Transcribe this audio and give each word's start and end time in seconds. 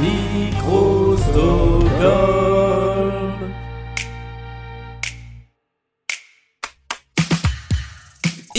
Micro-Stockholm. 0.00 2.49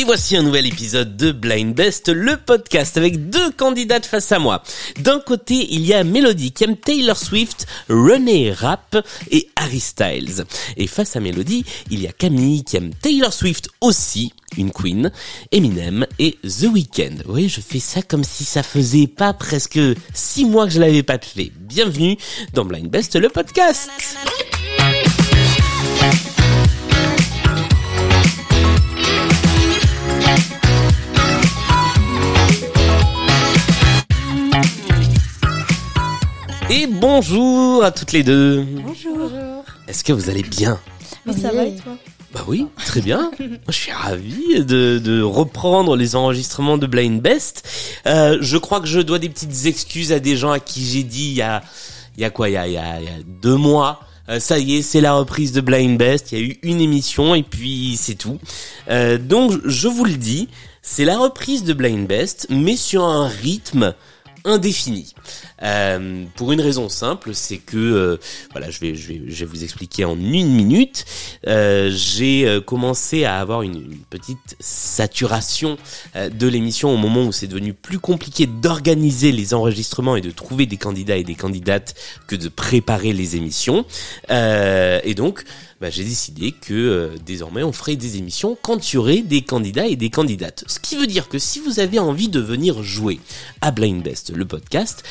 Et 0.02 0.04
voici 0.04 0.36
un 0.36 0.42
nouvel 0.42 0.66
épisode 0.66 1.16
de 1.16 1.32
Blind 1.32 1.76
Best, 1.76 2.10
le 2.10 2.36
podcast 2.36 2.98
avec 2.98 3.30
deux 3.30 3.52
candidates 3.52 4.08
face 4.08 4.32
à 4.32 4.40
moi. 4.40 4.64
D'un 4.98 5.20
côté, 5.20 5.68
il 5.70 5.86
y 5.86 5.94
a 5.94 6.04
Melody 6.04 6.52
qui 6.52 6.64
aime 6.64 6.76
Taylor 6.76 7.16
Swift, 7.16 7.68
René 7.88 8.52
Rapp 8.52 8.98
et 9.30 9.48
Harry 9.56 9.80
Styles. 9.80 10.44
Et 10.76 10.88
face 10.88 11.16
à 11.16 11.20
Melody, 11.20 11.64
il 11.92 12.02
y 12.02 12.08
a 12.08 12.12
Camille 12.14 12.64
qui 12.64 12.78
aime 12.78 12.96
Taylor 12.96 13.32
Swift 13.32 13.70
aussi, 13.80 14.34
une 14.58 14.72
queen, 14.72 15.12
Eminem 15.52 16.08
et 16.18 16.40
The 16.42 16.64
Weeknd. 16.64 17.18
Oui, 17.28 17.48
je 17.48 17.62
fais 17.62 17.80
ça 17.80 18.02
comme 18.02 18.24
si 18.24 18.44
ça 18.44 18.64
faisait 18.64 19.06
pas 19.06 19.34
presque 19.34 19.80
six 20.16 20.46
mois 20.46 20.66
que 20.66 20.74
je 20.74 20.80
l'avais 20.80 21.04
pas 21.04 21.20
fait. 21.20 21.52
Bienvenue 21.60 22.18
dans 22.54 22.66
Blind 22.66 22.90
Best, 22.90 23.16
le 23.18 23.30
podcast. 23.30 23.92
Et 36.74 36.88
bonjour 36.88 37.84
à 37.84 37.92
toutes 37.92 38.14
les 38.14 38.24
deux. 38.24 38.64
Bonjour. 38.64 39.30
Est-ce 39.90 40.06
que 40.06 40.14
vous 40.14 40.30
allez 40.30 40.42
bien? 40.44 40.80
Mais 41.26 41.34
ça 41.34 41.52
va 41.52 41.66
et 41.66 41.76
toi? 41.76 41.98
Bah 42.34 42.46
oui, 42.48 42.66
très 42.86 43.02
bien. 43.02 43.30
Je 43.68 43.74
suis 43.74 43.92
ravi 43.92 44.64
de, 44.64 44.98
de 45.04 45.22
reprendre 45.22 45.98
les 45.98 46.16
enregistrements 46.16 46.78
de 46.78 46.88
Blind 46.88 47.22
Best. 47.22 47.68
Euh, 48.06 48.38
je 48.40 48.58
crois 48.58 48.80
que 48.80 48.88
je 48.88 49.02
dois 49.02 49.20
des 49.20 49.28
petites 49.28 49.66
excuses 49.66 50.14
à 50.14 50.20
des 50.22 50.38
gens 50.38 50.52
à 50.52 50.60
qui 50.62 50.86
j'ai 50.86 51.04
dit 51.04 51.26
il 51.32 51.34
y 51.34 51.42
a, 51.42 51.62
il 52.18 52.22
y 52.22 52.26
a 52.26 52.30
quoi, 52.30 52.48
il 52.50 52.54
y 52.54 52.58
a, 52.58 52.68
il 52.68 52.74
y 52.74 52.78
a, 52.78 53.00
il 53.02 53.06
y 53.06 53.10
a 53.10 53.22
deux 53.42 53.58
mois. 53.58 54.00
euh, 54.30 54.40
ça 54.40 54.58
y 54.58 54.78
est, 54.78 54.82
c'est 54.82 55.02
la 55.02 55.14
reprise 55.14 55.52
de 55.52 55.60
Blind 55.60 55.98
Best. 55.98 56.32
Il 56.32 56.40
y 56.40 56.42
a 56.42 56.46
eu 56.46 56.58
une 56.64 56.80
émission 56.80 57.36
et 57.36 57.44
puis 57.44 57.98
c'est 58.00 58.16
tout. 58.16 58.40
Euh, 58.90 59.18
donc, 59.18 59.52
je 59.66 59.90
vous 59.90 60.06
le 60.06 60.16
dis, 60.16 60.48
c'est 60.82 61.04
la 61.06 61.18
reprise 61.18 61.66
de 61.66 61.74
Blind 61.74 62.08
Best, 62.08 62.48
mais 62.50 62.78
sur 62.78 63.04
un 63.04 63.28
rythme 63.28 63.94
indéfini. 64.46 65.14
Euh, 65.64 66.26
pour 66.36 66.52
une 66.52 66.62
raison 66.62 66.90
simple, 66.90 67.34
c'est 67.34 67.58
que 67.58 67.78
euh, 67.78 68.18
voilà, 68.52 68.70
je 68.70 68.80
vais, 68.80 68.96
je 68.96 69.08
vais 69.08 69.22
je 69.28 69.46
vais 69.46 69.46
vous 69.46 69.64
expliquer 69.64 70.06
en 70.06 70.18
une 70.18 70.52
minute. 70.52 71.06
Euh, 71.48 71.92
J'ai 71.94 72.48
euh, 72.48 72.62
commencé 72.62 73.26
à 73.26 73.40
avoir 73.40 73.62
une, 73.62 73.76
une 73.76 74.04
petite 74.10 74.56
saturation 74.60 75.78
euh, 76.16 76.30
de 76.30 76.48
l'émission 76.48 76.94
au 76.94 76.98
moment 76.98 77.26
où 77.26 77.32
c'est 77.32 77.48
devenu 77.48 77.74
plus 77.74 78.00
compliqué 78.00 78.48
d'organiser 78.48 79.32
les 79.32 79.54
enregistrements 79.54 80.16
et 80.16 80.22
de 80.22 80.32
trouver 80.32 80.66
des 80.66 80.78
candidats 80.78 81.18
et 81.18 81.24
des 81.24 81.36
candidates 81.36 81.96
que 82.28 82.36
de 82.36 82.48
préparer 82.50 83.14
les 83.14 83.36
émissions. 83.36 83.86
Et 84.30 85.14
donc, 85.16 85.44
bah, 85.82 85.90
j'ai 85.90 86.04
décidé 86.04 86.52
que 86.52 86.74
euh, 86.74 87.10
désormais 87.26 87.64
on 87.64 87.72
ferait 87.72 87.96
des 87.96 88.18
émissions 88.18 88.56
quand 88.62 88.92
il 88.94 88.96
y 88.96 88.98
aurait 89.00 89.22
des 89.24 89.42
candidats 89.42 89.88
et 89.88 89.96
des 89.96 90.12
candidates. 90.12 90.64
Ce 90.68 90.80
qui 90.80 90.96
veut 90.96 91.08
dire 91.08 91.28
que 91.28 91.40
si 91.40 91.60
vous 91.60 91.80
avez 91.80 91.98
envie 91.98 92.30
de 92.30 92.40
venir 92.40 92.84
jouer 92.84 93.20
à 93.62 93.72
Blind 93.72 94.04
Best, 94.04 94.32
le 94.32 94.46
podcast, 94.46 95.02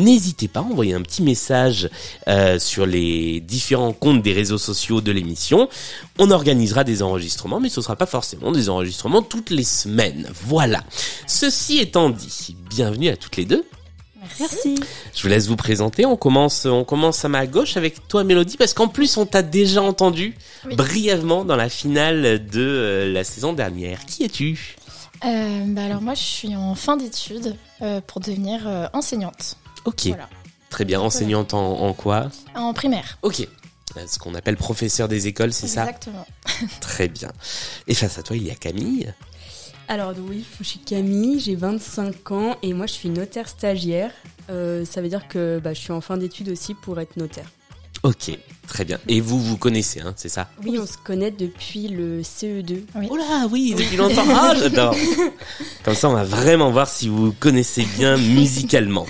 n'hésitez 0.00 0.48
pas 0.48 0.60
à 0.60 0.62
envoyer 0.64 0.94
un 0.94 1.02
petit 1.02 1.22
message 1.22 1.88
euh, 2.28 2.58
sur 2.58 2.86
les 2.86 3.40
différents 3.40 3.92
comptes 3.92 4.22
des 4.22 4.32
réseaux 4.32 4.58
sociaux 4.58 5.00
de 5.00 5.12
l'émission. 5.12 5.68
On 6.18 6.30
organisera 6.30 6.84
des 6.84 7.02
enregistrements, 7.02 7.60
mais 7.60 7.68
ce 7.68 7.80
sera 7.80 7.96
pas 7.96 8.06
forcément 8.06 8.52
des 8.52 8.68
enregistrements 8.68 9.22
toutes 9.22 9.50
les 9.50 9.64
semaines. 9.64 10.28
Voilà. 10.46 10.82
Ceci 11.26 11.78
étant 11.78 12.10
dit, 12.10 12.56
bienvenue 12.68 13.08
à 13.08 13.16
toutes 13.16 13.36
les 13.36 13.44
deux. 13.44 13.64
Merci. 14.38 14.76
Je 15.14 15.22
vous 15.22 15.28
laisse 15.28 15.46
vous 15.48 15.56
présenter. 15.56 16.06
On 16.06 16.16
commence, 16.16 16.66
on 16.66 16.84
commence 16.84 17.24
à 17.24 17.28
ma 17.28 17.46
gauche 17.46 17.76
avec 17.76 18.06
toi, 18.08 18.22
Mélodie, 18.24 18.56
parce 18.56 18.74
qu'en 18.74 18.88
plus, 18.88 19.16
on 19.16 19.26
t'a 19.26 19.42
déjà 19.42 19.82
entendu 19.82 20.34
Oui. 20.66 20.76
brièvement 20.76 21.44
dans 21.44 21.56
la 21.56 21.68
finale 21.68 22.46
de 22.46 22.60
euh, 22.60 23.12
la 23.12 23.24
saison 23.24 23.52
dernière. 23.52 24.04
Qui 24.06 24.24
es-tu? 24.24 24.76
Euh, 25.22 25.64
bah 25.66 25.84
alors 25.84 26.00
moi 26.00 26.14
je 26.14 26.22
suis 26.22 26.56
en 26.56 26.74
fin 26.74 26.96
d'études 26.96 27.54
euh, 27.82 28.00
pour 28.06 28.22
devenir 28.22 28.88
enseignante. 28.94 29.56
Ok, 29.84 30.06
Voilà. 30.06 30.28
très 30.68 30.84
bien. 30.84 31.00
Enseignante 31.00 31.54
en, 31.54 31.80
en 31.80 31.92
quoi 31.92 32.28
En 32.54 32.72
primaire. 32.74 33.18
Ok. 33.22 33.40
Euh, 33.96 34.04
Ce 34.06 34.18
qu'on 34.18 34.34
appelle 34.34 34.56
professeur 34.56 35.08
des 35.08 35.26
écoles, 35.26 35.52
c'est 35.52 35.66
ça 35.66 35.82
Exactement. 35.82 36.26
Très 36.80 37.08
bien. 37.08 37.30
Et 37.88 37.94
face 37.94 38.18
à 38.18 38.22
toi, 38.22 38.36
il 38.36 38.44
y 38.46 38.50
a 38.50 38.54
Camille. 38.54 39.12
Alors 39.88 40.12
oui, 40.16 40.44
je 40.60 40.64
suis 40.64 40.78
Camille, 40.78 41.40
j'ai 41.40 41.56
25 41.56 42.30
ans 42.30 42.56
et 42.62 42.72
moi 42.74 42.86
je 42.86 42.92
suis 42.92 43.08
notaire 43.08 43.48
stagiaire. 43.48 44.12
Euh, 44.48 44.84
ça 44.84 45.00
veut 45.02 45.08
dire 45.08 45.26
que 45.26 45.60
bah, 45.62 45.74
je 45.74 45.80
suis 45.80 45.92
en 45.92 46.00
fin 46.00 46.16
d'études 46.16 46.48
aussi 46.50 46.74
pour 46.74 47.00
être 47.00 47.16
notaire. 47.16 47.50
Ok, 48.04 48.30
très 48.70 48.84
bien. 48.84 48.98
Et 49.08 49.20
vous, 49.20 49.38
vous 49.38 49.56
connaissez, 49.56 50.00
hein, 50.00 50.14
c'est 50.16 50.28
ça 50.28 50.48
Oui, 50.64 50.78
on 50.80 50.86
se 50.86 50.96
connaît 50.96 51.30
depuis 51.30 51.88
le 51.88 52.20
E 52.20 52.22
CE2. 52.22 52.84
Oh 53.10 53.16
là, 53.16 53.46
oui, 53.50 53.74
depuis 53.76 53.96
longtemps. 53.96 54.24
Ah, 54.30 54.54
j'adore. 54.56 54.94
Comme 55.84 55.94
ça, 55.94 56.08
on 56.08 56.14
va 56.14 56.24
vraiment 56.24 56.70
voir 56.70 56.88
si 56.88 57.08
vous 57.08 57.32
connaissez 57.32 57.84
bien 57.96 58.16
musicalement. 58.16 59.06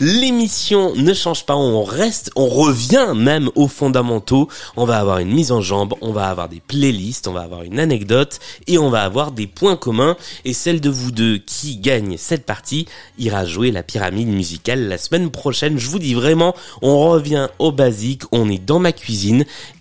L'émission 0.00 0.94
ne 0.96 1.14
change 1.14 1.46
pas, 1.46 1.54
on 1.54 1.84
reste, 1.84 2.32
on 2.34 2.48
revient 2.48 3.14
même 3.14 3.50
aux 3.54 3.68
fondamentaux. 3.68 4.48
On 4.76 4.84
va 4.84 4.98
avoir 4.98 5.18
une 5.18 5.32
mise 5.32 5.52
en 5.52 5.60
jambe, 5.60 5.94
on 6.00 6.12
va 6.12 6.26
avoir 6.26 6.48
des 6.48 6.60
playlists, 6.60 7.28
on 7.28 7.32
va 7.32 7.42
avoir 7.42 7.62
une 7.62 7.78
anecdote 7.78 8.40
et 8.66 8.78
on 8.78 8.90
va 8.90 9.02
avoir 9.02 9.30
des 9.30 9.46
points 9.46 9.76
communs. 9.76 10.16
Et 10.44 10.52
celle 10.52 10.80
de 10.80 10.90
vous 10.90 11.12
deux 11.12 11.38
qui 11.38 11.76
gagne 11.76 12.16
cette 12.18 12.44
partie 12.44 12.86
ira 13.18 13.46
jouer 13.46 13.70
la 13.70 13.84
pyramide 13.84 14.28
musicale 14.28 14.88
la 14.88 14.98
semaine 14.98 15.30
prochaine. 15.30 15.78
Je 15.78 15.88
vous 15.88 16.00
dis 16.00 16.14
vraiment, 16.14 16.54
on 16.82 16.98
revient 17.08 17.48
au 17.60 17.70
basique, 17.70 18.22
on 18.32 18.50
est 18.50 18.58
dans 18.58 18.80
ma 18.80 18.90
cuisine 18.90 19.03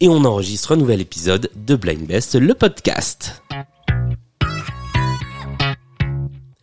et 0.02 0.10
on 0.10 0.26
enregistre 0.26 0.72
un 0.72 0.78
nouvel 0.78 1.02
épisode 1.02 1.50
de 1.56 1.76
Blind 1.76 2.06
Best, 2.06 2.36
le 2.36 2.54
podcast. 2.54 3.42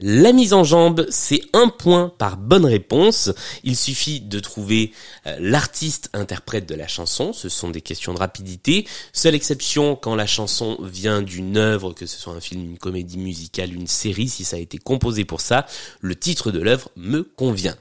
La 0.00 0.32
mise 0.32 0.54
en 0.54 0.64
jambe, 0.64 1.06
c'est 1.10 1.42
un 1.52 1.68
point 1.68 2.12
par 2.16 2.38
bonne 2.38 2.64
réponse. 2.64 3.30
Il 3.64 3.76
suffit 3.76 4.20
de 4.20 4.40
trouver 4.40 4.92
euh, 5.26 5.36
l'artiste 5.40 6.08
interprète 6.14 6.66
de 6.66 6.74
la 6.74 6.88
chanson. 6.88 7.32
Ce 7.34 7.50
sont 7.50 7.68
des 7.68 7.82
questions 7.82 8.14
de 8.14 8.18
rapidité. 8.18 8.86
Seule 9.12 9.34
exception 9.34 9.96
quand 9.96 10.14
la 10.14 10.26
chanson 10.26 10.78
vient 10.82 11.20
d'une 11.20 11.58
œuvre, 11.58 11.92
que 11.92 12.06
ce 12.06 12.18
soit 12.18 12.32
un 12.32 12.40
film, 12.40 12.62
une 12.62 12.78
comédie 12.78 13.18
musicale, 13.18 13.74
une 13.74 13.86
série, 13.86 14.28
si 14.28 14.44
ça 14.44 14.56
a 14.56 14.60
été 14.60 14.78
composé 14.78 15.24
pour 15.24 15.42
ça, 15.42 15.66
le 16.00 16.16
titre 16.16 16.50
de 16.50 16.60
l'œuvre 16.60 16.90
me 16.96 17.22
convient. 17.22 17.76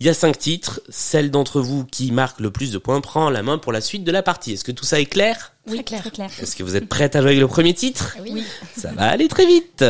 Il 0.00 0.06
y 0.06 0.08
a 0.08 0.14
cinq 0.14 0.38
titres. 0.38 0.80
Celle 0.88 1.30
d'entre 1.30 1.60
vous 1.60 1.84
qui 1.84 2.10
marque 2.10 2.40
le 2.40 2.50
plus 2.50 2.72
de 2.72 2.78
points 2.78 3.00
prend 3.00 3.30
la 3.30 3.42
main 3.42 3.58
pour 3.58 3.72
la 3.72 3.80
suite 3.80 4.02
de 4.02 4.10
la 4.10 4.22
partie. 4.22 4.54
Est-ce 4.54 4.64
que 4.64 4.72
tout 4.72 4.84
ça 4.84 4.98
est 4.98 5.06
clair? 5.06 5.52
Clair. 5.66 6.00
Très 6.00 6.10
clair. 6.10 6.30
Est-ce 6.42 6.56
que 6.56 6.64
vous 6.64 6.74
êtes 6.74 6.88
prête 6.88 7.14
à 7.14 7.20
jouer 7.20 7.30
avec 7.30 7.40
le 7.40 7.46
premier 7.46 7.74
titre? 7.74 8.16
Oui. 8.22 8.42
Ça 8.76 8.90
va 8.92 9.04
aller 9.04 9.28
très 9.28 9.46
vite. 9.46 9.84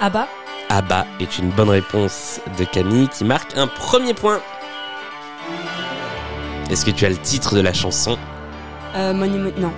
Abba, 0.00 0.28
Abba 0.68 1.06
est 1.20 1.38
une 1.38 1.50
bonne 1.50 1.70
réponse 1.70 2.40
de 2.58 2.64
Camille 2.64 3.08
qui 3.08 3.24
marque 3.24 3.56
un 3.56 3.66
premier 3.66 4.14
point. 4.14 4.40
Est-ce 6.70 6.84
que 6.84 6.90
tu 6.90 7.04
as 7.06 7.08
le 7.08 7.16
titre 7.16 7.54
de 7.54 7.60
la 7.60 7.72
chanson? 7.72 8.16
Euh, 8.94 9.12
Money 9.12 9.38
Money- 9.38 9.54
non. 9.58 9.72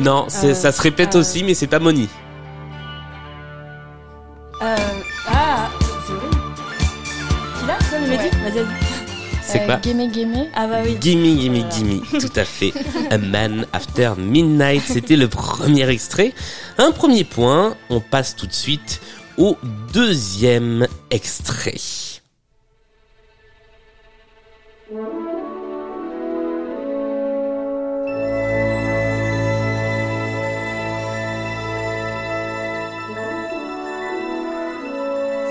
Non, 0.00 0.26
Euh, 0.44 0.54
ça 0.54 0.72
se 0.72 0.80
répète 0.82 1.14
euh, 1.16 1.20
aussi, 1.20 1.44
mais 1.44 1.54
c'est 1.54 1.66
pas 1.66 1.78
Moni. 1.78 2.08
Euh, 4.62 4.76
ah, 5.28 5.68
c'est 6.06 6.12
vrai. 6.12 6.28
Tu 7.60 7.66
l'as 7.66 7.78
toi, 7.88 7.98
le 7.98 8.04
Ouais. 8.10 8.16
Mehdi 8.16 8.36
Vas-y, 8.36 8.52
vas-y. 8.52 8.66
C'est 9.42 9.60
Euh, 9.62 9.66
quoi 9.66 9.78
Gimme 9.82 10.12
Gimme. 10.12 10.46
Ah 10.54 10.66
bah 10.66 10.76
oui. 10.84 10.96
Gimme, 11.00 11.36
gimme, 11.38 11.64
gimme, 11.70 12.00
tout 12.20 12.32
à 12.36 12.44
fait. 12.44 12.72
A 13.10 13.18
Man 13.18 13.66
After 13.72 14.12
Midnight, 14.16 14.82
c'était 14.86 15.16
le 15.16 15.28
premier 15.28 15.88
extrait. 15.90 16.32
Un 16.78 16.92
premier 16.92 17.24
point, 17.24 17.74
on 17.90 18.00
passe 18.00 18.34
tout 18.36 18.46
de 18.46 18.52
suite 18.52 19.00
au 19.38 19.56
deuxième 19.92 20.86
extrait. 21.10 21.74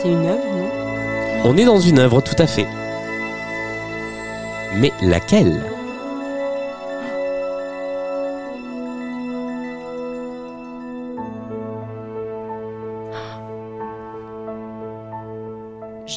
C'est 0.02 0.10
une 0.10 0.26
œuvre, 0.26 0.44
non? 0.56 0.70
On 1.44 1.58
est 1.58 1.66
dans 1.66 1.80
une 1.80 2.00
œuvre, 2.00 2.22
tout 2.22 2.36
à 2.38 2.48
fait. 2.48 2.68
Mais 4.76 4.92
laquelle? 5.02 5.71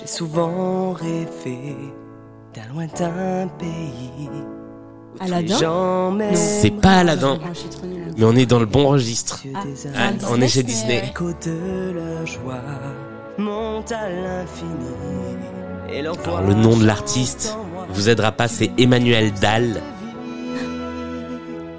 J'ai 0.04 0.10
souvent 0.10 0.92
rêvé 0.92 1.76
d'un 2.54 2.72
lointain 2.74 3.48
pays. 3.58 4.28
où 5.14 5.18
tous 5.18 5.24
Aladdin 5.24 5.54
les 5.54 5.60
gens 5.60 6.10
m'aiment. 6.10 6.36
C'est 6.36 6.70
pas 6.70 6.98
Aladdin, 6.98 7.38
Ah, 7.42 7.48
mais 8.18 8.24
on 8.24 8.36
est 8.36 8.44
dans 8.44 8.58
le 8.58 8.66
bon 8.66 8.88
registre. 8.88 9.42
Ah, 9.54 9.60
Ah, 9.96 10.10
on 10.30 10.40
est 10.42 10.48
chez 10.48 10.62
Disney, 10.62 11.00
Disney. 11.00 11.06
L'écho 11.06 11.30
de 11.46 11.92
la 11.94 12.24
joie 12.26 12.60
monte 13.38 13.92
à 13.92 14.10
l'infini. 14.10 14.68
Et 15.90 16.02
leur 16.02 16.18
Alors 16.20 16.42
le 16.42 16.52
nom 16.54 16.76
de 16.76 16.84
l'artiste 16.84 17.56
vous 17.88 18.08
aidera 18.10 18.32
pas, 18.32 18.46
c'est 18.48 18.72
Emmanuel 18.76 19.32
Dahl. 19.40 19.80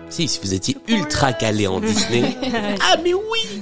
Si, 0.09 0.27
si 0.27 0.39
vous 0.41 0.53
étiez 0.53 0.77
ultra 0.87 1.31
calé 1.33 1.67
en 1.67 1.79
Disney. 1.79 2.35
ah 2.81 2.95
mais 3.03 3.13
oui 3.13 3.61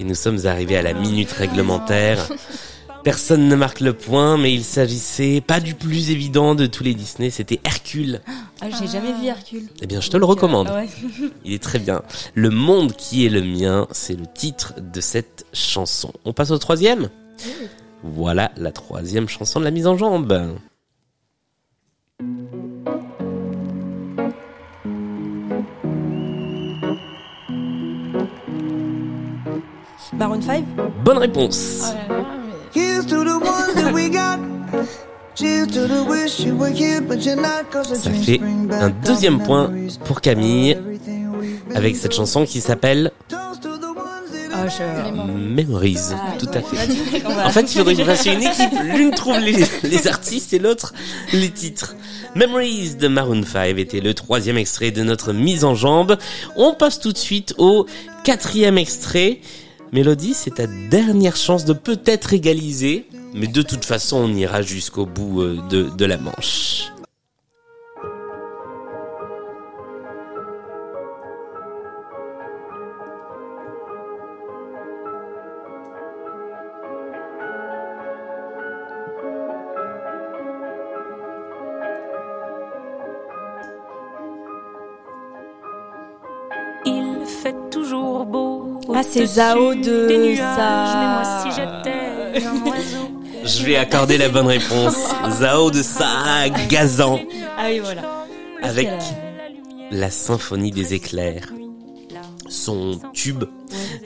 Et 0.00 0.04
nous 0.04 0.14
sommes 0.14 0.46
arrivés 0.46 0.78
à 0.78 0.82
la 0.82 0.94
minute 0.94 1.30
réglementaire. 1.30 2.26
Personne 3.04 3.48
ne 3.48 3.54
marque 3.54 3.80
le 3.80 3.92
point, 3.92 4.38
mais 4.38 4.50
il 4.50 4.64
s'agissait 4.64 5.42
pas 5.42 5.60
du 5.60 5.74
plus 5.74 6.10
évident 6.10 6.54
de 6.54 6.64
tous 6.64 6.82
les 6.82 6.94
Disney, 6.94 7.28
c'était 7.28 7.60
Hercule. 7.64 8.22
Ah, 8.62 8.68
j'ai 8.70 8.86
jamais 8.86 9.12
vu 9.12 9.26
Hercule. 9.26 9.68
Eh 9.82 9.86
bien, 9.86 10.00
je 10.00 10.08
te 10.08 10.16
le 10.16 10.24
recommande. 10.24 10.68
Ah 10.70 10.76
ouais. 10.76 10.88
Il 11.44 11.52
est 11.52 11.62
très 11.62 11.78
bien. 11.78 12.00
Le 12.34 12.48
monde 12.48 12.92
qui 12.96 13.26
est 13.26 13.28
le 13.28 13.42
mien, 13.42 13.86
c'est 13.90 14.18
le 14.18 14.26
titre 14.26 14.72
de 14.80 15.00
cette 15.02 15.44
chanson. 15.52 16.14
On 16.24 16.32
passe 16.32 16.50
au 16.50 16.58
troisième? 16.58 17.10
Voilà 18.02 18.52
la 18.56 18.72
troisième 18.72 19.28
chanson 19.28 19.60
de 19.60 19.66
la 19.66 19.70
mise 19.70 19.86
en 19.86 19.98
jambe. 19.98 20.56
Baron 30.20 30.42
5 30.42 30.64
Bonne 31.02 31.16
réponse. 31.16 31.80
Oh 31.82 32.12
là 32.12 32.18
là, 32.18 32.24
mais- 32.74 32.80
Here's 32.82 33.06
to 33.06 33.24
the 33.24 33.42
ones 33.42 33.74
that 33.74 33.90
we 33.92 34.10
got. 34.10 34.38
Ça 37.94 38.10
fait 38.10 38.40
un 38.70 38.90
deuxième 38.90 39.42
point 39.42 39.70
pour 40.04 40.20
Camille 40.20 40.76
avec 41.74 41.96
cette 41.96 42.12
chanson 42.14 42.44
qui 42.44 42.60
s'appelle 42.60 43.12
Toast 43.28 43.62
to 43.62 43.78
the 43.78 43.84
ones 43.84 43.96
that 44.30 44.54
Ah, 44.54 44.68
je... 44.68 44.82
Vraiment. 45.00 45.24
Memories. 45.24 45.96
Ah, 46.12 46.36
Tout 46.38 46.50
à 46.52 46.60
fait. 46.60 47.24
En 47.42 47.48
fait, 47.50 47.62
il 47.72 47.78
faudrait 47.78 47.94
que 47.94 48.04
fassiez 48.04 48.34
une 48.34 48.42
équipe. 48.42 48.70
L'une 48.94 49.12
trouve 49.12 49.38
les, 49.38 49.64
les 49.84 50.06
artistes 50.06 50.52
et 50.52 50.58
l'autre 50.58 50.92
les 51.32 51.48
titres. 51.48 51.96
Memories 52.34 52.96
de 52.96 53.08
Maroon 53.08 53.42
5 53.42 53.78
était 53.78 54.00
le 54.00 54.12
troisième 54.12 54.58
extrait 54.58 54.90
de 54.90 55.02
notre 55.02 55.32
mise 55.32 55.64
en 55.64 55.74
jambe. 55.74 56.18
On 56.56 56.74
passe 56.74 57.00
tout 57.00 57.12
de 57.12 57.18
suite 57.18 57.54
au 57.56 57.86
quatrième 58.22 58.76
extrait. 58.76 59.40
Mélodie, 59.92 60.34
c'est 60.34 60.54
ta 60.54 60.68
dernière 60.68 61.34
chance 61.34 61.64
de 61.64 61.72
peut-être 61.72 62.32
égaliser. 62.32 63.06
Mais 63.34 63.48
de 63.48 63.62
toute 63.62 63.84
façon, 63.84 64.18
on 64.18 64.34
ira 64.34 64.62
jusqu'au 64.62 65.06
bout 65.06 65.40
euh, 65.42 65.58
de, 65.68 65.88
de 65.96 66.04
la 66.04 66.16
manche. 66.16 66.92
Il 86.86 87.26
fait 87.26 87.56
toujours 87.70 88.24
beau. 88.26 88.49
Ah, 88.94 89.02
c'est 89.08 89.26
Zao 89.26 89.74
de 89.74 90.08
des 90.08 90.18
nuages, 90.18 90.38
sa- 90.38 90.94
Mais 90.94 91.06
moi, 91.06 91.42
si 91.42 91.60
j'étais 91.60 92.46
un 92.46 92.66
oiseau. 92.66 93.10
Je 93.44 93.64
vais 93.64 93.76
accorder 93.76 94.18
la 94.18 94.28
bonne 94.28 94.46
réponse. 94.46 94.96
Zao 95.30 95.70
de 95.70 95.82
Sa 95.82 96.48
Gazan 96.68 97.20
Ah 97.58 97.66
oui, 97.68 97.78
voilà. 97.80 98.02
avec 98.62 98.88
la 99.90 100.10
symphonie 100.10 100.70
des 100.70 100.94
éclairs. 100.94 101.48
Son 102.48 102.98
tube 103.12 103.44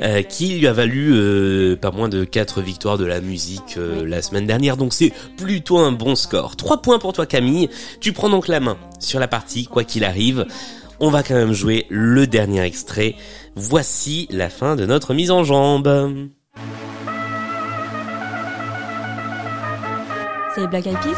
euh, 0.02 0.20
qui 0.22 0.48
lui 0.58 0.66
a 0.66 0.72
valu 0.74 1.12
euh, 1.14 1.76
pas 1.76 1.90
moins 1.90 2.10
de 2.10 2.24
4 2.24 2.60
victoires 2.60 2.98
de 2.98 3.06
la 3.06 3.22
musique 3.22 3.76
euh, 3.78 4.04
la 4.06 4.20
semaine 4.20 4.46
dernière. 4.46 4.76
Donc 4.76 4.92
c'est 4.92 5.12
plutôt 5.38 5.78
un 5.78 5.92
bon 5.92 6.14
score. 6.14 6.54
3 6.56 6.82
points 6.82 6.98
pour 6.98 7.14
toi 7.14 7.24
Camille. 7.24 7.70
Tu 8.00 8.12
prends 8.12 8.28
donc 8.28 8.46
la 8.48 8.60
main 8.60 8.76
sur 9.00 9.18
la 9.18 9.28
partie, 9.28 9.64
quoi 9.64 9.82
qu'il 9.82 10.04
arrive. 10.04 10.44
On 11.00 11.10
va 11.10 11.22
quand 11.22 11.34
même 11.34 11.52
jouer 11.52 11.86
le 11.90 12.26
dernier 12.26 12.62
extrait. 12.62 13.16
Voici 13.56 14.28
la 14.30 14.48
fin 14.48 14.76
de 14.76 14.86
notre 14.86 15.14
mise 15.14 15.30
en 15.30 15.44
jambe. 15.44 16.30
C'est 20.54 20.60
les 20.60 20.66
Black 20.68 20.86
Eyed 20.86 20.98
Peas 21.00 21.16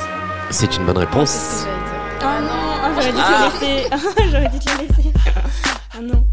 C'est 0.50 0.76
une 0.76 0.86
bonne 0.86 0.98
réponse. 0.98 1.66
Ah 2.22 2.40
non, 2.40 2.94
j'aurais 2.94 3.12
dû 3.12 3.18
Ah. 3.20 3.50
te 3.60 3.64
le 3.64 3.68
laisser. 3.68 3.88
j'aurais 4.30 4.48
dû 4.48 4.58
te 4.58 4.70
laisser. 4.80 5.12
Ah 5.94 6.00
non. 6.02 6.24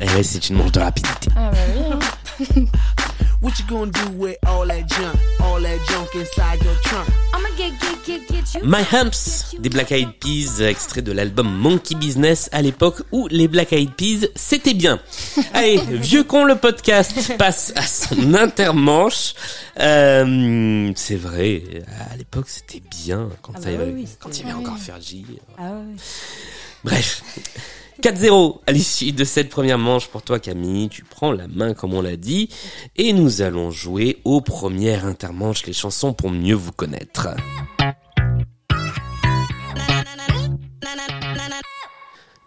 Et 0.00 0.08
ouais, 0.10 0.22
c'est 0.22 0.48
une 0.50 0.56
manche 0.56 0.72
de 0.72 0.80
rapidité. 0.80 1.30
Ah 1.36 1.50
bah 1.52 1.58
oui. 1.74 1.82
hein. 1.92 2.64
What 3.46 3.60
you 3.60 3.64
gonna 3.68 3.92
do 3.92 4.10
with 4.18 4.36
all 4.44 4.66
that 4.66 4.88
junk? 4.88 5.16
All 5.40 5.60
that 5.60 5.78
junk 5.88 6.12
inside 6.16 6.60
your 6.64 6.74
trunk? 6.82 7.08
I'ma 7.32 7.48
get, 7.56 7.78
get, 7.80 8.04
get, 8.04 8.28
get 8.28 8.54
you. 8.56 8.64
My 8.68 8.82
Humps 8.82 9.54
des 9.60 9.68
Black 9.68 9.92
Eyed 9.92 10.08
Peas, 10.18 10.62
extrait 10.62 11.00
de 11.00 11.12
l'album 11.12 11.46
Monkey 11.48 11.94
Business 11.94 12.48
à 12.50 12.60
l'époque 12.60 13.02
où 13.12 13.28
les 13.28 13.46
Black 13.46 13.72
Eyed 13.72 13.92
Peas 13.94 14.26
c'était 14.34 14.74
bien. 14.74 14.98
Allez, 15.54 15.78
vieux 15.78 16.24
con 16.24 16.42
le 16.44 16.56
podcast 16.56 17.36
passe 17.38 17.72
à 17.76 17.82
son 17.86 18.34
intermanche. 18.34 19.34
Euh, 19.78 20.90
c'est 20.96 21.14
vrai, 21.14 21.62
à 22.10 22.16
l'époque 22.16 22.48
c'était 22.48 22.82
bien 23.04 23.28
quand, 23.42 23.52
Ah 23.54 23.60
bah 23.62 23.68
avait- 23.68 23.92
oui, 23.92 24.08
quand 24.18 24.36
il 24.40 24.44
y 24.44 24.50
avait 24.50 24.58
encore 24.60 24.78
Fergie. 24.78 25.24
Ah 25.56 25.70
ouais. 25.70 25.94
Bref. 26.82 27.22
4-0 28.02 28.60
à 28.66 28.72
l'issue 28.72 29.12
de 29.12 29.24
cette 29.24 29.48
première 29.48 29.78
manche 29.78 30.08
pour 30.08 30.22
toi 30.22 30.38
Camille, 30.38 30.88
tu 30.88 31.02
prends 31.02 31.32
la 31.32 31.48
main 31.48 31.72
comme 31.72 31.94
on 31.94 32.02
l'a 32.02 32.16
dit 32.16 32.50
et 32.96 33.12
nous 33.12 33.40
allons 33.40 33.70
jouer 33.70 34.18
aux 34.24 34.42
premières 34.42 35.06
intermanches 35.06 35.64
les 35.66 35.72
chansons 35.72 36.12
pour 36.12 36.30
mieux 36.30 36.54
vous 36.54 36.72
connaître. 36.72 37.28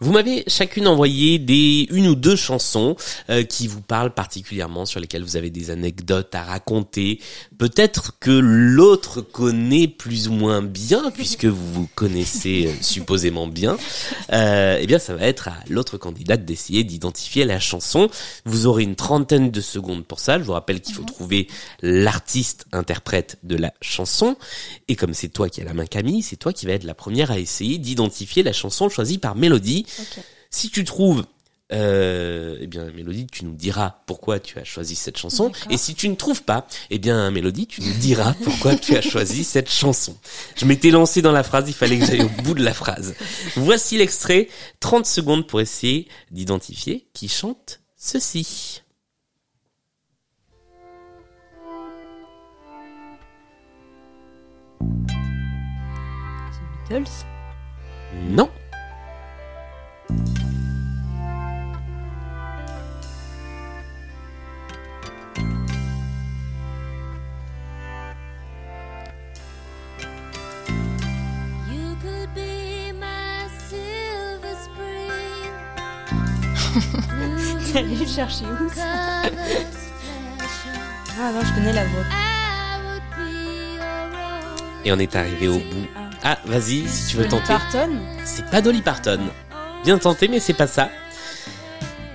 Vous 0.02 0.14
m'avez 0.14 0.46
chacune 0.48 0.88
envoyé 0.88 1.40
des 1.40 1.86
une 1.92 2.08
ou 2.08 2.16
deux 2.16 2.38
chansons 2.38 2.96
euh, 3.30 3.44
qui 3.44 3.68
vous 3.68 3.82
parlent 3.82 4.14
particulièrement, 4.14 4.86
sur 4.86 5.02
lesquelles 5.02 5.24
vous 5.24 5.36
avez 5.36 5.50
des 5.50 5.72
anecdotes 5.72 6.34
à 6.34 6.44
raconter. 6.44 7.20
Peut-être 7.58 8.14
que 8.20 8.32
l'autre 8.32 9.20
connaît 9.20 9.90
plus 9.90 10.30
ou 10.30 10.34
moins 10.34 10.62
bien, 10.62 11.12
puisque 11.14 11.46
vous 11.46 11.74
vous 11.74 11.90
connaissez 11.96 12.68
euh, 12.68 12.74
supposément 12.82 13.48
bien. 13.48 13.78
Euh, 14.32 14.78
eh 14.80 14.88
bien, 14.88 15.00
ça 15.00 15.16
va 15.16 15.28
être 15.28 15.50
à 15.50 15.58
l'autre 15.68 15.98
candidate 15.98 16.46
d'essayer 16.46 16.86
d'identifier 16.86 17.44
la 17.44 17.60
chanson. 17.60 18.10
Vous 18.46 18.68
aurez 18.68 18.84
une 18.84 18.96
trentaine 18.96 19.52
de 19.52 19.62
secondes 19.62 20.06
pour 20.06 20.22
ça. 20.22 20.40
Je 20.40 20.44
vous 20.46 20.54
rappelle 20.54 20.80
qu'il 20.80 20.96
faut 20.96 21.04
trouver 21.04 21.48
l'artiste 21.82 22.68
interprète 22.72 23.38
de 23.44 23.58
la 23.58 23.74
chanson. 23.82 24.38
Et 24.88 24.96
comme 24.96 25.14
c'est 25.14 25.28
toi 25.28 25.50
qui 25.50 25.60
as 25.60 25.66
la 25.66 25.74
main 25.74 25.86
Camille, 25.86 26.22
c'est 26.22 26.38
toi 26.38 26.54
qui 26.54 26.66
va 26.66 26.72
être 26.72 26.86
la 26.86 26.94
première 26.94 27.32
à 27.32 27.40
essayer 27.40 27.78
d'identifier 27.80 28.44
la 28.44 28.54
chanson 28.54 28.88
choisie 28.88 29.18
par 29.18 29.36
Mélodie. 29.36 29.86
Si 30.50 30.70
tu 30.70 30.84
trouves, 30.84 31.26
euh, 31.72 32.58
eh 32.60 32.68
bien 32.68 32.86
Mélodie, 32.86 33.28
tu 33.28 33.46
nous 33.46 33.54
diras 33.54 34.02
pourquoi 34.08 34.40
tu 34.40 34.58
as 34.58 34.64
choisi 34.64 34.96
cette 34.96 35.18
chanson. 35.18 35.52
Et 35.70 35.78
si 35.78 35.94
tu 35.94 36.10
ne 36.10 36.16
trouves 36.16 36.44
pas, 36.44 36.68
eh 36.90 36.98
bien 36.98 37.30
Mélodie, 37.30 37.68
tu 37.68 37.82
nous 37.82 37.94
diras 37.94 38.34
pourquoi 38.44 38.76
tu 38.76 38.96
as 38.98 39.02
choisi 39.02 39.44
cette 39.44 39.70
chanson. 39.70 40.18
Je 40.56 40.66
m'étais 40.66 40.90
lancé 40.90 41.22
dans 41.22 41.32
la 41.32 41.44
phrase, 41.44 41.66
il 41.68 41.74
fallait 41.74 42.00
que 42.00 42.06
j'aille 42.06 42.24
au 42.24 42.42
bout 42.44 42.56
de 42.56 42.64
la 42.64 42.74
phrase. 42.74 43.14
Voici 43.56 43.98
l'extrait, 43.98 44.50
30 44.80 45.06
secondes 45.06 45.48
pour 45.48 45.62
essayer 45.62 46.08
d'identifier 46.32 47.08
qui 47.14 47.28
chante 47.28 47.82
ceci. 47.96 48.82
Beatles? 56.90 57.26
Non. 58.30 58.50
T'es 77.72 77.78
allé 77.80 78.08
chercher 78.08 78.46
où 78.46 78.70
ça 78.74 79.24
Ah 81.22 81.32
non, 81.34 81.42
je 81.44 81.54
connais 81.54 81.74
la 81.74 81.86
voix. 81.86 82.06
Et 84.86 84.92
on 84.92 84.98
est 84.98 85.16
arrivé 85.16 85.48
au 85.50 85.60
bout. 85.60 85.88
Ah, 86.24 86.38
vas-y, 86.46 86.88
si 86.88 87.08
tu 87.10 87.18
veux 87.18 87.28
tenter. 87.28 87.48
Parton 87.48 87.90
C'est 88.24 88.46
pas 88.50 88.62
Dolly 88.62 88.82
Parton. 88.82 89.20
Bien 89.84 89.98
tenté, 89.98 90.28
mais 90.28 90.40
c'est 90.40 90.54
pas 90.54 90.68
ça. 90.68 90.90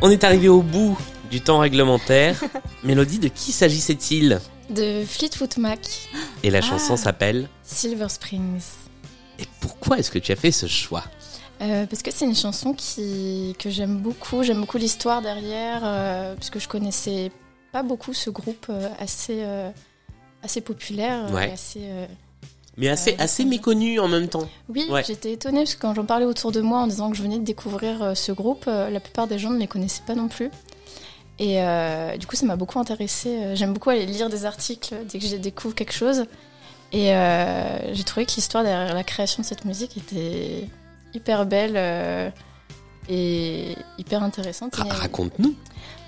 On 0.03 0.11
est 0.11 0.23
arrivé 0.23 0.49
au 0.49 0.63
bout 0.63 0.99
du 1.31 1.41
temps 1.41 1.59
réglementaire. 1.59 2.39
Mélodie, 2.85 3.19
de 3.19 3.29
qui 3.29 3.53
s'agissait-il? 3.53 4.41
De 4.71 5.05
Fleetwood 5.05 5.57
Mac, 5.59 6.09
Et 6.43 6.51
la 6.51 6.61
chanson 6.61 6.97
s'appelle 6.97 7.49
Silver 7.63 8.09
Springs. 8.09 8.63
Et 9.39 9.47
pourquoi 9.61 9.99
est-ce 9.99 10.11
que 10.11 10.19
tu 10.19 10.33
as 10.33 10.37
fait 10.37 10.53
ce 10.53 10.67
choix? 10.67 11.05
Euh, 11.63 11.87
parce 11.87 12.03
que 12.03 12.11
c'est 12.11 12.25
une 12.25 12.35
chanson 12.35 12.75
qui, 12.75 13.55
que 13.59 13.71
j'aime 13.71 13.99
beaucoup. 13.99 14.43
J'aime 14.43 14.61
beaucoup 14.61 14.79
l'histoire 14.79 15.23
derrière, 15.23 15.81
euh, 15.85 16.35
puisque 16.35 16.59
je 16.59 16.69
connaissais 16.69 17.31
pas 17.73 17.83
beaucoup 17.83 18.13
ce 18.13 18.31
groupe 18.31 18.67
euh, 18.71 18.89
assez, 18.99 19.45
assez 20.43 20.61
populaire. 20.61 21.31
Ouais. 21.33 21.51
assez, 21.53 21.89
Mais 22.77 22.89
assez, 22.89 23.13
Euh, 23.13 23.17
assez 23.19 23.45
méconnu 23.45 24.01
en 24.01 24.09
même 24.09 24.29
temps. 24.29 24.49
Oui, 24.69 24.87
Ouais. 24.91 25.05
j'étais 25.07 25.33
étonnée 25.33 25.61
parce 25.61 25.75
que 25.77 25.81
quand 25.81 25.95
j'en 25.95 26.05
parlais 26.05 26.25
autour 26.27 26.51
de 26.53 26.61
moi 26.61 26.81
en 26.81 26.87
disant 26.89 27.11
que 27.11 27.17
je 27.17 27.23
venais 27.23 27.39
de 27.39 27.45
découvrir 27.45 28.03
euh, 28.03 28.15
ce 28.15 28.33
groupe, 28.33 28.65
euh, 28.67 28.91
la 28.91 29.01
plupart 29.01 29.27
des 29.29 29.39
gens 29.39 29.51
ne 29.51 29.59
les 29.59 29.69
connaissaient 29.69 30.03
pas 30.07 30.15
non 30.15 30.29
plus. 30.29 30.51
Et 31.39 31.63
euh, 31.63 32.17
du 32.17 32.27
coup, 32.27 32.37
ça 32.37 32.47
m'a 32.47 32.57
beaucoup 32.57 32.79
intéressée. 32.79 33.55
J'aime 33.57 33.73
beaucoup 33.73 33.91
aller 33.91 34.07
lire 34.07 34.29
des 34.29 34.45
articles 34.45 34.95
dès 35.09 35.19
que 35.19 35.27
je 35.27 35.37
découvre 35.37 35.75
quelque 35.75 35.93
chose. 35.93 36.25
Et 36.93 37.13
euh, 37.15 37.93
j'ai 37.93 38.05
trouvé 38.05 38.25
que 38.27 38.33
l'histoire 38.37 38.63
derrière 38.63 38.95
la 38.95 39.03
création 39.05 39.43
de 39.43 39.47
cette 39.47 39.65
musique 39.65 39.97
était 39.97 40.69
hyper 41.13 41.45
belle 41.47 41.75
euh, 41.77 42.31
et 43.09 43.77
hyper 43.99 44.23
intéressante. 44.23 44.77
Ra- 44.77 44.87
Et- 44.87 44.91
Raconte-nous. 44.91 45.55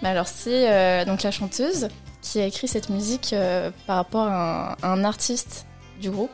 alors 0.03 0.29
c'est 0.29 1.05
donc 1.07 1.23
la 1.23 1.31
chanteuse 1.31 1.89
qui 2.23 2.41
a 2.41 2.47
écrit 2.47 2.69
cette 2.69 2.89
musique 2.89 3.35
par 3.87 3.97
rapport 3.97 4.27
à 4.29 4.73
un, 4.73 4.89
à 4.89 4.93
un 4.93 5.05
artiste 5.05 5.67
du 6.01 6.11
groupe 6.11 6.31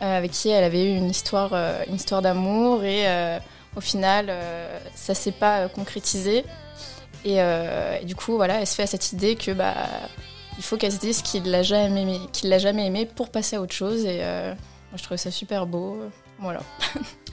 avec 0.00 0.32
qui 0.32 0.48
elle 0.50 0.64
avait 0.64 0.84
eu 0.84 0.96
une 0.96 1.10
histoire, 1.10 1.50
euh, 1.52 1.82
une 1.88 1.94
histoire 1.94 2.22
d'amour 2.22 2.84
et 2.84 3.08
euh, 3.08 3.38
au 3.76 3.80
final 3.80 4.26
euh, 4.28 4.78
ça 4.94 5.14
s'est 5.14 5.32
pas 5.32 5.60
euh, 5.60 5.68
concrétisé. 5.68 6.44
Et, 7.24 7.40
euh, 7.40 8.02
du 8.02 8.14
coup 8.14 8.36
voilà 8.36 8.60
elle 8.60 8.66
se 8.66 8.74
fait 8.74 8.82
à 8.82 8.86
cette 8.86 9.12
idée 9.12 9.34
que 9.34 9.50
bah 9.52 9.74
il 10.58 10.62
faut 10.62 10.76
qu'elle 10.76 10.92
se 10.92 10.98
dise 10.98 11.22
qu'il 11.22 11.50
l'a 11.50 11.62
jamais 11.62 12.02
aimé, 12.02 12.20
qu'il 12.32 12.48
l'a 12.50 12.58
jamais 12.58 12.86
aimé 12.86 13.06
pour 13.06 13.30
passer 13.30 13.56
à 13.56 13.60
autre 13.60 13.74
chose. 13.74 14.04
Et 14.04 14.18
euh, 14.22 14.50
moi 14.50 14.96
je 14.96 15.02
trouvais 15.02 15.18
ça 15.18 15.30
super 15.30 15.66
beau 15.66 15.98
voilà 16.44 16.60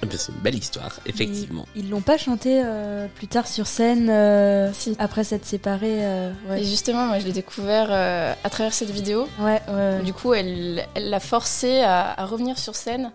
Eh 0.03 0.05
ben, 0.07 0.17
C'est 0.17 0.31
une 0.31 0.39
belle 0.39 0.55
histoire, 0.55 0.99
effectivement. 1.05 1.67
Ils 1.75 1.89
l'ont 1.89 2.01
pas 2.01 2.17
chanté 2.17 2.61
euh, 2.65 3.07
plus 3.13 3.27
tard 3.27 3.47
sur 3.47 3.67
scène 3.67 4.09
euh, 4.09 4.73
Si. 4.73 4.95
après 4.97 5.23
s'être 5.23 5.45
séparés. 5.45 6.03
euh, 6.03 6.31
et 6.57 6.63
justement 6.63 7.05
moi 7.05 7.19
je 7.19 7.25
l'ai 7.25 7.31
découvert 7.33 7.87
euh, 7.91 8.33
à 8.43 8.49
travers 8.49 8.73
cette 8.73 8.89
vidéo 8.89 9.27
Ouais, 9.39 9.61
ouais, 9.67 9.73
ouais. 9.73 10.01
Du 10.03 10.13
coup, 10.13 10.33
elle 10.33 10.87
elle 10.95 11.09
l'a 11.11 11.19
forcé 11.19 11.81
à, 11.81 12.19
à 12.19 12.25
revenir 12.25 12.57
sur 12.57 12.75
scène 12.75 13.11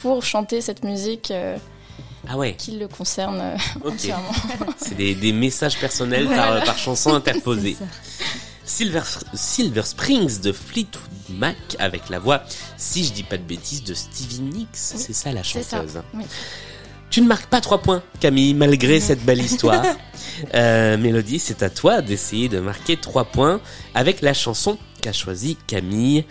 pour 0.00 0.24
chanter 0.24 0.60
cette 0.60 0.82
musique 0.84 1.30
euh, 1.30 1.56
Ah 2.28 2.36
ouais, 2.36 2.54
qui 2.56 2.72
le 2.78 2.88
concerne 2.88 3.40
euh, 3.40 3.56
ok. 3.84 3.92
entièrement. 3.94 4.32
C'est 4.76 4.96
des, 4.96 5.14
des 5.14 5.32
messages 5.32 5.78
personnels 5.78 6.26
par, 6.26 6.64
par 6.64 6.76
chanson 6.78 7.14
interposée. 7.20 7.76
Silver 8.66 9.82
Springs 9.84 10.40
de 10.40 10.52
Fleetwood 10.52 11.04
Mac 11.30 11.56
avec 11.78 12.08
la 12.10 12.18
voix, 12.18 12.42
si 12.76 13.04
je 13.04 13.12
dis 13.12 13.22
pas 13.22 13.36
de 13.36 13.42
bêtises, 13.42 13.82
de 13.84 13.94
Stevie 13.94 14.40
Nicks. 14.40 14.68
Oui, 14.94 14.98
c'est 14.98 15.12
ça 15.12 15.32
la 15.32 15.42
ça, 15.44 15.60
chanteuse. 15.62 16.00
oui. 16.14 16.24
Tu 17.10 17.20
ne 17.22 17.28
marques 17.28 17.46
pas 17.46 17.60
trois 17.60 17.78
points, 17.80 18.02
Camille, 18.18 18.54
malgré 18.54 18.98
cette 19.00 19.24
belle 19.24 19.40
histoire. 19.42 19.84
Euh, 20.52 20.96
Mélodie, 20.98 21.38
c'est 21.38 21.62
à 21.62 21.70
toi 21.70 22.02
d'essayer 22.02 22.48
de 22.48 22.58
marquer 22.58 22.96
trois 22.96 23.24
points 23.24 23.60
avec 23.94 24.20
la 24.20 24.34
chanson 24.34 24.78
qu'a 25.00 25.12
choisie 25.12 25.56
Camille. 25.68 26.24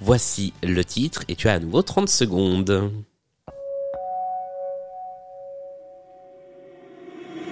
Voici 0.00 0.52
le 0.62 0.84
titre 0.84 1.24
et 1.26 1.34
tu 1.34 1.48
as 1.48 1.54
à 1.54 1.58
nouveau 1.58 1.82
30 1.82 2.08
secondes. 2.08 2.92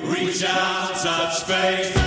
Reach 0.04 0.44
out, 0.44 0.94
touch 1.02 1.44
faith. 1.44 2.05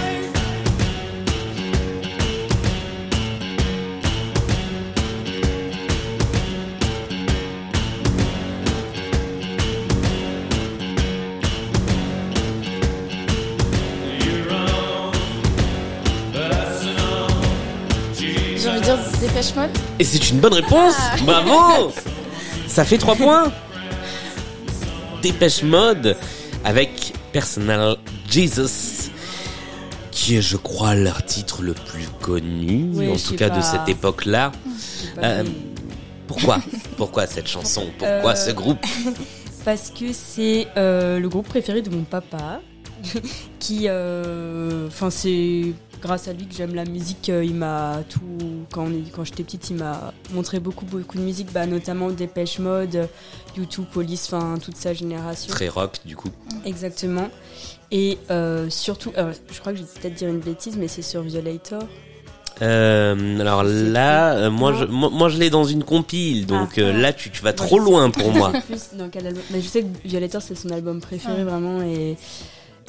Dépêche 19.22 19.56
Mode. 19.56 19.70
Et 20.00 20.04
c'est 20.04 20.30
une 20.30 20.40
bonne 20.40 20.54
réponse 20.54 20.96
Bravo 21.24 21.92
Ça 22.68 22.86
fait 22.86 22.98
3 22.98 23.16
points 23.16 23.52
Dépêche 25.22 25.64
Mode 25.64 26.16
avec 26.64 27.14
Personal 27.34 27.98
Jesus 28.30 29.10
qui 30.12 30.38
est 30.38 30.42
je 30.42 30.58
crois 30.58 30.96
leur 30.96 31.24
titre 31.26 31.62
le 31.62 31.74
plus 31.74 32.08
connu 32.22 32.90
Oui, 32.94 33.10
en 33.10 33.16
tout 33.16 33.36
cas 33.36 33.50
de 33.50 33.62
cette 33.62 33.88
époque-là. 33.88 34.52
Euh, 35.24 35.44
Pourquoi? 36.28 36.60
Pourquoi 36.98 37.26
cette 37.28 37.48
chanson? 37.48 37.86
Pourquoi 37.98 38.32
Euh, 38.32 38.36
ce 38.36 38.52
groupe? 38.52 38.80
Parce 39.66 39.90
que 39.92 40.12
c'est 40.14 40.68
euh, 40.78 41.20
le 41.20 41.30
groupe 41.30 41.48
préféré 41.48 41.82
de 41.82 41.90
mon 41.90 42.04
papa. 42.04 42.60
qui. 43.60 43.86
euh, 43.88 44.88
Enfin, 44.88 45.10
c'est 45.10 45.74
grâce 46.02 46.28
à 46.28 46.34
lui 46.34 46.46
que 46.48 46.56
j'aime 46.56 46.76
la 46.76 46.86
musique. 46.86 47.30
euh, 47.30 47.44
Il 47.44 47.56
m'a 47.56 47.98
tout. 48.10 48.20
Quand, 48.72 48.86
on 48.86 48.92
est- 48.92 49.12
quand 49.14 49.24
j'étais 49.24 49.44
petite, 49.44 49.70
il 49.70 49.78
m'a 49.78 50.14
montré 50.34 50.60
beaucoup, 50.60 50.86
beaucoup 50.86 51.18
de 51.18 51.24
musique, 51.24 51.52
bah, 51.52 51.66
notamment 51.66 52.10
Dépêche 52.10 52.60
Mode, 52.60 53.08
YouTube, 53.58 53.86
Police, 53.92 54.32
enfin, 54.32 54.56
toute 54.64 54.76
sa 54.78 54.94
génération. 54.94 55.52
Très 55.54 55.68
rock 55.70 56.00
du 56.06 56.16
coup. 56.16 56.30
Exactement. 56.66 57.30
Et 57.92 58.18
euh, 58.30 58.70
surtout, 58.70 59.12
euh, 59.18 59.34
je 59.52 59.60
crois 59.60 59.72
que 59.74 59.80
je 59.80 59.84
vais 59.84 59.90
peut-être 60.00 60.14
dire 60.16 60.30
une 60.30 60.40
bêtise, 60.40 60.78
mais 60.78 60.88
c'est 60.88 61.02
sur 61.02 61.22
Violator. 61.22 61.82
Euh, 62.62 63.40
alors 63.40 63.64
là, 63.64 64.34
euh, 64.34 64.50
moi, 64.52 64.74
je, 64.74 64.84
moi, 64.86 65.10
moi, 65.10 65.30
je 65.30 65.38
l'ai 65.38 65.50
dans 65.50 65.64
une 65.64 65.84
compile, 65.84 66.46
donc 66.46 66.72
Ah. 66.78 66.82
euh, 66.82 66.94
là 66.94 67.14
tu, 67.14 67.32
tu 67.32 67.42
vas 67.42 67.54
trop 67.54 67.80
loin 67.80 68.10
pour 68.10 68.32
moi. 68.34 68.52
Plus 68.68 68.90
dans 68.98 69.08
quel 69.10 69.28
album 69.28 69.42
Mais 69.52 69.62
je 69.62 69.68
sais 69.68 69.82
que 69.84 69.88
Violator, 70.06 70.42
c'est 70.42 70.56
son 70.56 70.70
album 70.70 71.00
préféré, 71.00 71.42
Ah. 71.42 71.46
vraiment. 71.46 71.82
Et, 71.82 72.18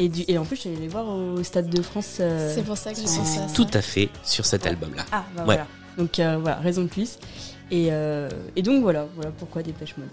et, 0.01 0.09
du, 0.09 0.25
et 0.27 0.37
en 0.39 0.45
plus, 0.45 0.57
je 0.57 0.61
suis 0.63 0.71
allée 0.71 0.81
les 0.81 0.89
voir 0.89 1.07
au 1.09 1.43
Stade 1.45 1.69
de 1.71 1.83
France. 1.83 2.17
euh, 2.21 2.53
C'est 2.55 2.63
pour 2.65 2.77
ça 2.77 2.91
que 2.93 2.97
je 2.99 3.03
pense 3.03 3.19
à 3.21 3.25
ça. 3.25 3.55
Tout 3.55 3.67
à 3.73 3.83
fait 3.83 4.09
sur 4.25 4.45
cet 4.47 4.67
album-là. 4.67 5.05
Ah, 5.13 5.25
bah 5.37 5.41
Ouais. 5.41 5.45
voilà. 5.45 5.67
Donc 5.99 6.19
euh, 6.19 6.39
voilà, 6.41 6.57
raison 6.57 6.83
de 6.83 6.89
plus. 6.89 7.19
Et, 7.73 7.89
euh, 7.93 8.29
et 8.57 8.63
donc 8.63 8.83
voilà, 8.83 9.07
voilà 9.15 9.31
pourquoi 9.39 9.63
Dépêche 9.63 9.95
Mode. 9.97 10.09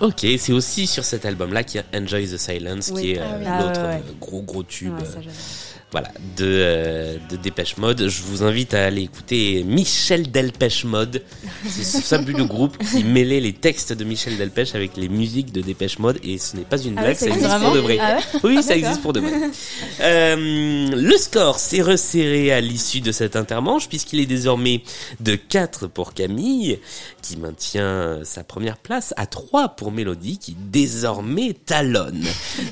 Ok, 0.00 0.26
c'est 0.38 0.52
aussi 0.52 0.86
sur 0.86 1.04
cet 1.04 1.24
album-là 1.24 1.62
qu'il 1.64 1.80
y 1.80 1.96
a 1.96 1.98
Enjoy 2.00 2.26
the 2.26 2.36
Silence, 2.36 2.90
Oui. 2.94 3.00
qui 3.02 3.10
est 3.12 3.18
euh, 3.18 3.24
Ah 3.24 3.36
oui. 3.38 3.44
Ah 3.46 3.62
l'autre 3.62 3.80
ouais, 3.80 3.86
ouais. 3.88 3.94
euh, 4.06 4.12
gros 4.20 4.42
gros 4.42 4.62
tube. 4.62 4.92
Ouais, 4.94 5.02
euh, 5.02 5.12
ça. 5.12 5.20
Voilà, 5.92 6.08
de, 6.36 6.44
euh, 6.46 7.16
de 7.28 7.36
Dépêche 7.36 7.76
Mode. 7.76 8.06
Je 8.08 8.22
vous 8.22 8.42
invite 8.44 8.74
à 8.74 8.84
aller 8.84 9.02
écouter 9.02 9.64
Michel 9.64 10.30
Delpech 10.30 10.84
Mode. 10.84 11.22
C'est 11.68 11.82
ce 11.82 11.98
fabuleux 12.00 12.44
groupe 12.50 12.78
qui 12.78 13.02
mêlait 13.02 13.40
les 13.40 13.52
textes 13.52 13.92
de 13.92 14.04
Michel 14.04 14.36
Delpech 14.36 14.74
avec 14.74 14.96
les 14.96 15.08
musiques 15.08 15.52
de 15.52 15.60
Dépêche 15.60 15.98
Mode 15.98 16.18
et 16.22 16.38
ce 16.38 16.56
n'est 16.56 16.62
pas 16.62 16.78
une 16.80 16.96
Ah 16.96 17.02
blague, 17.02 17.14
ouais, 17.14 17.14
ça 17.16 17.26
ça 17.26 17.34
existe 17.34 17.60
pour 17.60 17.72
de 17.72 17.80
vrai. 17.80 17.98
Ah 18.00 18.16
ouais 18.16 18.40
Oui, 18.44 18.62
ça 18.62 18.74
D'accord. 18.74 18.76
existe 18.76 19.02
pour 19.02 19.12
de 19.12 19.20
vrai. 19.20 19.32
Euh, 20.00 20.36
le 20.94 21.16
score 21.16 21.58
s'est 21.58 21.82
resserré 21.82 22.52
à 22.52 22.60
l'issue 22.60 23.00
de 23.00 23.10
cette 23.12 23.34
intermanche 23.34 23.88
puisqu'il 23.88 24.20
est 24.20 24.26
désormais 24.26 24.82
de 25.18 25.34
4 25.34 25.88
pour 25.88 26.14
Camille 26.14 26.78
qui 27.22 27.36
maintient 27.36 28.20
sa 28.24 28.44
première 28.44 28.76
place 28.78 29.12
à 29.16 29.26
3 29.26 29.70
pour 29.70 29.90
Mélodie 29.90 30.38
qui 30.38 30.56
désormais 30.70 31.54
talonne. 31.66 32.24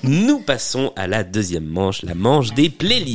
Nous 0.04 0.38
passons 0.38 0.92
à 0.96 1.06
la 1.08 1.24
deuxième 1.24 1.66
manche, 1.66 2.02
la 2.02 2.14
manche 2.14 2.54
des 2.54 2.70
playlists. 2.70 3.07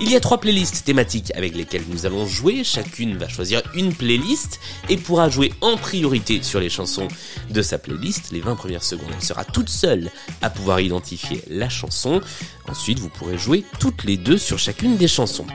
Il 0.00 0.10
y 0.10 0.16
a 0.16 0.20
trois 0.20 0.38
playlists 0.38 0.84
thématiques 0.84 1.32
avec 1.34 1.54
lesquelles 1.54 1.84
nous 1.88 2.06
allons 2.06 2.26
jouer. 2.26 2.62
Chacune 2.64 3.16
va 3.16 3.28
choisir 3.28 3.62
une 3.74 3.94
playlist 3.94 4.60
et 4.88 4.96
pourra 4.96 5.28
jouer 5.28 5.52
en 5.60 5.76
priorité 5.76 6.42
sur 6.42 6.60
les 6.60 6.70
chansons 6.70 7.08
de 7.50 7.62
sa 7.62 7.78
playlist. 7.78 8.30
Les 8.32 8.40
20 8.40 8.56
premières 8.56 8.84
secondes, 8.84 9.10
elle 9.14 9.24
sera 9.24 9.44
toute 9.44 9.68
seule 9.68 10.10
à 10.42 10.50
pouvoir 10.50 10.80
identifier 10.80 11.42
la 11.48 11.68
chanson. 11.68 12.20
Ensuite, 12.68 12.98
vous 12.98 13.08
pourrez 13.08 13.38
jouer 13.38 13.64
toutes 13.80 14.04
les 14.04 14.16
deux 14.16 14.38
sur 14.38 14.58
chacune 14.58 14.96
des 14.96 15.08
chansons. 15.08 15.46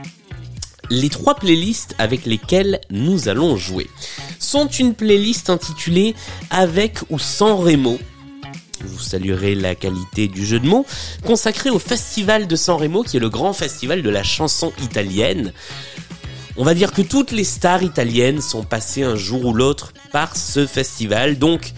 Les 0.89 1.09
trois 1.09 1.35
playlists 1.35 1.95
avec 1.97 2.25
lesquelles 2.25 2.81
nous 2.89 3.29
allons 3.29 3.55
jouer 3.55 3.89
sont 4.39 4.67
une 4.67 4.93
playlist 4.93 5.49
intitulée 5.49 6.15
Avec 6.49 6.99
ou 7.09 7.19
sans 7.19 7.57
Remo. 7.57 7.97
Vous 8.83 8.99
saluerez 8.99 9.55
la 9.55 9.75
qualité 9.75 10.27
du 10.27 10.45
jeu 10.45 10.59
de 10.59 10.67
mots, 10.67 10.85
consacré 11.25 11.69
au 11.69 11.79
Festival 11.79 12.47
de 12.47 12.55
San 12.55 12.77
Remo, 12.77 13.03
qui 13.03 13.17
est 13.17 13.19
le 13.19 13.29
grand 13.29 13.53
festival 13.53 14.01
de 14.01 14.09
la 14.09 14.23
chanson 14.23 14.73
italienne. 14.81 15.53
On 16.55 16.63
va 16.63 16.73
dire 16.73 16.91
que 16.91 17.01
toutes 17.01 17.31
les 17.31 17.43
stars 17.43 17.81
italiennes 17.81 18.41
sont 18.41 18.63
passées 18.63 19.03
un 19.03 19.15
jour 19.15 19.45
ou 19.45 19.53
l'autre 19.53 19.93
par 20.11 20.35
ce 20.35 20.67
festival, 20.67 21.39
donc 21.39 21.73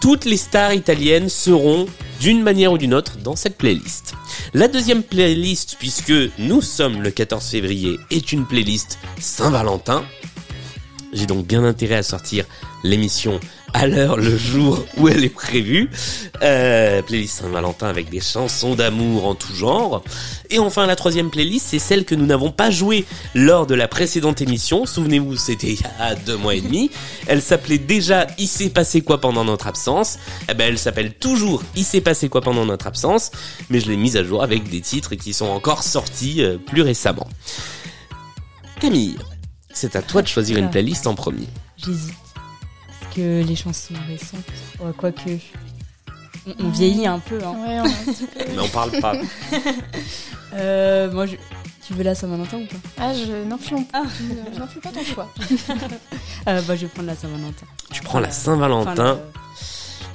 toutes 0.00 0.24
les 0.24 0.36
stars 0.36 0.74
italiennes 0.74 1.28
seront 1.28 1.86
d'une 2.20 2.42
manière 2.42 2.72
ou 2.72 2.78
d'une 2.78 2.92
autre 2.92 3.16
dans 3.18 3.36
cette 3.36 3.56
playlist. 3.56 4.14
La 4.52 4.68
deuxième 4.68 5.02
playlist, 5.02 5.76
puisque 5.78 6.12
nous 6.38 6.60
sommes 6.60 7.02
le 7.02 7.10
14 7.10 7.44
février, 7.44 7.98
est 8.10 8.32
une 8.32 8.46
playlist 8.46 8.98
Saint-Valentin. 9.18 10.04
J'ai 11.12 11.26
donc 11.26 11.46
bien 11.46 11.64
intérêt 11.64 11.96
à 11.96 12.02
sortir 12.02 12.44
l'émission 12.84 13.40
à 13.74 13.86
l'heure, 13.86 14.16
le 14.16 14.36
jour 14.36 14.84
où 14.96 15.08
elle 15.08 15.24
est 15.24 15.28
prévue. 15.28 15.90
Euh, 16.42 17.02
playlist 17.02 17.40
Saint-Valentin 17.40 17.88
avec 17.88 18.08
des 18.08 18.20
chansons 18.20 18.74
d'amour 18.74 19.26
en 19.26 19.34
tout 19.34 19.54
genre. 19.54 20.02
Et 20.50 20.58
enfin, 20.58 20.86
la 20.86 20.96
troisième 20.96 21.30
playlist, 21.30 21.66
c'est 21.68 21.78
celle 21.78 22.04
que 22.04 22.14
nous 22.14 22.26
n'avons 22.26 22.50
pas 22.50 22.70
jouée 22.70 23.04
lors 23.34 23.66
de 23.66 23.74
la 23.74 23.88
précédente 23.88 24.40
émission. 24.40 24.86
Souvenez-vous, 24.86 25.36
c'était 25.36 25.68
il 25.68 25.80
y 25.80 25.84
a 25.98 26.14
deux 26.14 26.36
mois 26.36 26.54
et 26.54 26.60
demi. 26.60 26.90
Elle 27.26 27.42
s'appelait 27.42 27.78
déjà 27.78 28.26
Il 28.38 28.48
s'est 28.48 28.70
passé 28.70 29.00
quoi 29.00 29.20
pendant 29.20 29.44
notre 29.44 29.66
absence? 29.66 30.18
Eh 30.48 30.54
ben, 30.54 30.68
elle 30.68 30.78
s'appelle 30.78 31.14
toujours 31.14 31.62
Il 31.76 31.84
s'est 31.84 32.00
passé 32.00 32.28
quoi 32.28 32.40
pendant 32.40 32.66
notre 32.66 32.86
absence. 32.86 33.30
Mais 33.68 33.80
je 33.80 33.90
l'ai 33.90 33.96
mise 33.96 34.16
à 34.16 34.24
jour 34.24 34.42
avec 34.42 34.68
des 34.68 34.80
titres 34.80 35.14
qui 35.14 35.32
sont 35.32 35.48
encore 35.48 35.82
sortis 35.82 36.42
euh, 36.42 36.58
plus 36.58 36.82
récemment. 36.82 37.28
Camille, 38.80 39.16
c'est 39.72 39.96
à 39.96 40.02
toi 40.02 40.22
de 40.22 40.28
choisir 40.28 40.56
une 40.56 40.70
playlist 40.70 41.06
en 41.06 41.14
premier. 41.14 41.46
J'hésite. 41.76 42.29
Que 43.14 43.42
les 43.42 43.56
chansons 43.56 43.94
récentes, 44.06 44.40
ouais, 44.80 44.92
quoique. 44.96 45.30
On, 46.46 46.66
on 46.66 46.68
vieillit 46.70 47.06
un 47.06 47.18
peu. 47.18 47.38
Hein. 47.44 47.50
Ouais, 47.52 47.80
on 47.80 47.84
a 47.84 47.88
un 47.88 48.12
petit 48.12 48.24
peu. 48.26 48.38
Mais 48.54 48.58
on 48.60 48.68
parle 48.68 48.92
pas. 49.00 49.14
Euh, 50.52 51.08
moi, 51.12 51.26
je... 51.26 51.36
tu 51.86 51.94
veux 51.94 52.02
la 52.02 52.16
Saint-Valentin 52.16 52.58
ou 52.58 52.66
pas? 52.66 52.76
Ah, 52.98 53.12
je 53.14 53.44
n'influe 53.48 53.76
Ah. 53.92 54.02
pas 54.82 54.88
ton 54.90 55.04
choix. 55.04 55.32
euh, 56.48 56.60
bah, 56.62 56.74
Je 56.74 56.80
vais 56.82 56.88
prendre 56.88 57.06
la 57.06 57.14
Saint-Valentin. 57.14 57.66
Tu 57.92 58.02
prends 58.02 58.18
la 58.18 58.32
Saint-Valentin, 58.32 59.20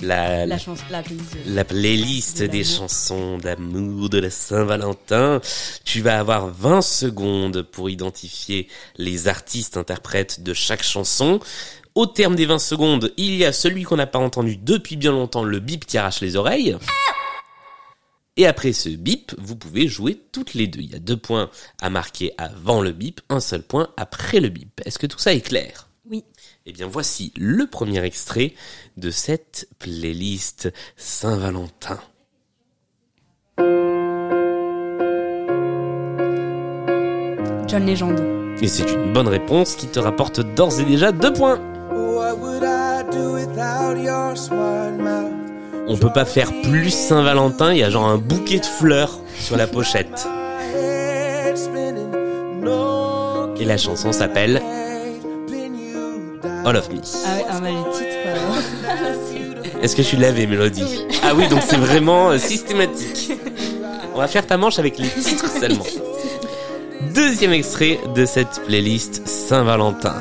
le- 0.01 0.07
la, 0.07 0.45
la, 0.45 0.57
la 0.91 1.01
playlist. 1.03 1.35
la 1.45 1.63
playlist 1.63 2.41
De 2.41 2.47
des 2.47 2.65
chansons 2.65 3.37
d'amour 3.37 4.09
de 4.09 4.19
la 4.19 4.29
Saint-Valentin. 4.29 5.39
Tu 5.85 6.01
vas 6.01 6.19
avoir 6.19 6.47
20 6.47 6.81
secondes 6.81 7.61
pour 7.61 7.89
identifier 7.89 8.67
les 8.97 9.29
artistes 9.29 9.77
interprètes 9.77 10.43
de 10.43 10.53
chaque 10.53 10.83
chanson. 10.83 11.39
Au 11.95 12.07
terme 12.07 12.35
des 12.35 12.45
20 12.45 12.59
secondes, 12.59 13.13
il 13.15 13.37
y 13.37 13.45
a 13.45 13.53
celui 13.53 13.83
qu'on 13.83 13.95
n'a 13.95 14.05
pas 14.05 14.19
entendu 14.19 14.57
depuis 14.57 14.97
bien 14.97 15.13
longtemps, 15.13 15.45
le 15.45 15.59
bip 15.59 15.85
qui 15.85 15.97
arrache 15.97 16.19
les 16.19 16.35
oreilles. 16.35 16.77
Et 18.35 18.45
après 18.45 18.73
ce 18.73 18.89
bip, 18.89 19.33
vous 19.37 19.55
pouvez 19.55 19.87
jouer 19.87 20.19
toutes 20.33 20.55
les 20.55 20.67
deux. 20.67 20.81
Il 20.81 20.91
y 20.91 20.95
a 20.95 20.99
deux 20.99 21.15
points 21.15 21.49
à 21.81 21.89
marquer 21.89 22.33
avant 22.37 22.81
le 22.81 22.91
bip, 22.91 23.21
un 23.29 23.39
seul 23.39 23.63
point 23.63 23.93
après 23.95 24.41
le 24.41 24.49
bip. 24.49 24.81
Est-ce 24.83 24.99
que 24.99 25.07
tout 25.07 25.19
ça 25.19 25.33
est 25.33 25.39
clair? 25.39 25.87
Oui. 26.09 26.25
Eh 26.65 26.73
bien 26.73 26.85
voici 26.85 27.31
le 27.37 27.65
premier 27.65 28.03
extrait 28.03 28.53
de 28.97 29.09
cette 29.09 29.69
playlist 29.79 30.73
Saint-Valentin. 30.97 32.01
John 37.67 37.85
Legend. 37.85 38.19
Et 38.61 38.67
c'est 38.67 38.91
une 38.91 39.13
bonne 39.13 39.29
réponse 39.29 39.75
qui 39.75 39.87
te 39.87 39.99
rapporte 39.99 40.41
d'ores 40.41 40.77
et 40.81 40.85
déjà 40.85 41.13
deux 41.13 41.31
points. 41.31 41.74
What 41.95 42.39
would 42.39 42.63
I 42.63 43.03
do 43.11 43.33
without 43.33 43.97
your 43.97 44.35
smart 44.37 44.93
mouth? 44.97 45.31
On 45.87 45.97
peut 45.97 46.11
pas 46.11 46.25
faire 46.25 46.51
plus 46.63 46.89
Saint-Valentin, 46.91 47.71
il 47.73 47.79
y 47.79 47.83
a 47.83 47.89
genre 47.89 48.05
un 48.07 48.17
bouquet 48.17 48.59
de 48.59 48.65
fleurs 48.65 49.19
sur 49.39 49.55
la 49.55 49.67
pochette. 49.67 50.27
Et 53.57 53.63
la 53.65 53.77
chanson 53.77 54.11
s'appelle. 54.11 54.61
All 56.65 56.75
of 56.75 56.89
Me. 56.89 56.97
Ah 57.25 57.35
ouais, 57.35 57.45
ah, 57.49 57.59
les 57.63 57.91
titres. 57.97 58.09
euh, 58.25 59.79
Est-ce 59.81 59.95
que 59.95 60.01
tu 60.01 60.17
l'avais, 60.17 60.45
Mélodie 60.47 61.05
Ah 61.23 61.33
oui, 61.35 61.47
donc 61.47 61.61
c'est 61.65 61.77
vraiment 61.77 62.31
euh, 62.31 62.37
systématique. 62.37 63.31
On 64.13 64.17
va 64.17 64.27
faire 64.27 64.45
ta 64.45 64.57
manche 64.57 64.79
avec 64.79 64.97
les 64.97 65.07
titres 65.07 65.47
seulement. 65.49 65.85
Deuxième 67.15 67.53
extrait 67.53 67.99
de 68.15 68.25
cette 68.25 68.61
playlist 68.65 69.25
Saint-Valentin. 69.27 70.15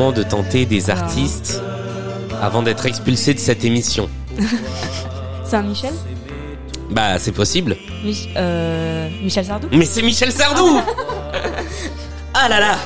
Moment 0.00 0.12
de 0.12 0.22
tenter 0.22 0.64
des 0.64 0.88
artistes 0.88 1.60
avant 2.40 2.62
d'être 2.62 2.86
expulsé 2.86 3.34
de 3.34 3.38
cette 3.38 3.64
émission. 3.64 4.08
Saint-Michel 5.44 5.92
Bah, 6.90 7.18
c'est 7.18 7.32
possible. 7.32 7.76
Mich- 8.02 8.30
euh, 8.34 9.10
Michel 9.22 9.44
Sardou? 9.44 9.68
Mais 9.72 9.84
c'est 9.84 10.00
Michel 10.00 10.32
Sardou 10.32 10.80
Ah 12.32 12.48
là 12.48 12.60
là 12.60 12.78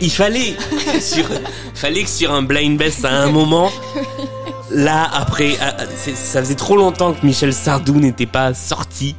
Il 0.00 0.10
fallait 0.10 0.54
sur, 1.02 1.26
fallait 1.74 2.04
que 2.04 2.08
sur 2.08 2.32
un 2.32 2.42
blind 2.42 2.78
best 2.78 3.04
à 3.04 3.10
un 3.12 3.30
moment, 3.30 3.70
là 4.70 5.06
après, 5.12 5.56
ah, 5.60 5.76
ah, 5.80 5.82
ça 6.14 6.40
faisait 6.40 6.54
trop 6.54 6.78
longtemps 6.78 7.12
que 7.12 7.26
Michel 7.26 7.52
Sardou 7.52 8.00
n'était 8.00 8.24
pas 8.24 8.54
sorti. 8.54 9.16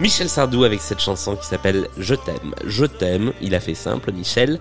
Michel 0.00 0.30
Sardou 0.30 0.64
avec 0.64 0.80
cette 0.80 1.00
chanson 1.00 1.36
qui 1.36 1.46
s'appelle 1.46 1.88
Je 1.98 2.14
t'aime, 2.14 2.54
je 2.64 2.86
t'aime. 2.86 3.32
Il 3.42 3.54
a 3.54 3.60
fait 3.60 3.74
simple, 3.74 4.10
Michel, 4.12 4.58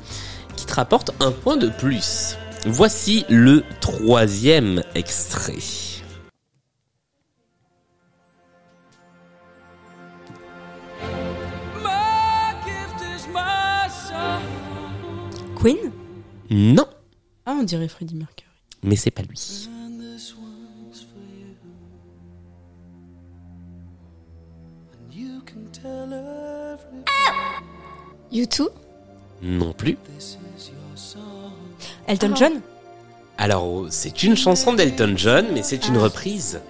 qui 0.57 0.65
te 0.65 0.73
rapporte 0.73 1.11
un 1.21 1.31
point 1.31 1.55
de 1.57 1.69
plus. 1.69 2.35
Voici 2.65 3.25
le 3.29 3.63
troisième 3.79 4.83
extrait. 4.95 5.59
Queen 15.55 15.91
Non, 16.49 16.85
Ah, 17.45 17.57
on 17.59 17.63
dirait 17.63 17.87
Freddie 17.87 18.15
Mercury. 18.15 18.47
mais 18.83 18.95
c'est 18.95 19.11
pas 19.11 19.23
lui. 19.23 19.67
You 25.11 25.41
can 25.45 25.65
tell 25.71 26.13
every 26.13 27.03
U2 28.31 28.69
Non 29.41 29.73
plus. 29.73 29.97
Elton 32.07 32.31
Ah. 32.33 32.35
John 32.37 32.61
Alors, 33.37 33.85
c'est 33.89 34.23
une 34.23 34.35
chanson 34.35 34.73
d'Elton 34.73 35.13
John, 35.15 35.45
mais 35.53 35.63
c'est 35.63 35.87
une 35.87 35.97
reprise. 35.97 36.61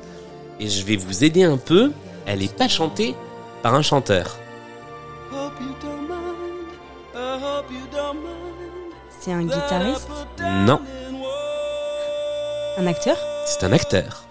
Et 0.59 0.67
je 0.67 0.83
vais 0.85 0.95
vous 0.97 1.23
aider 1.23 1.43
un 1.43 1.57
peu. 1.57 1.91
Elle 2.25 2.41
est 2.43 2.53
pas 2.53 2.67
chantée 2.67 3.15
par 3.61 3.73
un 3.75 3.81
chanteur. 3.81 4.37
C'est 9.19 9.31
un 9.33 9.43
guitariste 9.43 10.09
Non, 10.65 10.79
Un 12.77 12.87
acteur 12.87 13.17
c'est 13.45 13.63
un 13.63 13.71
acteur. 13.71 14.23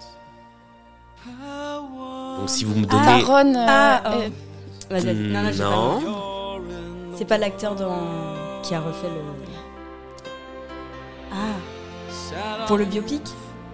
Donc 2.39 2.51
si 2.51 2.65
vous 2.65 2.75
me 2.79 2.85
donnez... 2.85 3.03
Taron. 3.03 3.55
euh, 3.55 3.65
Ah, 3.67 4.03
oh. 4.05 4.09
euh, 4.11 4.29
Vas-y, 4.91 5.05
vas-y. 5.07 5.15
Non, 5.15 5.43
non, 5.43 5.51
j'ai 5.53 5.59
pas 5.63 5.71
non. 5.71 6.01
le 6.01 6.07
nom. 6.07 7.17
C'est 7.17 7.25
pas 7.25 7.39
l'acteur 7.39 7.75
dans... 7.75 7.97
qui 8.63 8.75
a 8.75 8.81
refait 8.81 9.07
le... 9.09 9.46
Ah 11.37 12.65
Pour 12.67 12.77
le 12.79 12.85
biopic 12.85 13.23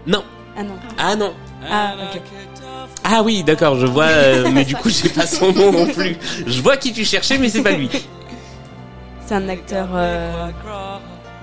Non. 0.06 0.24
Ah 0.56 0.62
non. 0.62 0.74
Ah 0.98 1.16
non. 1.16 1.32
Ah, 1.70 1.94
ok. 2.14 2.20
Ah 3.04 3.22
oui, 3.22 3.42
d'accord, 3.42 3.76
je 3.78 3.86
vois, 3.86 4.04
euh, 4.06 4.50
mais 4.52 4.64
du 4.64 4.74
coup, 4.76 4.90
j'ai 4.90 5.08
pas 5.08 5.26
son 5.26 5.52
nom 5.52 5.72
non 5.72 5.86
plus. 5.86 6.16
Je 6.46 6.60
vois 6.60 6.76
qui 6.76 6.92
tu 6.92 7.04
cherchais, 7.04 7.38
mais 7.38 7.48
c'est 7.48 7.62
pas 7.62 7.72
lui. 7.72 7.88
C'est 9.26 9.34
un 9.34 9.48
acteur 9.48 9.88
euh, 9.94 10.48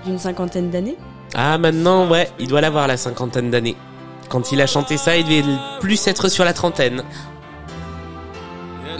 d'une 0.05 0.19
cinquantaine 0.19 0.69
d'années 0.69 0.97
Ah, 1.34 1.58
maintenant, 1.58 2.08
ouais, 2.08 2.29
il 2.39 2.47
doit 2.47 2.62
l'avoir 2.62 2.88
la 2.88 2.97
cinquantaine 2.97 3.49
d'années. 3.49 3.75
Quand 4.29 4.51
il 4.51 4.62
a 4.62 4.67
chanté 4.67 4.97
ça, 4.97 5.17
il 5.17 5.23
devait 5.23 5.43
plus 5.79 6.08
être 6.08 6.27
sur 6.29 6.45
la 6.45 6.53
trentaine. 6.53 7.03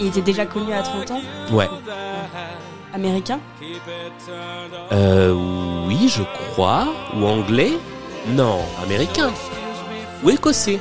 Il 0.00 0.06
était 0.06 0.22
déjà 0.22 0.46
connu 0.46 0.72
à 0.72 0.82
30 0.82 1.10
ans 1.12 1.20
Ouais. 1.52 1.68
Américain 2.92 3.40
Euh, 4.92 5.32
oui, 5.86 6.08
je 6.08 6.22
crois. 6.22 6.86
Ou 7.16 7.24
anglais 7.26 7.72
Non, 8.28 8.58
américain. 8.82 9.30
Ou 10.24 10.30
écossais. 10.30 10.78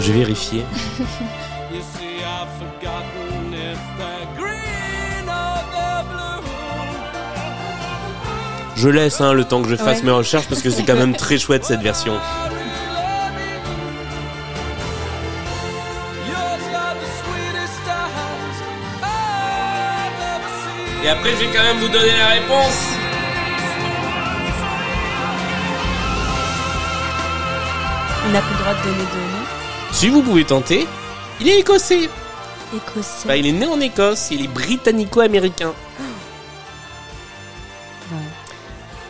Je 0.00 0.12
vais 0.12 0.18
vérifier. 0.18 0.64
Je 8.76 8.88
laisse 8.90 9.20
hein, 9.20 9.32
le 9.32 9.44
temps 9.44 9.62
que 9.62 9.68
je 9.68 9.76
fasse 9.76 9.98
Ouais. 10.00 10.04
mes 10.04 10.10
recherches 10.10 10.46
parce 10.48 10.60
que 10.62 10.68
c'est 10.70 10.84
quand 10.84 10.96
même 10.96 11.16
très 11.16 11.38
chouette 11.38 11.64
cette 11.64 11.80
version. 11.80 12.12
Et 21.04 21.08
après, 21.08 21.30
je 21.32 21.36
vais 21.44 21.52
quand 21.56 21.62
même 21.62 21.78
vous 21.78 21.88
donner 21.88 22.16
la 22.18 22.28
réponse. 22.28 22.78
On 28.26 28.32
n'a 28.32 28.40
plus 28.40 28.54
le 28.54 28.58
droit 28.60 28.74
de 28.74 28.82
donner 28.82 28.96
de 28.96 29.02
nom. 29.02 29.44
Si 29.92 30.08
vous 30.08 30.22
pouvez 30.22 30.44
tenter, 30.44 30.86
il 31.40 31.48
est 31.48 31.60
écossais. 31.60 32.08
Écossais. 32.74 33.28
Bah, 33.28 33.36
il 33.36 33.46
est 33.46 33.52
né 33.52 33.66
en 33.66 33.80
Écosse, 33.80 34.28
il 34.32 34.44
est 34.44 34.48
britannico-américain. 34.48 35.72
Ouais. 38.10 38.18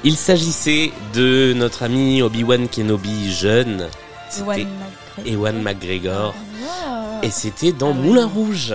Il 0.05 0.17
s'agissait 0.17 0.93
de 1.15 1.55
notre 1.57 1.83
ami 1.83 2.21
Obi-Wan 2.21 2.69
Kenobi 2.69 3.33
jeune. 3.33 3.89
Ewan 4.39 4.57
C'était 4.59 4.67
McGregor. 4.67 5.25
Ewan 5.27 5.63
McGregor. 5.63 6.35
ah. 6.87 7.21
Et 7.23 7.31
c'était 7.31 7.73
dans 7.73 7.95
Moulin 7.95 8.27
Rouge. 8.27 8.75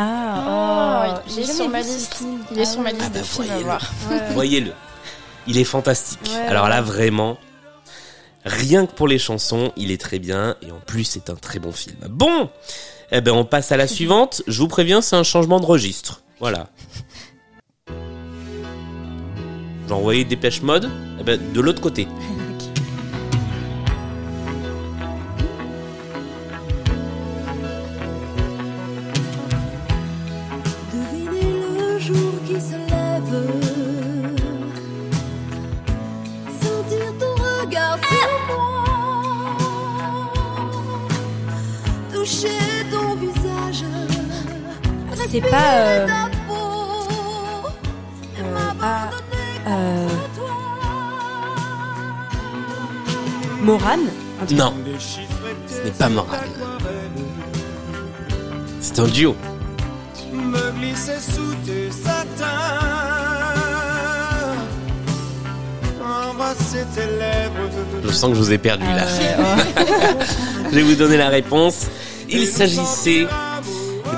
Ah, 0.00 0.44
Ah, 0.46 1.14
oh, 1.16 1.20
il 1.28 1.34
j'ai 1.34 1.40
est 1.40 1.52
sur 1.52 1.68
ma 1.68 1.80
liste. 1.80 2.22
Il 2.52 2.58
est 2.60 2.64
sur 2.64 2.80
ma 2.80 2.90
ouais. 2.90 2.92
liste 2.92 3.04
Ah 3.06 3.10
bah, 3.14 3.18
de 3.18 3.24
films 3.24 3.42
à 3.42 3.46
voyez-le. 3.46 3.64
voir. 3.64 3.92
Ouais. 4.10 4.32
Voyez-le. 4.32 4.72
Il 5.48 5.58
est 5.58 5.64
fantastique. 5.64 6.20
Ouais, 6.30 6.46
Alors 6.46 6.68
là, 6.68 6.80
vraiment, 6.82 7.36
rien 8.44 8.86
que 8.86 8.92
pour 8.92 9.08
les 9.08 9.18
chansons, 9.18 9.72
il 9.76 9.90
est 9.90 10.00
très 10.00 10.18
bien 10.18 10.54
et 10.62 10.70
en 10.70 10.78
plus, 10.78 11.04
c'est 11.04 11.30
un 11.30 11.34
très 11.34 11.58
bon 11.58 11.72
film. 11.72 11.96
Bon, 12.08 12.48
eh 13.10 13.20
ben, 13.20 13.32
on 13.32 13.44
passe 13.44 13.72
à 13.72 13.76
la 13.76 13.88
suivante. 13.88 14.42
Je 14.46 14.60
vous 14.60 14.68
préviens, 14.68 15.00
c'est 15.00 15.16
un 15.16 15.22
changement 15.24 15.58
de 15.58 15.66
registre. 15.66 16.22
Voilà. 16.38 16.68
J'ai 19.88 19.94
envoyé 19.94 20.24
Dépêche 20.24 20.60
Mode, 20.62 20.90
eh 21.18 21.24
ben, 21.24 21.40
de 21.52 21.60
l'autre 21.60 21.80
côté. 21.80 22.06
C'est 58.98 59.04
un 59.04 59.08
duo. 59.10 59.36
Me 60.32 60.72
glisser 60.72 61.20
sous 61.20 61.54
tes 61.64 61.88
satins. 61.92 62.44
Embrasser 66.02 66.84
tes 66.96 67.06
lèvres. 67.06 67.70
Je 68.02 68.08
sens 68.10 68.30
que 68.30 68.34
je 68.36 68.40
vous 68.42 68.52
ai 68.52 68.58
perdu 68.58 68.82
là. 68.86 69.04
Ah 69.06 69.54
ouais, 69.54 70.26
Je 70.72 70.74
vais 70.74 70.82
vous 70.82 70.96
donner 70.96 71.16
la 71.16 71.28
réponse. 71.28 71.86
Il 72.28 72.44
s'agissait 72.48 73.28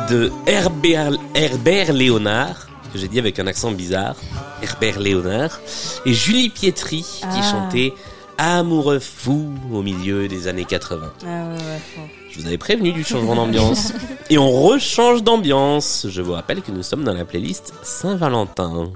de 0.09 0.33
Herbert, 0.47 1.13
Herbert 1.35 1.93
Léonard, 1.93 2.67
que 2.91 2.99
j'ai 2.99 3.09
dit 3.09 3.19
avec 3.19 3.39
un 3.39 3.47
accent 3.49 3.73
bizarre, 3.73 4.17
Herbert 4.63 4.99
Léonard, 4.99 5.61
et 6.07 6.15
Julie 6.15 6.49
Pietri 6.49 7.03
qui 7.03 7.25
Ah. 7.25 7.43
chantait 7.51 7.93
Amoureux 8.43 9.01
fou 9.01 9.51
au 9.71 9.83
milieu 9.83 10.27
des 10.27 10.49
années 10.49 10.65
80. 10.65 11.13
Ah 11.23 11.27
ouais, 11.27 11.31
ouais, 11.31 11.59
ouais. 11.59 12.11
Je 12.31 12.41
vous 12.41 12.47
avais 12.47 12.57
prévenu 12.57 12.91
du 12.91 13.05
changement 13.05 13.35
d'ambiance. 13.35 13.93
Et 14.31 14.39
on 14.39 14.51
rechange 14.63 15.23
d'ambiance. 15.23 16.07
Je 16.09 16.23
vous 16.23 16.33
rappelle 16.33 16.63
que 16.63 16.71
nous 16.73 16.83
sommes 16.83 17.05
dans 17.05 17.13
la 17.13 17.27
playlist 17.27 17.75
Saint-Valentin. 17.83 18.93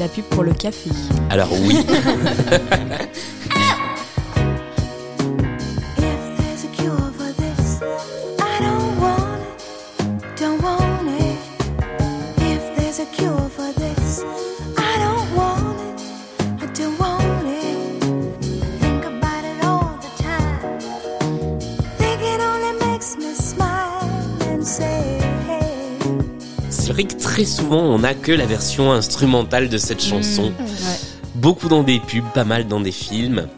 La 0.00 0.08
pub 0.08 0.24
pour 0.24 0.42
le 0.42 0.54
café. 0.54 0.88
Alors 1.28 1.48
oui, 1.52 1.84
très 27.40 27.46
souvent 27.46 27.80
on 27.80 28.00
n'a 28.00 28.12
que 28.12 28.32
la 28.32 28.44
version 28.44 28.92
instrumentale 28.92 29.70
de 29.70 29.78
cette 29.78 30.02
chanson. 30.02 30.52
Beaucoup 31.36 31.68
dans 31.70 31.82
des 31.82 31.98
pubs, 31.98 32.22
pas 32.34 32.44
mal 32.44 32.68
dans 32.68 32.80
des 32.80 32.92
films. 32.92 33.48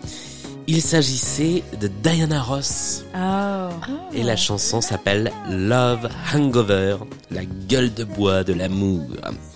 Il 0.69 0.81
s'agissait 0.81 1.65
de 1.81 1.89
Diana 1.89 2.41
Ross 2.41 3.03
Ah. 3.13 3.71
et 4.15 4.23
la 4.23 4.37
chanson 4.37 4.81
s'appelle 4.81 5.33
Love 5.51 6.09
Hangover, 6.33 6.99
la 7.33 7.45
gueule 7.45 7.93
de 7.93 8.05
bois 8.05 8.45
de 8.45 8.53
l'amour. 8.53 9.05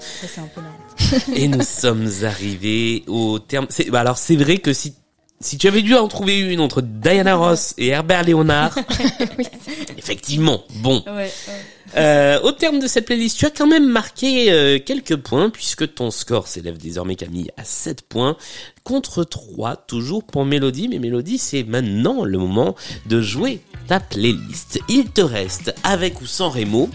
Ça, 0.00 0.26
c'est 0.26 0.40
un 0.40 0.48
peu 0.52 0.60
lent. 0.60 1.36
Et 1.36 1.46
nous 1.46 1.62
sommes 1.62 2.10
arrivés 2.24 3.04
au 3.06 3.38
terme. 3.38 3.68
bah 3.92 4.00
alors 4.00 4.18
c'est 4.18 4.34
vrai 4.36 4.58
que 4.58 4.72
si 4.72 4.94
si 5.38 5.56
tu 5.56 5.68
avais 5.68 5.82
dû 5.82 5.94
en 5.94 6.08
trouver 6.08 6.40
une 6.40 6.58
entre 6.60 6.80
Diana 6.80 7.36
Ross 7.36 7.74
et 7.78 7.88
Herbert 7.88 8.24
Léonard, 8.24 8.74
effectivement, 9.98 10.62
bon. 10.76 11.04
Ouais, 11.06 11.30
Euh, 11.96 12.40
au 12.42 12.52
terme 12.52 12.78
de 12.78 12.86
cette 12.86 13.06
playlist, 13.06 13.38
tu 13.38 13.46
as 13.46 13.50
quand 13.50 13.66
même 13.66 13.86
marqué 13.86 14.50
euh, 14.50 14.78
quelques 14.78 15.16
points 15.16 15.50
puisque 15.50 15.94
ton 15.94 16.10
score 16.10 16.48
s'élève 16.48 16.78
désormais 16.78 17.14
Camille 17.14 17.50
à 17.56 17.64
7 17.64 18.02
points 18.02 18.36
contre 18.84 19.24
3 19.24 19.76
toujours 19.76 20.24
pour 20.24 20.44
Mélodie. 20.44 20.88
Mais 20.88 20.98
Mélodie, 20.98 21.38
c'est 21.38 21.62
maintenant 21.62 22.24
le 22.24 22.38
moment 22.38 22.74
de 23.06 23.20
jouer 23.20 23.60
ta 23.86 24.00
playlist. 24.00 24.80
Il 24.88 25.10
te 25.10 25.20
reste 25.20 25.74
avec 25.84 26.20
ou 26.20 26.26
sans 26.26 26.50
Rémo 26.50 26.90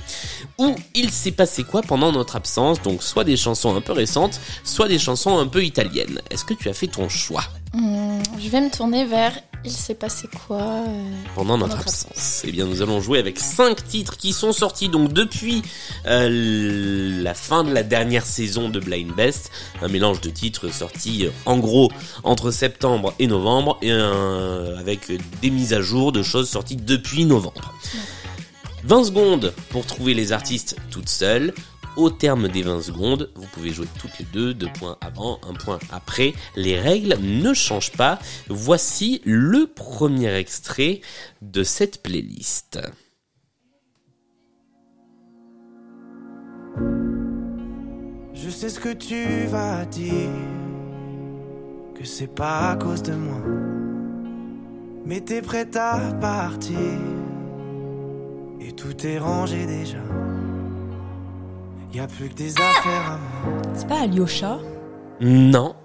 ou 0.58 0.76
il 0.94 1.10
s'est 1.10 1.32
passé 1.32 1.64
quoi 1.64 1.82
pendant 1.82 2.12
notre 2.12 2.36
absence? 2.36 2.82
Donc 2.82 3.02
soit 3.02 3.24
des 3.24 3.38
chansons 3.38 3.76
un 3.76 3.82
peu 3.82 3.94
récentes, 3.94 4.40
soit 4.64 4.88
des 4.88 5.00
chansons 5.00 5.38
un 5.38 5.48
peu 5.48 5.64
italiennes. 5.64 6.22
Est-ce 6.30 6.46
que 6.46 6.54
tu 6.54 6.70
as 6.70 6.74
fait 6.74 6.88
ton 6.88 7.10
choix? 7.10 7.44
Hum, 7.74 8.22
je 8.40 8.50
vais 8.50 8.62
me 8.62 8.70
tourner 8.70 9.06
vers 9.06 9.34
Il 9.64 9.72
s'est 9.72 9.96
passé 9.96 10.28
quoi 10.48 10.58
euh, 10.60 11.12
pendant 11.36 11.58
notre 11.58 11.76
Notre 11.76 11.88
absence. 11.88 12.42
Eh 12.46 12.52
bien, 12.52 12.66
nous 12.66 12.82
allons 12.82 13.00
jouer 13.00 13.20
avec 13.20 13.40
cinq 13.40 13.88
titres 13.88 14.18
qui 14.18 14.34
sont 14.34 14.54
sortis 14.54 14.90
donc 14.90 15.14
depuis 15.14 15.62
euh, 16.08 17.22
la 17.22 17.36
fin 17.36 17.64
de 17.64 17.72
la 17.72 17.84
dernière 17.84 18.26
saison 18.26 18.70
de 18.70 18.80
Blind 18.80 19.14
Best, 19.16 19.52
un 19.82 19.88
mélange 19.88 20.20
de 20.22 20.32
titres 20.32 20.74
sortis 20.74 21.28
euh, 21.28 21.32
en 21.46 21.60
gros 21.60 21.92
entre 22.24 22.50
septembre 22.50 23.14
et 23.20 23.28
novembre, 23.28 23.78
et 23.82 23.92
avec 23.92 25.12
des 25.42 25.50
mises 25.50 25.74
à 25.74 25.82
jour 25.82 26.12
de 26.12 26.24
choses 26.24 26.50
sorties 26.50 26.76
depuis 26.76 27.26
novembre. 27.26 27.74
20 28.84 29.04
secondes 29.06 29.54
pour 29.70 29.86
trouver 29.86 30.14
les 30.14 30.32
artistes 30.32 30.76
toutes 30.90 31.10
seules. 31.10 31.54
Au 31.98 32.10
terme 32.10 32.48
des 32.48 32.64
20 32.64 32.82
secondes, 32.82 33.30
vous 33.36 33.48
pouvez 33.48 33.72
jouer 33.72 33.88
toutes 34.00 34.18
les 34.18 34.26
deux, 34.26 34.54
deux 34.54 34.72
points 34.80 34.98
avant, 35.02 35.40
un 35.48 35.54
point 35.54 35.78
après. 35.92 36.34
Les 36.56 36.80
règles 36.80 37.18
ne 37.22 37.54
changent 37.54 37.92
pas. 37.92 38.18
Voici 38.48 39.22
le 39.26 39.68
premier 39.68 40.34
extrait 40.36 41.02
de 41.42 41.64
cette 41.64 42.02
playlist. 42.02 42.80
Je 48.34 48.50
sais 48.50 48.70
ce 48.70 48.80
que 48.80 48.94
tu 48.94 49.46
vas 49.48 49.86
dire, 49.86 50.30
que 51.94 52.06
c'est 52.06 52.34
pas 52.34 52.72
à 52.72 52.76
cause 52.78 53.04
de 53.04 53.14
moi. 53.14 53.42
Mais 55.06 55.20
t'es 55.20 55.42
prête 55.42 55.76
à 55.76 56.00
partir, 56.22 56.78
et 58.62 58.72
tout 58.72 59.06
est 59.06 59.20
rangé 59.20 59.66
déjà. 59.66 60.00
Y 61.94 62.00
a 62.00 62.08
plus 62.08 62.30
que 62.30 62.36
des 62.36 62.52
affaires 62.54 63.12
à 63.12 63.18
moi. 63.18 63.62
C'est 63.74 63.88
pas 63.88 64.02
Alyosha? 64.02 64.60
Non. 65.20 65.76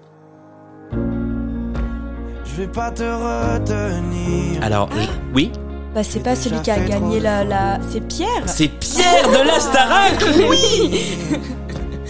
Je 2.45 2.61
vais 2.61 2.67
pas 2.67 2.91
te 2.91 3.03
retenir. 3.03 4.63
Alors, 4.63 4.89
je- 4.91 5.07
oui, 5.33 5.51
Bah, 5.93 6.03
c'est 6.03 6.21
pas 6.21 6.35
celui 6.35 6.61
qui 6.61 6.71
a 6.71 6.79
gagné 6.79 7.19
la. 7.19 7.43
la... 7.43 7.79
C'est 7.89 8.01
Pierre. 8.01 8.43
C'est 8.45 8.67
Pierre 8.67 9.27
de 9.29 9.47
la 9.47 9.59
Starac, 9.59 10.23
oui. 10.49 11.01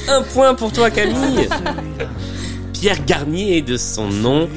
Un 0.10 0.22
point 0.22 0.54
pour 0.54 0.72
toi 0.72 0.90
Camille. 0.90 1.48
Pierre 2.74 3.04
Garnier 3.06 3.62
de 3.62 3.78
son 3.78 4.08
nom, 4.08 4.48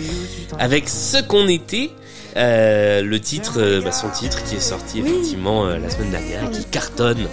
avec 0.59 0.89
Ce 0.89 1.23
qu'on 1.23 1.49
était, 1.49 1.91
euh, 2.37 3.03
le 3.03 3.19
titre, 3.21 3.55
euh, 3.59 3.81
bah, 3.81 3.93
son 3.93 4.11
titre 4.11 4.45
qui 4.45 4.57
est 4.57 4.61
sorti 4.61 5.01
Oui. 5.03 5.11
effectivement 5.11 5.65
euh, 5.65 5.79
la 5.79 5.89
semaine 5.91 6.11
dernière 6.11 6.45
et 6.45 6.51
qui 6.51 6.65
cartonne 6.65 7.27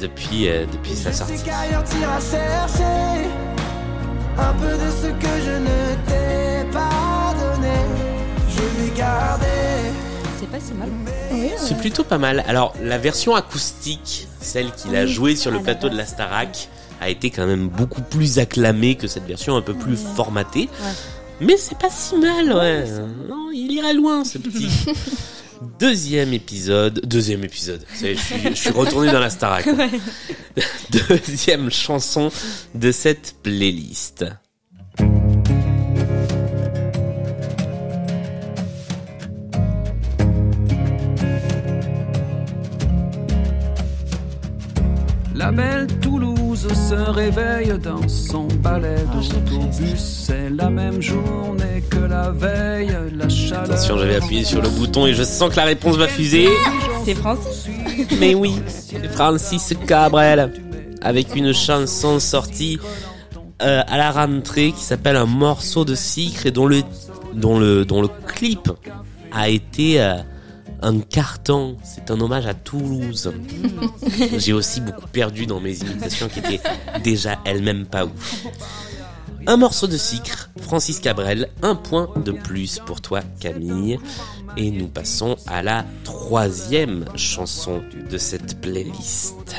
depuis, 0.00 0.48
euh, 0.48 0.66
depuis 0.70 0.94
sa 0.94 1.12
sortie. 1.12 1.38
C'est 1.38 1.44
qu'ailleurs 1.44 1.84
t'iras 1.84 2.20
chercher 2.20 3.28
un 4.38 4.52
peu 4.54 4.72
de 4.72 4.90
ce 4.90 5.06
que 5.06 5.32
je 5.44 5.58
ne 5.58 5.94
t'ai 6.06 6.70
pas 6.72 7.34
donné. 7.38 7.74
Je 8.50 8.82
vais 8.82 8.96
garder. 8.96 9.46
C'est 10.40 10.48
pas 10.50 10.60
si 10.60 10.74
mal. 10.74 10.88
Oui, 11.32 11.50
C'est 11.56 11.76
plutôt 11.78 12.04
pas 12.04 12.18
mal. 12.18 12.44
Alors, 12.46 12.74
la 12.82 12.98
version 12.98 13.34
acoustique, 13.34 14.26
celle 14.40 14.72
qu'il 14.72 14.94
a 14.96 15.04
Oui, 15.04 15.12
jouée 15.12 15.36
sur 15.36 15.50
le 15.50 15.58
la 15.58 15.62
plateau 15.62 15.88
de 15.88 15.96
la 15.96 16.06
Starac, 16.06 16.68
a 17.00 17.08
été 17.10 17.30
quand 17.30 17.46
même 17.46 17.68
beaucoup 17.68 18.02
plus 18.02 18.38
acclamée 18.38 18.94
que 18.96 19.06
cette 19.06 19.26
version 19.26 19.56
un 19.56 19.62
peu 19.62 19.74
plus 19.74 19.96
formatée. 19.96 20.68
Mais 21.40 21.56
c'est 21.56 21.76
pas 21.78 21.90
si 21.90 22.16
mal, 22.16 22.52
ouais. 22.52 22.84
Non, 23.28 23.50
il 23.52 23.72
ira 23.72 23.92
loin, 23.92 24.24
ce 24.24 24.38
petit. 24.38 24.68
Deuxième 25.78 26.32
épisode, 26.32 27.00
deuxième 27.04 27.44
épisode. 27.44 27.84
Je 28.00 28.14
suis, 28.14 28.36
je 28.50 28.54
suis 28.54 28.70
retourné 28.70 29.10
dans 29.12 29.20
la 29.20 29.30
Starac. 29.30 29.68
Deuxième 31.08 31.70
chanson 31.70 32.30
de 32.74 32.92
cette 32.92 33.36
playlist. 33.42 34.24
Réveille 47.10 47.78
dans 47.78 48.06
son 48.08 48.46
balai 48.62 48.96
Ah, 49.08 49.14
d'autobus. 49.14 49.98
C'est 50.26 50.50
la 50.50 50.70
même 50.70 51.00
journée 51.00 51.82
que 51.90 51.98
la 51.98 52.30
veille, 52.30 52.94
la 53.16 53.28
chaleur. 53.28 53.64
Attention, 53.64 53.98
j'avais 53.98 54.16
appuyé 54.16 54.44
sur 54.44 54.62
le 54.62 54.68
bouton 54.68 55.06
et 55.06 55.14
je 55.14 55.22
sens 55.22 55.50
que 55.50 55.56
la 55.56 55.64
réponse 55.64 55.96
va 55.96 56.08
fuser. 56.08 56.48
C'est 57.04 57.14
Francis. 57.14 57.66
Mais 58.18 58.34
oui, 58.34 58.60
c'est 58.66 59.06
Francis 59.08 59.74
Cabrel 59.86 60.52
avec 61.02 61.36
une 61.36 61.52
chanson 61.52 62.18
sortie 62.18 62.78
euh, 63.62 63.82
à 63.86 63.98
la 63.98 64.10
rentrée 64.10 64.72
qui 64.72 64.82
s'appelle 64.82 65.16
Un 65.16 65.26
morceau 65.26 65.84
de 65.84 65.94
sucre 65.94 66.46
et 66.46 66.50
dont 66.50 66.66
le 66.66 66.82
dont 67.34 67.58
le 67.58 67.84
dont 67.84 68.02
le 68.02 68.08
clip 68.26 68.70
a 69.32 69.48
été 69.48 70.00
euh, 70.00 70.14
un 70.82 71.00
carton. 71.00 71.76
C'est 71.82 72.10
un 72.10 72.20
hommage 72.20 72.46
à 72.46 72.54
Toulouse. 72.54 73.32
J'ai 74.38 74.52
aussi 74.52 74.80
beaucoup 74.80 75.06
perdu 75.08 75.46
dans 75.46 75.60
mes 75.60 75.78
imitations 75.78 76.28
qui 76.28 76.40
étaient 76.40 76.60
déjà 77.02 77.38
elles-mêmes 77.44 77.86
pas 77.86 78.04
ouf. 78.06 78.44
Un 79.46 79.58
morceau 79.58 79.86
de 79.86 79.98
sucre, 79.98 80.50
Francis 80.62 81.00
Cabrel, 81.00 81.50
un 81.62 81.74
point 81.74 82.08
de 82.16 82.32
plus 82.32 82.78
pour 82.86 83.00
toi 83.02 83.20
Camille. 83.40 83.98
Et 84.56 84.70
nous 84.70 84.88
passons 84.88 85.36
à 85.46 85.62
la 85.62 85.84
troisième 86.04 87.04
chanson 87.16 87.82
de 88.10 88.18
cette 88.18 88.60
playlist. 88.60 89.56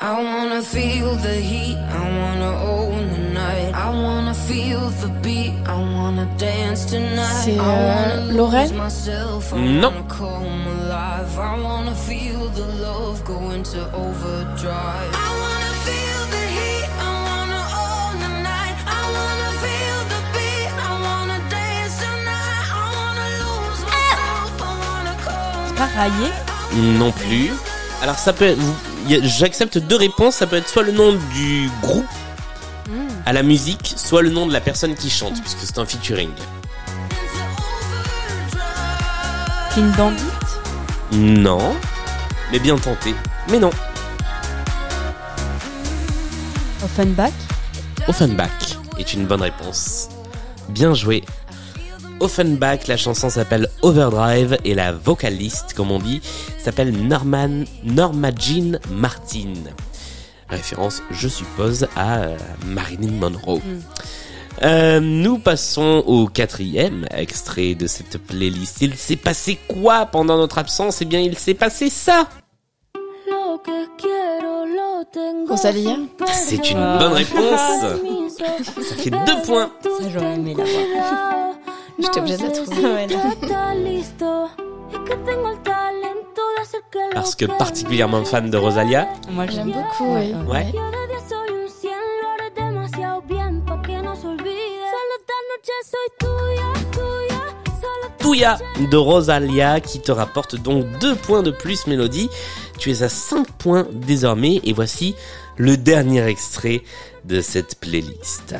I 0.00 0.12
wanna 0.12 0.62
feel 0.62 1.16
the 1.16 1.40
heat, 1.40 1.76
I 1.76 1.98
wanna 2.18 2.52
own 2.62 3.17
the 3.38 3.42
night. 3.42 3.74
I 3.74 3.90
wanna 3.90 4.34
feel 4.34 4.80
the 5.00 5.08
beat, 5.22 5.52
I 5.66 5.76
wanna 5.94 6.26
dance 6.38 6.84
tonight. 6.86 7.42
C'est, 7.44 7.52
I 7.54 7.58
euh, 7.58 8.24
wanna 8.26 8.32
Lorraine? 8.32 8.68
lose 8.70 8.72
myself, 8.72 9.52
I 9.52 9.56
Non. 9.58 9.88
wanna 9.92 10.02
come 10.08 10.66
alive. 10.66 11.38
I 11.38 11.60
wanna 11.62 11.94
feel 11.94 12.48
the 12.54 12.66
love 12.82 13.22
go 13.24 13.50
into 13.52 13.78
overdrive. 13.94 15.12
I 15.14 15.28
wanna 15.42 15.72
feel 15.86 16.20
the 16.34 16.44
heat, 16.56 16.88
I 16.98 17.10
wanna 17.26 17.62
own 17.86 18.14
the 18.20 18.32
night. 18.42 18.76
I 18.86 19.02
wanna 19.16 19.50
feel 19.62 19.98
the 20.12 20.20
beat, 20.34 20.70
I 20.88 20.92
wanna 21.06 21.38
dance 21.48 21.96
tonight. 21.98 22.66
I 22.70 22.84
wanna 22.96 23.26
lose 23.42 23.82
myself, 23.92 24.50
I 24.60 24.72
wanna 24.84 25.14
come 25.24 25.76
Pas 25.76 25.88
raillé? 25.96 26.28
Non 26.98 27.12
plus. 27.12 27.52
Alors 28.02 28.18
ça 28.18 28.32
peut 28.32 28.54
j'accepte 29.22 29.78
deux 29.78 29.96
réponses, 29.96 30.34
ça 30.36 30.46
peut 30.46 30.56
être 30.56 30.68
soit 30.68 30.82
le 30.82 30.92
nom 30.92 31.12
du 31.34 31.70
groupe 31.82 32.04
à 33.28 33.32
la 33.34 33.42
musique, 33.42 33.92
soit 33.94 34.22
le 34.22 34.30
nom 34.30 34.46
de 34.46 34.54
la 34.54 34.60
personne 34.62 34.94
qui 34.94 35.10
chante, 35.10 35.38
puisque 35.42 35.58
c'est 35.60 35.78
un 35.78 35.84
featuring. 35.84 36.30
Clean 39.70 39.92
Bandit? 39.98 40.22
Non, 41.12 41.76
mais 42.50 42.58
bien 42.58 42.78
tenté. 42.78 43.14
Mais 43.50 43.58
non. 43.58 43.68
Offenbach? 46.82 47.34
Offenbach 48.06 48.78
est 48.98 49.12
une 49.12 49.26
bonne 49.26 49.42
réponse. 49.42 50.08
Bien 50.70 50.94
joué. 50.94 51.22
Offenbach, 52.20 52.86
la 52.88 52.96
chanson 52.96 53.28
s'appelle 53.28 53.68
Overdrive 53.82 54.56
et 54.64 54.74
la 54.74 54.92
vocaliste, 54.92 55.74
comme 55.74 55.90
on 55.90 55.98
dit, 55.98 56.22
s'appelle 56.58 56.92
Norman, 56.92 57.64
Norma 57.84 58.30
Jean 58.34 58.78
Martin. 58.90 59.52
Référence, 60.48 61.02
je 61.10 61.28
suppose, 61.28 61.88
à 61.94 62.20
euh, 62.20 62.36
Marilyn 62.66 63.12
Monroe. 63.12 63.60
Euh, 64.62 64.98
nous 65.00 65.38
passons 65.38 66.02
au 66.06 66.26
quatrième 66.26 67.06
extrait 67.14 67.74
de 67.74 67.86
cette 67.86 68.18
playlist. 68.18 68.80
Il 68.80 68.94
s'est 68.96 69.16
passé 69.16 69.58
quoi 69.68 70.06
pendant 70.06 70.36
notre 70.36 70.58
absence? 70.58 71.00
Eh 71.02 71.04
bien, 71.04 71.20
il 71.20 71.38
s'est 71.38 71.54
passé 71.54 71.90
ça! 71.90 72.28
Rosalia 75.48 75.96
C'est 76.26 76.70
une 76.70 76.98
bonne 76.98 77.12
réponse. 77.12 77.60
Ça 78.38 78.94
fait 78.96 79.10
deux 79.10 79.42
points. 79.46 79.70
Ça, 79.82 80.08
j'aurais 80.12 80.34
aimé 80.34 80.54
la 80.56 80.64
voir. 80.64 81.54
J'étais 81.98 82.20
obligée 82.20 82.36
de 82.36 82.42
la 82.42 82.50
trouver. 82.50 83.06
Parce 87.12 87.34
que 87.34 87.44
particulièrement 87.44 88.24
fan 88.24 88.50
de 88.50 88.56
Rosalia. 88.56 89.08
Moi, 89.30 89.46
J'aime 89.48 89.72
beaucoup, 89.72 90.14
oui. 90.14 90.34
Ouais. 90.46 90.72
Touya 98.18 98.58
de 98.90 98.96
Rosalia 98.96 99.80
qui 99.80 100.00
te 100.00 100.12
rapporte 100.12 100.56
donc 100.56 100.86
deux 100.98 101.14
points 101.14 101.42
de 101.42 101.50
plus 101.50 101.86
Mélodie. 101.86 102.28
Tu 102.78 102.90
es 102.90 103.02
à 103.02 103.08
5 103.08 103.50
points 103.52 103.86
désormais 103.92 104.60
et 104.64 104.72
voici 104.72 105.14
le 105.56 105.76
dernier 105.76 106.26
extrait 106.26 106.82
de 107.24 107.40
cette 107.40 107.80
playlist. 107.80 108.54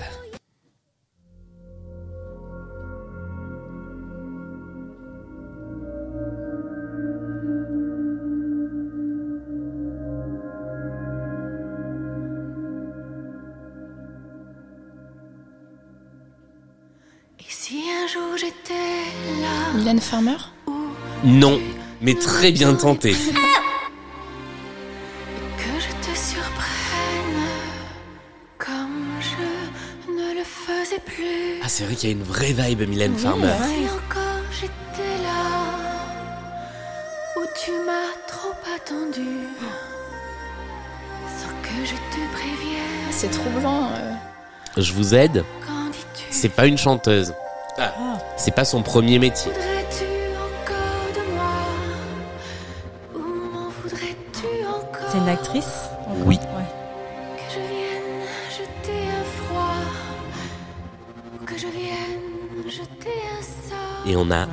Mylène 19.78 20.00
Farmer? 20.00 20.36
Non, 21.24 21.60
mais 22.00 22.14
très 22.14 22.52
bien 22.52 22.74
tenté. 22.74 23.12
que 23.12 23.18
je 25.80 25.90
te 26.10 26.16
surprenne 26.16 27.46
comme 28.58 29.04
je 29.20 30.10
ne 30.12 30.34
le 30.38 30.44
faisais 30.44 31.00
plus. 31.04 31.60
Ah 31.62 31.68
c'est 31.68 31.84
vrai 31.84 31.94
qu'il 31.94 32.10
y 32.10 32.12
a 32.12 32.16
une 32.16 32.22
vraie 32.22 32.52
vibe 32.52 32.88
Mylène 32.88 33.14
Oui, 33.16 33.22
Farmer. 33.22 33.46
ouais. 33.46 33.52
Si 33.68 33.84
encore 33.86 34.42
j'étais 34.60 35.22
là 35.22 35.42
où 37.36 37.40
tu 37.64 37.70
m'as 37.86 38.14
trop 38.26 38.54
attendu 38.76 39.26
sans 41.38 41.54
que 41.62 41.84
je 41.84 41.94
te 41.94 42.32
prévienne. 42.32 43.10
C'est 43.10 43.30
troublant. 43.30 43.90
euh. 43.96 44.12
Je 44.76 44.92
vous 44.92 45.14
aide, 45.14 45.44
c'est 46.30 46.48
pas 46.50 46.66
une 46.66 46.78
chanteuse. 46.78 47.32
Ah, 47.80 47.92
c'est 48.36 48.54
pas 48.54 48.64
son 48.64 48.82
premier 48.82 49.18
métier. 49.20 49.52
Et 64.08 64.16
on 64.16 64.30
a 64.30 64.46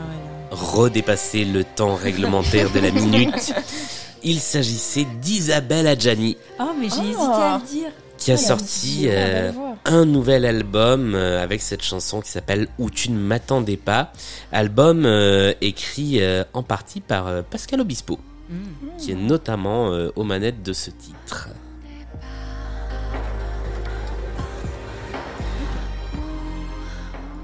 redépassé 0.51 1.45
le 1.45 1.63
temps 1.63 1.95
réglementaire 1.95 2.71
de 2.71 2.79
la 2.79 2.91
minute. 2.91 3.53
Il 4.23 4.39
s'agissait 4.39 5.05
d'Isabelle 5.21 5.87
Adjani 5.87 6.35
Oh, 6.59 6.63
mais 6.79 6.89
j'ai 6.89 6.95
Oh. 6.99 7.03
hésité 7.03 7.23
à 7.23 7.59
le 7.61 7.67
dire. 7.69 7.91
qui 8.17 8.31
a 8.31 8.35
a 8.35 8.37
sorti 8.37 9.05
euh, 9.07 9.51
un 9.85 10.05
nouvel 10.05 10.45
album 10.45 11.13
euh, 11.13 11.43
avec 11.43 11.61
cette 11.61 11.83
chanson 11.83 12.21
qui 12.21 12.29
s'appelle 12.31 12.67
Où 12.79 12.89
tu 12.89 13.11
ne 13.11 13.19
m'attendais 13.19 13.77
pas. 13.77 14.11
Album 14.51 15.05
euh, 15.05 15.53
écrit 15.61 16.21
euh, 16.21 16.43
en 16.53 16.63
partie 16.63 17.01
par 17.01 17.27
euh, 17.27 17.41
Pascal 17.47 17.81
Obispo, 17.81 18.19
qui 18.97 19.11
est 19.11 19.15
notamment 19.15 19.91
euh, 19.91 20.09
aux 20.15 20.23
manettes 20.23 20.63
de 20.63 20.73
ce 20.73 20.89
titre. 20.89 21.49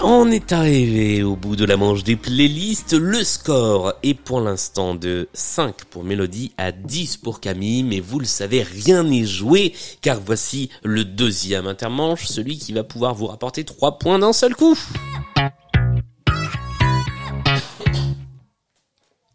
On 0.03 0.31
est 0.31 0.51
arrivé 0.51 1.21
au 1.21 1.35
bout 1.35 1.55
de 1.55 1.63
la 1.63 1.77
manche 1.77 2.03
des 2.03 2.15
playlists. 2.15 2.93
Le 2.93 3.23
score 3.23 3.93
est 4.01 4.15
pour 4.15 4.41
l'instant 4.41 4.95
de 4.95 5.29
5 5.33 5.85
pour 5.85 6.03
Mélodie 6.03 6.53
à 6.57 6.71
10 6.71 7.17
pour 7.17 7.39
Camille, 7.39 7.83
mais 7.83 7.99
vous 7.99 8.17
le 8.17 8.25
savez, 8.25 8.63
rien 8.63 9.03
n'est 9.03 9.25
joué, 9.25 9.73
car 10.01 10.19
voici 10.19 10.71
le 10.81 11.05
deuxième 11.05 11.67
intermanche, 11.67 12.25
celui 12.25 12.57
qui 12.57 12.73
va 12.73 12.83
pouvoir 12.83 13.13
vous 13.13 13.27
rapporter 13.27 13.63
3 13.63 13.99
points 13.99 14.17
d'un 14.17 14.33
seul 14.33 14.55
coup. 14.55 14.75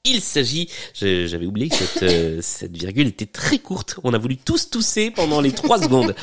Il 0.08 0.20
s'agit, 0.20 0.68
j'avais 0.94 1.46
oublié 1.46 1.68
que 1.68 1.74
cette, 1.74 2.02
euh, 2.04 2.38
cette 2.42 2.76
virgule 2.76 3.08
était 3.08 3.26
très 3.26 3.58
courte. 3.58 3.98
On 4.04 4.14
a 4.14 4.18
voulu 4.18 4.36
tous 4.36 4.70
tousser 4.70 5.10
pendant 5.10 5.40
les 5.40 5.50
trois 5.50 5.78
secondes. 5.82 6.14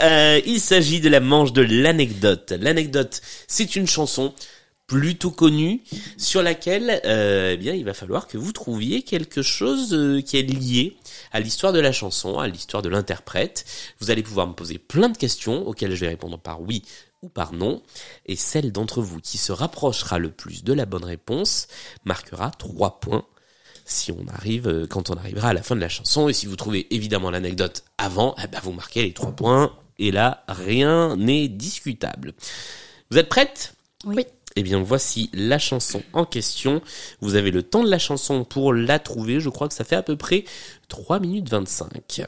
Euh, 0.00 0.40
il 0.44 0.60
s'agit 0.60 1.00
de 1.00 1.08
la 1.08 1.20
manche 1.20 1.52
de 1.52 1.62
l'anecdote. 1.62 2.52
L'anecdote, 2.60 3.22
c'est 3.48 3.76
une 3.76 3.86
chanson 3.86 4.34
plutôt 4.86 5.30
connue 5.30 5.82
sur 6.18 6.42
laquelle, 6.42 7.00
euh, 7.04 7.52
eh 7.54 7.56
bien, 7.56 7.74
il 7.74 7.84
va 7.84 7.94
falloir 7.94 8.26
que 8.26 8.36
vous 8.36 8.52
trouviez 8.52 9.02
quelque 9.02 9.40
chose 9.40 10.22
qui 10.26 10.36
est 10.36 10.42
lié 10.42 10.96
à 11.32 11.38
l'histoire 11.38 11.72
de 11.72 11.78
la 11.78 11.92
chanson, 11.92 12.40
à 12.40 12.48
l'histoire 12.48 12.82
de 12.82 12.88
l'interprète. 12.88 13.64
Vous 14.00 14.10
allez 14.10 14.22
pouvoir 14.22 14.48
me 14.48 14.52
poser 14.52 14.78
plein 14.78 15.08
de 15.08 15.16
questions 15.16 15.66
auxquelles 15.66 15.94
je 15.94 16.00
vais 16.00 16.08
répondre 16.08 16.38
par 16.38 16.60
oui 16.60 16.82
ou 17.22 17.28
par 17.28 17.52
non, 17.52 17.82
et 18.26 18.36
celle 18.36 18.72
d'entre 18.72 19.02
vous 19.02 19.20
qui 19.20 19.38
se 19.38 19.52
rapprochera 19.52 20.18
le 20.18 20.30
plus 20.30 20.64
de 20.64 20.72
la 20.72 20.86
bonne 20.86 21.04
réponse 21.04 21.68
marquera 22.04 22.50
3 22.50 23.00
points. 23.00 23.26
si 23.84 24.12
on 24.12 24.26
arrive, 24.28 24.68
euh, 24.68 24.86
quand 24.86 25.10
on 25.10 25.14
arrivera 25.14 25.48
à 25.48 25.52
la 25.52 25.62
fin 25.62 25.74
de 25.74 25.80
la 25.80 25.88
chanson. 25.88 26.28
Et 26.28 26.32
si 26.32 26.46
vous 26.46 26.54
trouvez 26.54 26.86
évidemment 26.94 27.30
l'anecdote 27.30 27.82
avant, 27.98 28.36
eh 28.42 28.46
ben 28.46 28.60
vous 28.62 28.72
marquez 28.72 29.02
les 29.02 29.12
trois 29.12 29.32
points. 29.32 29.76
Et 29.98 30.12
là, 30.12 30.44
rien 30.48 31.16
n'est 31.16 31.48
discutable. 31.48 32.34
Vous 33.10 33.18
êtes 33.18 33.28
prête? 33.28 33.74
Oui. 34.04 34.24
Eh 34.56 34.62
bien, 34.62 34.80
voici 34.80 35.28
la 35.32 35.58
chanson 35.58 36.02
en 36.12 36.24
question. 36.24 36.82
Vous 37.20 37.34
avez 37.34 37.50
le 37.50 37.62
temps 37.62 37.82
de 37.82 37.90
la 37.90 37.98
chanson 37.98 38.44
pour 38.44 38.72
la 38.72 38.98
trouver. 38.98 39.40
Je 39.40 39.48
crois 39.48 39.68
que 39.68 39.74
ça 39.74 39.84
fait 39.84 39.96
à 39.96 40.02
peu 40.02 40.16
près 40.16 40.44
3 40.88 41.20
minutes 41.20 41.50
25. 41.50 42.26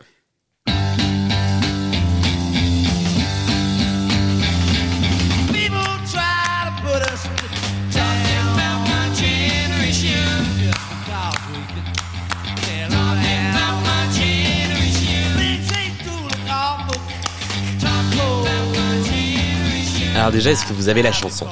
Alors 20.22 20.30
déjà, 20.30 20.52
est-ce 20.52 20.64
que 20.64 20.72
vous 20.72 20.88
avez 20.88 21.02
la 21.02 21.10
chanson? 21.10 21.48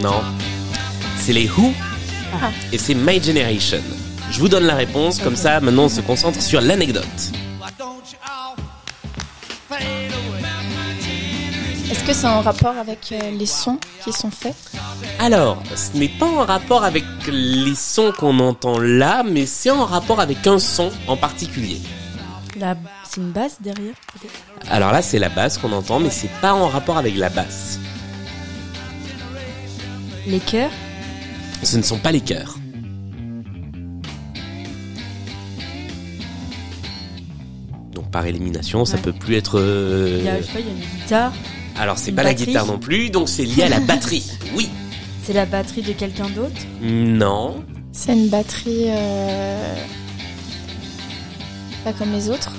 Non. 0.00 0.20
C'est 1.16 1.32
les 1.32 1.48
Who 1.48 1.72
et 2.72 2.76
c'est 2.76 2.92
My 2.92 3.22
Generation. 3.22 3.78
Je 4.32 4.40
vous 4.40 4.48
donne 4.48 4.64
la 4.64 4.74
réponse, 4.74 5.20
comme 5.20 5.36
ça 5.36 5.60
maintenant 5.60 5.84
on 5.84 5.88
se 5.88 6.00
concentre 6.00 6.42
sur 6.42 6.60
l'anecdote. 6.60 7.04
Est-ce 11.88 12.02
que 12.04 12.12
c'est 12.12 12.26
en 12.26 12.40
rapport 12.40 12.76
avec 12.76 13.12
euh, 13.12 13.30
les 13.30 13.46
sons 13.46 13.78
qui 14.02 14.12
sont 14.12 14.32
faits? 14.32 14.56
Alors, 15.20 15.62
ce 15.76 15.96
n'est 15.96 16.08
pas 16.08 16.26
en 16.26 16.44
rapport 16.44 16.82
avec 16.82 17.04
les 17.28 17.76
sons 17.76 18.10
qu'on 18.10 18.40
entend 18.40 18.80
là, 18.80 19.22
mais 19.22 19.46
c'est 19.46 19.70
en 19.70 19.84
rapport 19.84 20.18
avec 20.18 20.44
un 20.48 20.58
son 20.58 20.90
en 21.06 21.16
particulier. 21.16 21.80
La... 22.58 22.74
C'est 23.14 23.20
une 23.20 23.30
basse 23.32 23.58
derrière 23.60 23.94
Alors 24.70 24.90
là, 24.90 25.02
c'est 25.02 25.18
la 25.18 25.28
basse 25.28 25.58
qu'on 25.58 25.72
entend, 25.72 26.00
mais 26.00 26.08
c'est 26.08 26.30
pas 26.40 26.54
en 26.54 26.66
rapport 26.68 26.96
avec 26.96 27.14
la 27.16 27.28
basse. 27.28 27.78
Les 30.26 30.38
chœurs 30.38 30.70
Ce 31.62 31.76
ne 31.76 31.82
sont 31.82 31.98
pas 31.98 32.10
les 32.12 32.20
chœurs. 32.22 32.56
Donc 37.92 38.10
par 38.10 38.26
élimination, 38.26 38.84
ça 38.84 38.96
Ouais. 38.96 39.02
peut 39.02 39.12
plus 39.12 39.36
être. 39.36 39.58
euh, 39.58 40.16
Il 40.20 40.24
y 40.24 40.28
a, 40.28 40.40
je 40.40 40.46
sais 40.46 40.52
pas, 40.52 40.60
il 40.60 40.66
y 40.66 40.68
a 40.68 40.72
une 40.72 41.00
guitare. 41.02 41.32
Alors 41.78 41.98
c'est 41.98 42.10
une 42.10 42.16
pas 42.16 42.22
la 42.22 42.34
guitare 42.34 42.66
non 42.66 42.78
plus, 42.78 43.10
donc 43.10 43.28
c'est 43.28 43.44
lié 43.44 43.64
à 43.64 43.68
la 43.68 43.80
batterie. 43.80 44.30
Oui. 44.56 44.68
C'est 45.24 45.32
la 45.32 45.46
batterie 45.46 45.82
de 45.82 45.92
quelqu'un 45.92 46.28
d'autre 46.30 46.60
Non. 46.82 47.64
C'est 47.92 48.12
une 48.12 48.28
batterie 48.28 48.86
euh, 48.88 49.74
pas 51.84 51.92
comme 51.92 52.12
les 52.12 52.28
autres. 52.28 52.52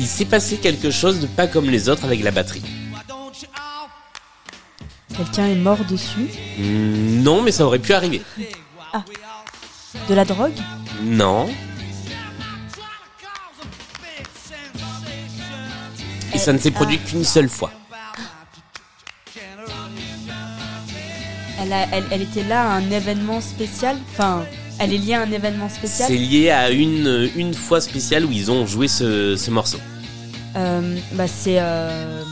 Il 0.00 0.06
s'est 0.06 0.24
passé 0.24 0.56
quelque 0.56 0.90
chose 0.90 1.20
de 1.20 1.26
pas 1.26 1.46
comme 1.46 1.68
les 1.70 1.88
autres 1.88 2.04
avec 2.04 2.22
la 2.22 2.30
batterie. 2.30 2.62
Quelqu'un 5.16 5.46
est 5.46 5.54
mort 5.56 5.84
dessus 5.84 6.28
Hmm, 6.58 7.22
Non, 7.22 7.42
mais 7.42 7.52
ça 7.52 7.66
aurait 7.66 7.78
pu 7.78 7.92
arriver. 7.92 8.22
De 10.08 10.14
la 10.14 10.24
drogue 10.24 10.56
Non. 11.02 11.48
Et 16.32 16.38
ça 16.38 16.52
ne 16.52 16.58
s'est 16.58 16.70
produit 16.70 16.98
qu'une 16.98 17.24
seule 17.24 17.48
fois. 17.48 17.70
elle, 21.62 21.72
a- 21.74 21.88
elle, 21.92 22.04
elle 22.10 22.22
était 22.22 22.44
là 22.44 22.62
à 22.62 22.74
un 22.76 22.90
événement 22.90 23.40
spécial 23.42 23.98
Enfin, 24.12 24.44
elle 24.78 24.94
est 24.94 24.98
liée 24.98 25.12
à 25.14 25.20
un 25.22 25.30
événement 25.30 25.68
spécial 25.68 26.08
C'est 26.08 26.16
lié 26.16 26.50
à 26.50 26.70
une, 26.70 27.28
une 27.36 27.52
fois 27.52 27.80
spéciale 27.82 28.24
où 28.24 28.32
ils 28.32 28.50
ont 28.50 28.64
joué 28.66 28.88
ce, 28.88 29.36
ce 29.36 29.50
morceau. 29.50 29.78
Euh, 30.56 30.96
bah 31.12 31.26
c'est 31.28 31.58
euh, 31.60 32.22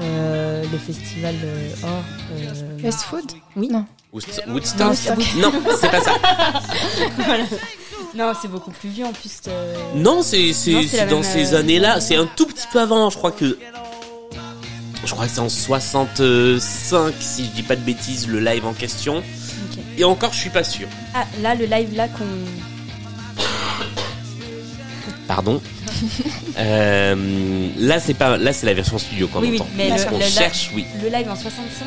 euh, 0.00 0.62
le 0.70 0.78
festival 0.78 1.34
euh, 1.44 1.70
Or. 1.84 2.04
euh, 2.32 2.78
Fast 2.82 3.02
food 3.02 3.32
Oui. 3.56 3.68
Non. 3.70 3.84
Woodst- 4.14 4.46
Woodstock 4.48 4.88
Non, 4.88 4.94
c'est- 4.94 5.38
Non, 5.38 5.52
c'est 5.80 5.90
pas 5.90 6.00
ça. 6.02 6.12
Voilà. 7.16 7.44
Non, 8.14 8.32
c'est 8.40 8.48
beaucoup 8.48 8.70
plus 8.70 8.90
vieux 8.90 9.06
en 9.06 9.12
plus. 9.12 9.40
euh, 9.48 9.74
Non, 9.96 10.22
c'est 10.22 10.52
dans 11.08 11.22
ces 11.22 11.54
euh, 11.54 11.58
années-là. 11.58 12.00
C'est 12.00 12.16
un 12.16 12.26
tout 12.26 12.46
petit 12.46 12.66
peu 12.72 12.80
avant. 12.80 13.08
Je 13.10 13.16
crois 13.16 13.32
que. 13.32 13.58
Je 15.04 15.10
crois 15.12 15.26
que 15.26 15.32
c'est 15.32 15.40
en 15.40 15.48
65, 15.48 17.12
si 17.18 17.46
je 17.46 17.50
dis 17.50 17.62
pas 17.62 17.74
de 17.74 17.80
bêtises, 17.80 18.28
le 18.28 18.38
live 18.38 18.64
en 18.66 18.72
question. 18.74 19.22
Et 19.98 20.04
encore, 20.04 20.32
je 20.32 20.38
suis 20.38 20.50
pas 20.50 20.62
sûr. 20.62 20.86
Ah, 21.14 21.24
là, 21.42 21.54
le 21.54 21.64
live 21.64 21.94
là 21.96 22.06
qu'on. 22.08 22.24
Pardon. 25.34 25.60
Euh, 26.58 27.68
là, 27.78 27.98
c'est 27.98 28.12
pas. 28.12 28.36
Là, 28.36 28.52
c'est 28.52 28.66
la 28.66 28.74
version 28.74 28.98
studio 28.98 29.26
qu'on 29.28 29.40
Oui, 29.40 29.48
oui, 29.52 29.60
entend. 29.60 29.70
mais 29.76 29.88
le- 29.88 30.04
qu'on 30.04 30.18
le- 30.18 30.24
cherche, 30.24 30.70
oui. 30.74 30.84
Le 31.02 31.08
live 31.08 31.26
en 31.30 31.34
65 31.36 31.86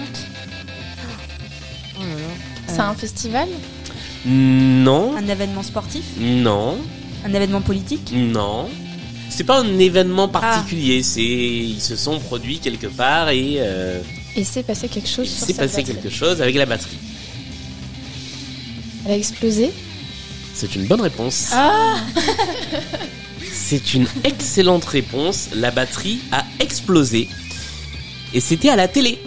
Oh 1.97 1.99
là. 2.01 2.05
C'est 2.67 2.79
un 2.79 2.95
festival? 2.95 3.47
Non, 4.25 5.15
Un 5.15 5.27
événement 5.27 5.61
sportif? 5.61 6.03
Non, 6.19 6.77
Un 7.23 7.33
événement 7.33 7.61
politique? 7.61 8.11
Non. 8.13 8.67
C'est 9.29 9.43
pas 9.43 9.59
un 9.59 9.77
événement 9.77 10.27
particulier. 10.27 11.03
C'est 11.03 11.21
ils 11.21 11.81
se 11.81 11.95
sont 11.95 12.19
produits 12.19 12.57
quelque 12.59 12.87
part 12.87 13.29
et 13.29 13.57
euh, 13.59 13.99
Et 14.35 14.43
c'est 14.43 14.63
passé 14.63 14.87
quelque 14.87 15.09
chose 15.09 15.27
il 15.29 15.37
sur 15.37 15.45
s'est 15.47 15.53
passé 15.53 15.81
batterie. 15.83 15.83
quelque 16.01 16.09
chose 16.09 16.41
avec 16.41 16.55
la 16.55 16.65
batterie. 16.65 16.97
Elle 19.05 19.11
a 19.11 19.15
explosé? 19.17 19.71
C'est 20.55 20.73
une 20.75 20.85
bonne 20.85 21.01
réponse. 21.01 21.49
Ah 21.53 21.97
C'est 23.67 23.95
une 23.95 24.05
excellente 24.23 24.85
réponse. 24.85 25.49
La 25.55 25.71
batterie 25.71 26.19
a 26.31 26.43
explosé. 26.59 27.27
Et 28.35 28.39
c'était 28.39 28.69
à 28.69 28.75
la 28.75 28.87
télé. 28.87 29.17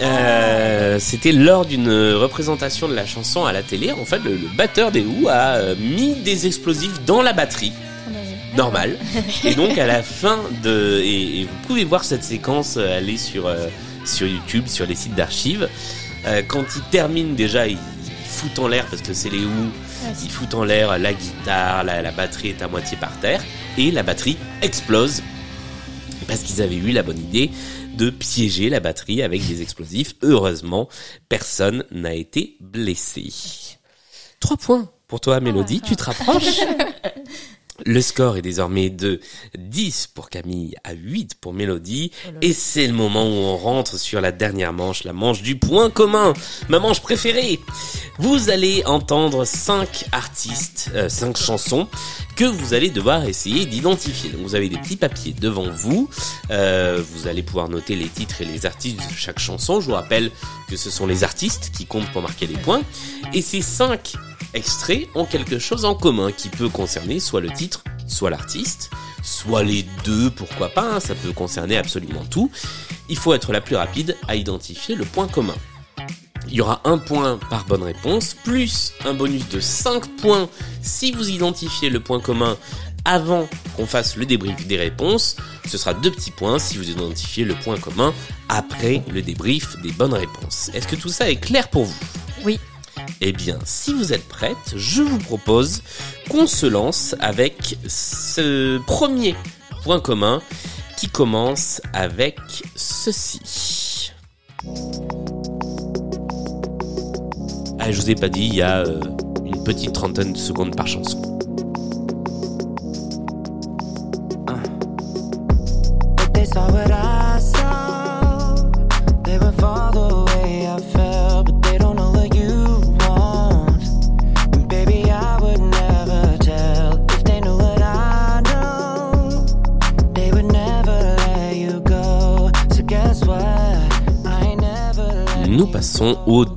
Euh, 0.00 0.98
c'était 0.98 1.32
lors 1.32 1.66
d'une 1.66 1.90
représentation 2.14 2.88
de 2.88 2.94
la 2.94 3.04
chanson 3.04 3.44
à 3.44 3.52
la 3.52 3.62
télé. 3.62 3.92
En 3.92 4.06
fait, 4.06 4.20
le, 4.24 4.30
le 4.30 4.48
batteur 4.56 4.92
des 4.92 5.02
Who 5.02 5.28
a 5.28 5.56
euh, 5.56 5.74
mis 5.76 6.14
des 6.14 6.46
explosifs 6.46 7.04
dans 7.04 7.20
la 7.20 7.34
batterie. 7.34 7.74
Normal. 8.56 8.96
Et 9.44 9.54
donc, 9.54 9.76
à 9.76 9.86
la 9.86 10.02
fin 10.02 10.38
de. 10.62 11.02
Et, 11.04 11.40
et 11.40 11.44
vous 11.44 11.66
pouvez 11.66 11.84
voir 11.84 12.02
cette 12.02 12.24
séquence 12.24 12.78
euh, 12.78 12.96
aller 12.96 13.18
sur, 13.18 13.46
euh, 13.46 13.66
sur 14.06 14.26
YouTube, 14.26 14.68
sur 14.68 14.86
les 14.86 14.94
sites 14.94 15.14
d'archives. 15.14 15.68
Quand 16.48 16.64
il 16.76 16.82
termine, 16.90 17.34
déjà, 17.34 17.66
il, 17.66 17.76
il 18.06 18.26
fout 18.26 18.58
en 18.58 18.68
l'air 18.68 18.86
parce 18.86 19.02
que 19.02 19.12
c'est 19.12 19.28
les 19.28 19.44
Who. 19.44 19.70
Il 20.24 20.30
fout 20.30 20.54
en 20.54 20.64
l'air 20.64 20.98
la 20.98 21.12
guitare, 21.12 21.84
la, 21.84 22.00
la 22.00 22.10
batterie 22.10 22.48
est 22.50 22.62
à 22.62 22.68
moitié 22.68 22.96
par 22.96 23.12
terre. 23.20 23.42
Et 23.78 23.90
la 23.90 24.02
batterie 24.02 24.36
explose. 24.60 25.22
Parce 26.26 26.42
qu'ils 26.42 26.60
avaient 26.60 26.76
eu 26.76 26.92
la 26.92 27.02
bonne 27.02 27.18
idée 27.18 27.50
de 27.96 28.10
piéger 28.10 28.68
la 28.68 28.80
batterie 28.80 29.22
avec 29.22 29.46
des 29.46 29.62
explosifs. 29.62 30.14
Heureusement, 30.22 30.88
personne 31.28 31.84
n'a 31.90 32.14
été 32.14 32.56
blessé. 32.60 33.32
Trois 34.40 34.56
points 34.56 34.90
pour 35.08 35.20
toi, 35.20 35.40
Mélodie. 35.40 35.80
Tu 35.80 35.96
te 35.96 36.04
rapproches? 36.04 36.60
Le 37.86 38.00
score 38.00 38.36
est 38.36 38.42
désormais 38.42 38.90
de 38.90 39.20
10 39.58 40.08
pour 40.14 40.28
Camille 40.28 40.74
à 40.84 40.92
8 40.92 41.36
pour 41.40 41.52
Mélodie. 41.52 42.12
Et 42.40 42.52
c'est 42.52 42.86
le 42.86 42.92
moment 42.92 43.24
où 43.24 43.32
on 43.32 43.56
rentre 43.56 43.98
sur 43.98 44.20
la 44.20 44.30
dernière 44.30 44.72
manche, 44.72 45.04
la 45.04 45.12
manche 45.12 45.42
du 45.42 45.56
point 45.58 45.90
commun, 45.90 46.34
ma 46.68 46.78
manche 46.78 47.00
préférée. 47.00 47.58
Vous 48.18 48.50
allez 48.50 48.82
entendre 48.84 49.44
5 49.44 50.06
artistes, 50.12 50.90
5 51.08 51.36
chansons 51.36 51.88
que 52.36 52.44
vous 52.44 52.74
allez 52.74 52.90
devoir 52.90 53.24
essayer 53.24 53.66
d'identifier. 53.66 54.30
Donc 54.30 54.42
vous 54.42 54.54
avez 54.54 54.68
des 54.68 54.78
petits 54.78 54.96
papiers 54.96 55.32
devant 55.32 55.70
vous. 55.70 56.08
Euh, 56.50 57.02
vous 57.14 57.26
allez 57.26 57.42
pouvoir 57.42 57.68
noter 57.68 57.96
les 57.96 58.08
titres 58.08 58.42
et 58.42 58.44
les 58.44 58.66
artistes 58.66 58.98
de 58.98 59.16
chaque 59.16 59.38
chanson. 59.38 59.80
Je 59.80 59.86
vous 59.86 59.94
rappelle 59.94 60.30
que 60.68 60.76
ce 60.76 60.90
sont 60.90 61.06
les 61.06 61.24
artistes 61.24 61.70
qui 61.74 61.86
comptent 61.86 62.10
pour 62.12 62.22
marquer 62.22 62.46
les 62.46 62.58
points. 62.58 62.82
Et 63.32 63.42
ces 63.42 63.62
5 63.62 64.14
extraits 64.54 65.08
ont 65.14 65.24
quelque 65.24 65.58
chose 65.58 65.84
en 65.84 65.94
commun 65.94 66.32
qui 66.32 66.48
peut 66.48 66.68
concerner 66.68 67.20
soit 67.20 67.40
le 67.40 67.50
titre, 67.50 67.84
soit 68.06 68.30
l'artiste, 68.30 68.90
soit 69.22 69.62
les 69.62 69.84
deux, 70.04 70.30
pourquoi 70.30 70.68
pas, 70.68 70.96
hein, 70.96 71.00
ça 71.00 71.14
peut 71.14 71.32
concerner 71.32 71.76
absolument 71.76 72.24
tout. 72.30 72.50
Il 73.08 73.16
faut 73.16 73.34
être 73.34 73.52
la 73.52 73.60
plus 73.60 73.76
rapide 73.76 74.16
à 74.28 74.36
identifier 74.36 74.94
le 74.94 75.04
point 75.04 75.28
commun. 75.28 75.54
Il 76.48 76.54
y 76.54 76.60
aura 76.60 76.80
un 76.84 76.98
point 76.98 77.38
par 77.50 77.64
bonne 77.66 77.82
réponse, 77.82 78.34
plus 78.44 78.92
un 79.04 79.14
bonus 79.14 79.48
de 79.48 79.60
5 79.60 80.16
points 80.16 80.48
si 80.82 81.12
vous 81.12 81.30
identifiez 81.30 81.88
le 81.88 82.00
point 82.00 82.20
commun 82.20 82.56
avant 83.04 83.48
qu'on 83.76 83.86
fasse 83.86 84.16
le 84.16 84.26
débrief 84.26 84.66
des 84.66 84.76
réponses. 84.76 85.36
Ce 85.66 85.78
sera 85.78 85.94
deux 85.94 86.10
petits 86.10 86.30
points 86.30 86.58
si 86.58 86.76
vous 86.76 86.90
identifiez 86.90 87.44
le 87.44 87.54
point 87.54 87.78
commun 87.78 88.12
après 88.48 89.02
le 89.10 89.22
débrief 89.22 89.80
des 89.82 89.92
bonnes 89.92 90.14
réponses. 90.14 90.70
Est-ce 90.74 90.86
que 90.86 90.96
tout 90.96 91.08
ça 91.08 91.30
est 91.30 91.36
clair 91.36 91.68
pour 91.68 91.84
vous? 91.84 91.98
Oui. 92.44 92.58
Eh 93.20 93.32
bien, 93.32 93.58
si 93.64 93.92
vous 93.92 94.12
êtes 94.12 94.26
prête, 94.28 94.74
je 94.76 95.02
vous 95.02 95.18
propose 95.18 95.82
qu'on 96.30 96.46
se 96.46 96.66
lance 96.66 97.14
avec 97.20 97.76
ce 97.86 98.78
premier 98.86 99.34
point 99.84 100.00
commun 100.00 100.40
qui 100.96 101.08
commence 101.08 101.80
avec 101.92 102.38
ceci. 102.74 104.12
Ah, 107.78 107.90
je 107.90 108.00
vous 108.00 108.10
ai 108.10 108.14
pas 108.14 108.28
dit, 108.28 108.46
il 108.46 108.54
y 108.54 108.62
a 108.62 108.78
euh, 108.80 109.00
une 109.44 109.64
petite 109.64 109.92
trentaine 109.92 110.32
de 110.32 110.38
secondes 110.38 110.76
par 110.76 110.86
chanson. 110.86 111.31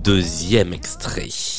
Deuxième 0.06 0.72
extrait. 0.72 1.55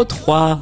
Numéro 0.00 0.04
3. 0.04 0.60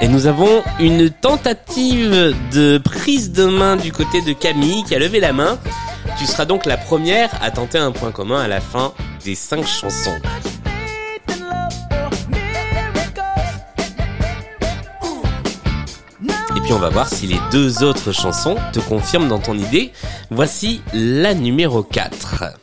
Et 0.00 0.08
nous 0.08 0.26
avons 0.26 0.62
une 0.80 1.10
tentative 1.10 2.34
de 2.52 2.78
prise 2.78 3.30
de 3.32 3.44
main 3.44 3.76
du 3.76 3.92
côté 3.92 4.20
de 4.22 4.32
Camille 4.32 4.82
qui 4.84 4.94
a 4.94 4.98
levé 4.98 5.20
la 5.20 5.32
main. 5.32 5.58
Tu 6.18 6.26
seras 6.26 6.44
donc 6.44 6.66
la 6.66 6.76
première 6.76 7.30
à 7.42 7.50
tenter 7.50 7.78
un 7.78 7.92
point 7.92 8.10
commun 8.10 8.40
à 8.40 8.48
la 8.48 8.60
fin 8.60 8.92
des 9.24 9.34
cinq 9.34 9.66
chansons. 9.66 10.18
On 16.72 16.78
va 16.78 16.88
voir 16.88 17.08
si 17.08 17.26
les 17.26 17.38
deux 17.50 17.82
autres 17.82 18.12
chansons 18.12 18.56
te 18.72 18.80
confirment 18.80 19.28
dans 19.28 19.38
ton 19.38 19.58
idée. 19.58 19.92
Voici 20.30 20.80
la 20.94 21.34
numéro 21.34 21.82
4. 21.82 22.61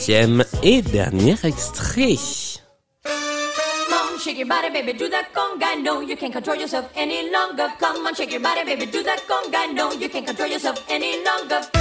Cinquième 0.00 0.44
et 0.62 0.80
dernier 0.82 1.36
extrait. 1.44 2.16
Shake 4.22 4.38
your 4.38 4.48
body, 4.48 4.70
baby, 4.70 4.92
do 4.92 5.08
that 5.08 5.32
conga. 5.32 5.82
No, 5.82 6.02
you 6.02 6.14
can't 6.14 6.32
control 6.32 6.56
yourself 6.56 6.90
any 6.94 7.30
longer. 7.30 7.68
Come 7.78 8.06
on, 8.06 8.14
shake 8.14 8.32
your 8.32 8.40
body, 8.40 8.64
baby, 8.64 8.86
do 8.86 9.02
that 9.02 9.20
conga. 9.26 9.72
No, 9.74 9.92
you 9.92 10.10
can't 10.10 10.26
control 10.26 10.48
yourself 10.48 10.84
any 10.90 11.24
longer. 11.24 11.79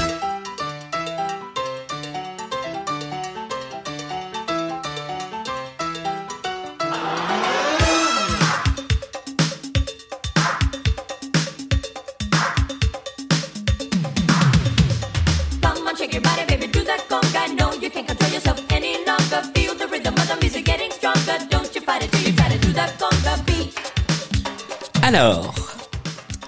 Alors, 25.14 25.56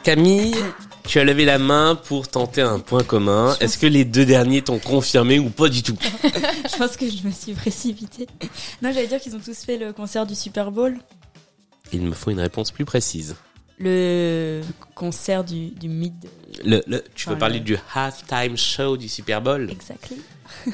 Camille, 0.03 0.55
tu 1.07 1.19
as 1.19 1.23
levé 1.23 1.45
la 1.45 1.57
main 1.57 1.95
pour 1.95 2.27
tenter 2.27 2.61
un 2.61 2.77
point 2.77 3.03
commun. 3.03 3.55
Est-ce 3.59 3.79
que 3.79 3.87
les 3.87 4.05
deux 4.05 4.23
derniers 4.23 4.61
t'ont 4.61 4.77
confirmé 4.77 5.39
ou 5.39 5.49
pas 5.49 5.67
du 5.67 5.81
tout? 5.81 5.97
Je 6.71 6.77
pense 6.77 6.95
que 6.95 7.09
je 7.09 7.25
me 7.25 7.31
suis 7.31 7.53
précipitée. 7.53 8.27
Non, 8.83 8.91
j'allais 8.93 9.07
dire 9.07 9.19
qu'ils 9.19 9.35
ont 9.35 9.39
tous 9.39 9.57
fait 9.65 9.77
le 9.77 9.93
concert 9.93 10.27
du 10.27 10.35
Super 10.35 10.69
Bowl. 10.71 10.95
Il 11.91 12.01
me 12.03 12.13
faut 12.13 12.29
une 12.29 12.39
réponse 12.39 12.69
plus 12.69 12.85
précise. 12.85 13.35
Le 13.79 14.61
concert 14.93 15.43
du, 15.43 15.69
du 15.71 15.89
mid. 15.89 16.13
Le, 16.63 16.83
le- 16.85 17.03
tu 17.15 17.29
veux 17.29 17.33
Enfin, 17.33 17.39
parler 17.39 17.57
le- 17.59 17.65
du 17.65 17.77
halftime 17.95 18.55
show 18.57 18.95
du 18.95 19.09
Super 19.09 19.41
Bowl? 19.41 19.69
Exactly. 19.71 20.17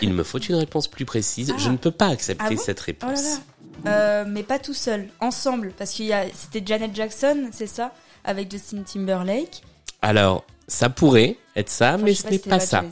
Il 0.02 0.12
me 0.12 0.24
faut 0.24 0.40
une 0.40 0.56
réponse 0.56 0.90
plus 0.90 1.06
précise. 1.06 1.54
Ah. 1.56 1.58
Je 1.58 1.70
ne 1.70 1.78
peux 1.78 1.92
pas 1.92 2.08
accepter 2.08 2.44
Ah 2.46 2.50
bon? 2.54 2.62
cette 2.62 2.80
Oh 2.86 2.92
là 3.06 3.08
réponse. 3.08 3.24
là. 3.24 3.38
Euh, 3.86 4.26
mais 4.28 4.44
pas 4.44 4.60
tout 4.60 4.74
seul, 4.74 5.08
ensemble, 5.20 5.72
parce 5.78 5.92
qu'il 5.92 6.06
y 6.08 6.14
a, 6.14 6.26
c'était 6.34 6.62
Janet 6.66 6.96
Jackson, 6.96 7.50
c'est 7.52 7.68
ça, 7.68 7.94
avec 8.24 8.52
Justin 8.52 8.82
Timberlake. 8.84 9.62
Alors, 10.02 10.44
ça 10.68 10.90
pourrait 10.90 11.38
être 11.56 11.70
ça, 11.70 11.94
Enfin, 11.96 12.04
mais 12.04 12.14
ce 12.14 12.28
n'est 12.28 12.40
pas 12.40 12.60
ça. 12.60 12.84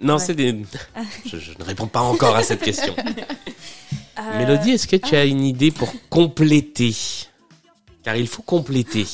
Non, 0.00 0.14
Ouais. 0.14 0.20
c'est 0.20 0.34
des... 0.34 0.64
je, 1.26 1.38
je 1.38 1.52
ne 1.58 1.62
réponds 1.64 1.86
pas 1.86 2.00
encore 2.00 2.34
à 2.36 2.42
cette 2.42 2.62
question. 2.62 2.94
Euh, 4.16 4.38
Mélodie, 4.38 4.70
est-ce 4.70 4.86
que 4.86 4.94
tu 4.94 5.16
as 5.16 5.24
une 5.24 5.42
idée 5.44 5.72
pour 5.72 5.92
compléter? 6.08 6.94
Car 8.04 8.14
il 8.14 8.28
faut 8.28 8.42
compléter. 8.42 9.04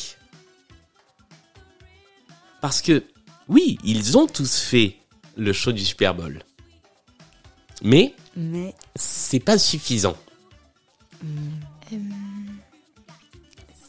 Parce 2.61 2.83
que, 2.83 3.05
oui, 3.49 3.79
ils 3.83 4.19
ont 4.19 4.27
tous 4.27 4.59
fait 4.59 4.97
le 5.39 5.55
show 5.55 5.73
du 5.73 5.83
Super 5.87 6.15
Bowl. 6.15 6.43
Mais 7.83 8.15
Mais 8.37 8.75
c'est 8.95 9.41
pas 9.41 9.57
suffisant. 9.57 10.17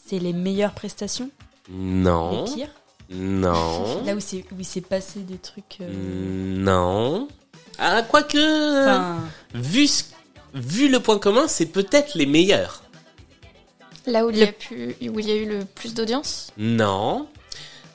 C'est 0.08 0.20
les 0.20 0.34
meilleures 0.34 0.74
prestations, 0.74 1.30
Non. 1.70 2.44
les 2.46 2.54
pires? 2.54 2.72
Non. 3.10 4.04
Là 4.06 4.16
où 4.16 4.20
c'est 4.20 4.46
où 4.52 4.56
il 4.60 4.66
s'est 4.66 4.82
passé 4.82 5.20
des 5.22 5.38
trucs. 5.38 5.78
euh, 5.82 5.90
Non. 6.58 7.28
Ah, 7.78 8.04
quoique, 8.04 8.38
Enfin, 8.84 9.18
vu, 9.54 9.88
ce- 9.88 10.04
vu 10.54 10.88
le 10.90 11.00
point 11.00 11.18
commun, 11.20 11.48
c'est 11.48 11.66
peut-être 11.68 12.16
les 12.16 12.26
meilleurs. 12.26 12.84
Là 14.06 14.26
où 14.26 14.30
il, 14.32 14.38
y 14.38 14.44
a 14.44 14.48
pu, 14.52 14.96
où 15.10 15.20
il 15.20 15.28
y 15.28 15.32
a 15.32 15.36
eu 15.36 15.46
le 15.48 15.64
plus 15.66 15.94
d'audience? 15.94 16.52
Non. 16.58 17.28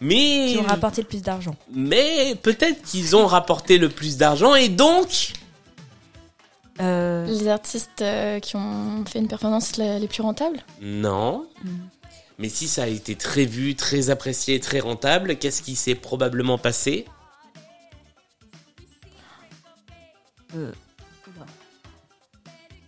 Mais, 0.00 0.52
qui 0.52 0.58
ont 0.58 0.62
rapporté 0.62 1.00
le 1.02 1.08
plus 1.08 1.22
d'argent. 1.22 1.56
mais 1.72 2.34
peut-être 2.42 2.82
qu'ils 2.82 3.16
ont 3.16 3.26
rapporté 3.26 3.78
le 3.78 3.88
plus 3.88 4.16
d'argent 4.18 4.54
et 4.54 4.68
donc, 4.68 5.32
Euh, 6.80 7.26
Les 7.26 7.48
artistes 7.48 8.02
euh, 8.02 8.38
qui 8.40 8.56
ont 8.56 9.04
fait 9.06 9.18
une 9.18 9.28
performance 9.28 9.76
la- 9.78 9.98
les 9.98 10.08
plus 10.08 10.22
rentables 10.22 10.60
non. 10.82 11.46
Mm. 11.64 11.68
Mais 12.38 12.48
si 12.50 12.68
ça 12.68 12.82
a 12.82 12.86
été 12.86 13.16
très 13.16 13.46
vu, 13.46 13.74
très 13.76 14.10
apprécié, 14.10 14.60
très 14.60 14.80
rentable, 14.80 15.36
qu'est-ce 15.38 15.62
qui 15.62 15.74
s'est 15.74 15.94
probablement 15.94 16.58
passé 16.58 17.06
Euh. 20.54 20.72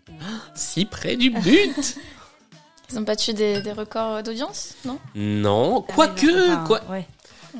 Si 0.55 0.85
près 0.85 1.17
du 1.17 1.31
but 1.31 1.97
Ils 2.91 2.99
ont 2.99 3.03
battu 3.03 3.35
des, 3.35 3.61
des 3.61 3.73
records 3.73 4.23
d'audience, 4.23 4.75
non? 4.87 4.99
Non, 5.15 5.85
ah 5.89 5.93
quoique, 5.95 6.67
quoi, 6.67 6.81
ouais. 6.91 7.07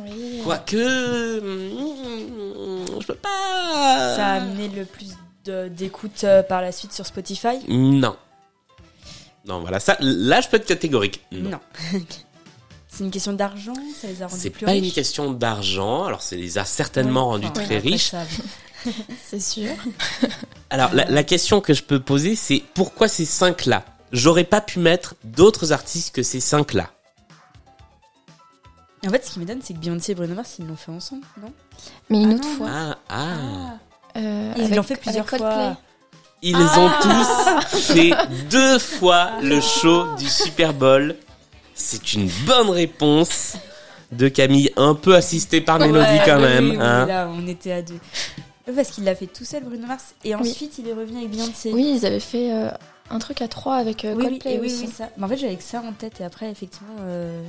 Oui. 0.03 0.41
quoique, 0.43 1.41
mm, 1.41 3.01
je 3.01 3.07
peux 3.07 3.15
pas. 3.15 4.15
Ça 4.17 4.27
a 4.27 4.33
amené 4.37 4.69
le 4.69 4.87
plus 4.87 5.09
de- 5.09 5.15
d'écoute 5.49 6.25
euh, 6.25 6.43
par 6.43 6.61
la 6.63 6.73
suite 6.73 6.93
sur 6.93 7.07
Spotify. 7.07 7.59
Non. 7.69 8.17
Non, 9.45 9.61
voilà, 9.61 9.81
ça, 9.81 9.97
là, 10.01 10.41
je 10.41 10.49
peux 10.49 10.57
être 10.59 10.67
catégorique. 10.67 11.25
Non. 11.33 11.51
Non. 11.51 11.61
c'est 12.89 13.05
une 13.05 13.11
question 13.11 13.33
d'argent, 13.33 13.75
ça 13.99 14.09
les 14.09 14.23
a 14.23 14.27
rendus 14.27 14.41
C'est 14.41 14.51
plus 14.51 14.67
pas 14.67 14.73
riches. 14.73 14.85
une 14.87 14.93
question 14.93 15.33
d'argent, 15.33 16.05
alors 16.05 16.23
ça 16.23 16.37
les 16.37 16.59
a 16.59 16.65
certainement 16.65 17.27
Ouais, 17.29 17.33
rendus 17.35 17.47
enfin, 17.49 17.65
très 17.65 17.79
riches, 17.79 18.13
C'est 19.27 19.41
sûr. 19.41 19.71
Alors, 20.71 20.95
la, 20.95 21.05
la 21.07 21.25
question 21.25 21.61
que 21.61 21.75
je 21.75 21.83
peux 21.83 21.99
poser, 21.99 22.37
c'est 22.37 22.63
pourquoi 22.75 23.09
ces 23.09 23.25
cinq-là? 23.25 23.85
J'aurais 24.13 24.45
pas 24.45 24.61
pu 24.61 24.79
mettre 24.79 25.17
d'autres 25.25 25.73
artistes 25.73 26.15
que 26.15 26.23
ces 26.23 26.41
cinq-là. 26.41 26.91
En 29.07 29.11
fait, 29.11 29.25
ce 29.25 29.33
qui 29.33 29.39
m'étonne, 29.41 29.61
c'est 29.63 29.75
que 29.75 29.79
Beyoncé 29.79 30.13
et 30.13 30.15
Bruno 30.15 30.35
Mars, 30.35 30.57
ils 30.59 30.67
l'ont 30.67 30.77
fait 30.77 30.91
ensemble, 30.93 31.25
non? 31.41 31.53
Mais 32.11 32.19
une 32.23 32.33
Ah 32.33 32.35
autre 32.37 32.49
non, 32.49 32.57
fois. 32.57 32.69
Ah, 32.71 32.99
ah. 33.09 33.27
euh, 33.33 33.69
Ils 34.57 34.63
avec- 34.65 34.77
l'ont 34.77 34.83
fait 34.83 34.97
plusieurs 34.97 35.27
avec 35.27 35.41
Coldplay. 35.41 35.51
fois. 35.65 35.77
Ils 36.43 36.57
ont 36.57 36.91
tous 37.03 37.93
fait 37.93 38.13
deux 38.51 38.79
fois 38.79 39.31
le 39.43 39.61
show 39.61 40.15
du 40.17 40.27
Super 40.29 40.73
Bowl. 40.73 41.17
C'est 41.75 42.13
une 42.15 42.29
bonne 42.47 42.71
réponse 42.71 43.55
de 44.13 44.29
Camille, 44.29 44.71
un 44.77 44.95
peu 44.95 45.15
assistée 45.17 45.61
par 45.61 45.79
Mélodie 45.79 45.99
Ouais, 46.07 46.23
quand 46.25 46.37
oui, 46.37 46.43
même. 46.43 46.71
oui, 46.71 46.77
oui, 46.77 46.83
hein. 46.83 47.07
là, 47.07 47.29
on 47.33 47.47
était 47.47 47.73
à 47.73 47.83
deux. 47.83 47.99
Parce 48.75 48.91
qu'il 48.91 49.05
l'a 49.05 49.15
fait 49.15 49.27
tout 49.27 49.45
seul, 49.45 49.65
Bruno 49.65 49.87
Mars, 49.87 50.15
et 50.25 50.35
ensuite 50.35 50.79
il 50.79 50.89
est 50.89 50.93
revenu 50.93 51.19
avec 51.19 51.31
Beyoncé. 51.31 51.73
Oui, 51.73 51.95
ils 51.99 52.07
avaient 52.07 52.21
fait 52.21 52.53
euh, 52.53 52.71
un 53.11 53.19
truc 53.19 53.41
à 53.43 53.49
trois 53.49 53.77
avec 53.77 54.05
euh, 54.05 54.15
oui, 54.15 54.25
oui, 54.25 54.39
Coldplay 54.39 54.59
aussi. 54.61 54.85
oui, 54.87 54.93
ça. 54.97 55.09
Mais 55.17 55.25
en 55.25 55.29
fait, 55.29 55.37
j'avais 55.39 55.57
que 55.57 55.63
ça 55.63 55.81
en 55.81 55.93
tête, 55.93 56.21
et 56.21 56.25
après, 56.25 56.51
effectivement, 56.51 56.95
euh, 57.01 57.43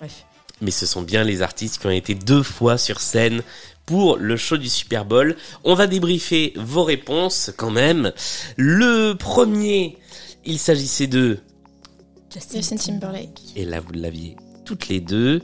bref. 0.00 0.24
Mais 0.60 0.70
ce 0.70 0.86
sont 0.86 1.02
bien 1.02 1.24
les 1.24 1.40
artistes 1.42 1.78
qui 1.80 1.86
ont 1.86 1.90
été 1.90 2.14
deux 2.14 2.42
fois 2.42 2.78
sur 2.78 3.00
scène 3.00 3.42
pour 3.88 4.18
le 4.18 4.36
show 4.36 4.58
du 4.58 4.68
Super 4.68 5.06
Bowl. 5.06 5.34
On 5.64 5.74
va 5.74 5.86
débriefer 5.86 6.52
vos 6.56 6.84
réponses 6.84 7.50
quand 7.56 7.70
même. 7.70 8.12
Le 8.58 9.14
premier, 9.14 9.96
il 10.44 10.58
s'agissait 10.58 11.06
de, 11.06 11.38
Justin 12.52 12.76
Timberlake. 12.76 13.40
et 13.56 13.64
là 13.64 13.80
vous 13.80 13.92
l'aviez 13.94 14.36
toutes 14.66 14.88
les 14.88 15.00
deux. 15.00 15.40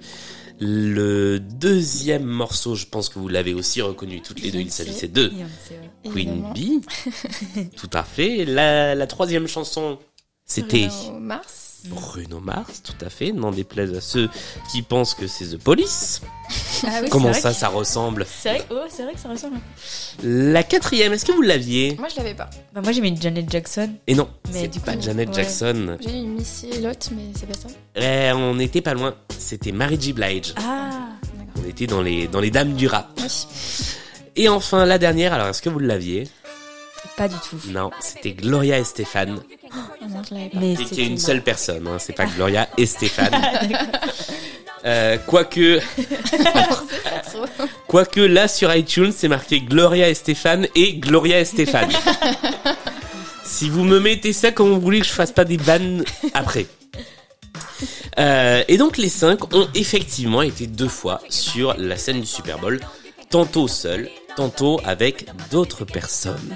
Le 0.61 1.39
deuxième 1.39 2.25
morceau, 2.25 2.75
je 2.75 2.85
pense 2.85 3.09
que 3.09 3.19
vous 3.19 3.29
l'avez 3.29 3.55
aussi 3.55 3.81
reconnu 3.81 4.21
toutes 4.21 4.43
les 4.43 4.51
deux, 4.51 4.61
il 4.61 4.71
s'agissait 4.71 5.09
de. 5.09 5.33
Queen. 6.05 6.45
Bee. 6.55 6.83
Tout 7.77 7.91
à 7.95 8.05
fait. 8.05 8.45
La, 8.45 8.95
la 8.95 9.07
troisième 9.07 9.49
chanson, 9.49 9.99
c'était 10.45 10.89
Mars. 11.19 11.64
Bruno 11.89 12.41
Mars, 12.41 12.83
tout 12.83 13.05
à 13.05 13.11
fait. 13.11 13.33
N'en 13.33 13.51
déplaise 13.51 13.95
à 13.95 14.01
ceux 14.01 14.29
qui 14.71 14.83
pensent 14.83 15.15
que 15.15 15.27
c'est 15.27 15.47
The 15.47 15.59
Police. 15.59 16.23
Ah 16.87 17.01
oui, 17.03 17.09
Comment 17.11 17.33
ça, 17.33 17.53
ça 17.53 17.69
ressemble 17.69 18.27
C'est 18.29 18.51
vrai, 18.51 18.67
oh, 18.71 18.81
c'est 18.89 19.05
vrai 19.05 19.15
que 19.15 19.21
ça 19.21 19.29
ressemble. 19.29 19.57
La 20.23 20.63
quatrième, 20.63 21.13
est-ce 21.13 21.25
que 21.25 21.33
vous 21.33 21.43
l'aviez 21.43 21.97
Moi, 21.99 22.09
je 22.09 22.17
l'avais 22.17 22.35
pas. 22.35 22.51
Bah, 22.75 22.81
moi, 22.83 22.93
j'ai 22.93 23.01
mis 23.01 23.17
Janet 23.21 23.51
Jackson. 23.51 23.91
Et 24.07 24.15
non, 24.15 24.29
Mais 24.53 24.71
c'est 24.73 24.83
pas 24.83 24.95
coup, 24.95 25.03
Janet 25.03 25.29
ouais. 25.29 25.35
Jackson. 25.35 25.97
J'ai 26.01 26.21
eu 26.21 26.27
Missy 26.27 26.71
Elliott, 26.71 27.11
mais 27.15 27.23
c'est 27.39 27.47
pas 27.47 27.55
ça. 27.55 27.69
Eh, 27.97 28.33
on 28.33 28.55
n'était 28.55 28.83
pas 28.83 28.95
loin. 28.95 29.15
C'était 29.39 29.73
Mary 29.73 29.99
J. 30.01 30.13
Blige. 30.13 30.55
Ah 30.59 31.09
On 31.63 31.69
était 31.69 31.87
dans 31.87 32.03
les, 32.03 32.27
dans 32.29 32.41
les 32.41 32.51
dames 32.51 32.75
du 32.75 32.87
rap. 32.87 33.09
Oui. 33.19 33.47
Et 34.37 34.49
enfin, 34.49 34.85
la 34.85 34.99
dernière, 34.99 35.33
alors 35.33 35.49
est-ce 35.49 35.63
que 35.63 35.71
vous 35.71 35.79
l'aviez 35.79 36.29
Pas 37.17 37.29
du 37.29 37.37
tout. 37.49 37.57
Non, 37.69 37.91
c'était 38.01 38.33
Gloria 38.33 38.79
Estefan. 38.79 39.37
Ah 39.39 39.64
Mais 40.55 40.73
Et 40.73 40.77
qui 40.77 40.83
est 40.83 40.87
c'était- 40.87 41.03
une 41.07 41.19
seule 41.19 41.43
personne, 41.43 41.87
hein, 41.87 41.97
c'est 41.99 42.13
pas 42.15 42.27
Gloria 42.27 42.69
Estefan. 42.79 43.29
Euh, 44.87 45.17
quoique, 45.27 45.81
quoique 47.89 48.21
là 48.21 48.49
sur 48.49 48.75
iTunes, 48.75 49.13
c'est 49.17 49.29
marqué 49.29 49.61
Gloria 49.63 50.11
Estefan 50.11 50.65
et 50.75 50.95
Gloria 50.97 51.41
Estefan. 51.41 51.89
si 53.47 53.71
vous 53.71 53.83
me 53.85 53.99
mettez 53.99 54.35
ça 54.35 54.51
comme 54.53 54.69
vous 54.75 54.81
voulez 54.83 55.01
que 55.01 55.07
je 55.07 55.13
fasse 55.13 55.33
pas 55.33 55.47
des 55.47 55.57
vannes 55.57 56.05
après. 56.35 56.67
Euh, 58.19 58.63
et 58.69 58.77
donc 58.77 58.99
les 58.99 59.09
cinq 59.09 59.55
ont 59.55 59.69
effectivement 59.75 60.43
été 60.43 60.67
deux 60.67 60.89
fois 60.89 61.23
sur 61.31 61.75
la 61.79 61.97
scène 61.97 62.21
du 62.21 62.27
Super 62.27 62.59
Bowl, 62.59 62.79
tantôt 63.31 63.69
seuls, 63.69 64.11
tantôt 64.37 64.83
avec 64.85 65.27
d'autres 65.51 65.87
personnes. 65.87 66.55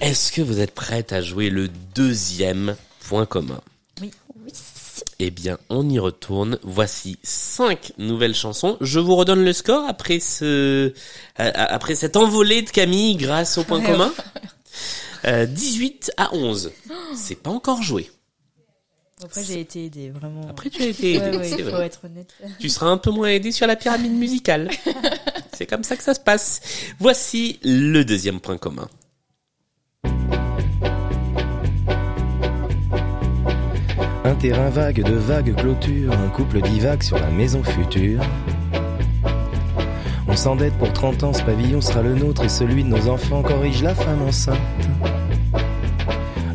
Est-ce 0.00 0.32
que 0.32 0.40
vous 0.42 0.60
êtes 0.60 0.72
prête 0.74 1.12
à 1.12 1.20
jouer 1.20 1.50
le 1.50 1.68
deuxième 1.94 2.76
point 3.06 3.26
commun 3.26 3.60
Oui. 4.00 4.10
Eh 5.18 5.30
bien, 5.30 5.58
on 5.68 5.88
y 5.88 5.98
retourne. 5.98 6.58
Voici 6.62 7.18
cinq 7.22 7.92
nouvelles 7.98 8.34
chansons. 8.34 8.76
Je 8.80 8.98
vous 8.98 9.14
redonne 9.16 9.44
le 9.44 9.52
score 9.52 9.86
après 9.88 10.18
ce, 10.20 10.44
euh, 10.44 10.92
après 11.54 11.94
cette 11.94 12.16
envolée 12.16 12.62
de 12.62 12.70
Camille 12.70 13.16
grâce 13.16 13.58
au 13.58 13.64
point 13.64 13.82
commun. 13.82 14.12
Euh, 15.26 15.44
18 15.44 16.12
à 16.16 16.34
11. 16.34 16.72
C'est 17.14 17.34
pas 17.34 17.50
encore 17.50 17.82
joué. 17.82 18.10
Après, 19.22 19.44
j'ai 19.44 19.60
été 19.60 19.84
aidée, 19.84 20.08
vraiment. 20.08 20.48
Après, 20.48 20.70
tu 20.70 20.80
as 20.82 20.86
été 20.86 21.16
aidé, 21.16 21.36
Ouais, 21.36 21.36
ouais, 21.36 21.44
c'est 21.48 21.62
faut 21.62 21.70
vrai. 21.72 21.84
être 21.86 22.00
honnête. 22.06 22.32
Tu 22.58 22.70
seras 22.70 22.86
un 22.86 22.96
peu 22.96 23.10
moins 23.10 23.28
aidé 23.28 23.52
sur 23.52 23.66
la 23.66 23.76
pyramide 23.76 24.12
musicale. 24.14 24.70
C'est 25.52 25.66
comme 25.66 25.84
ça 25.84 25.94
que 25.98 26.02
ça 26.02 26.14
se 26.14 26.20
passe. 26.20 26.62
Voici 27.00 27.58
le 27.62 28.02
deuxième 28.02 28.40
point 28.40 28.56
commun. 28.56 28.88
Un 34.24 34.34
terrain 34.34 34.68
vague 34.68 35.02
de 35.02 35.14
vagues 35.14 35.54
clôtures, 35.56 36.12
un 36.12 36.28
couple 36.28 36.60
divague 36.60 37.02
sur 37.02 37.18
la 37.18 37.30
maison 37.30 37.62
future. 37.62 38.20
On 40.28 40.36
s'endette 40.36 40.74
pour 40.74 40.92
30 40.92 41.24
ans, 41.24 41.32
ce 41.32 41.42
pavillon 41.42 41.80
sera 41.80 42.02
le 42.02 42.14
nôtre 42.14 42.44
et 42.44 42.48
celui 42.50 42.84
de 42.84 42.88
nos 42.88 43.08
enfants 43.08 43.42
corrige 43.42 43.82
la 43.82 43.94
femme 43.94 44.22
enceinte. 44.22 44.58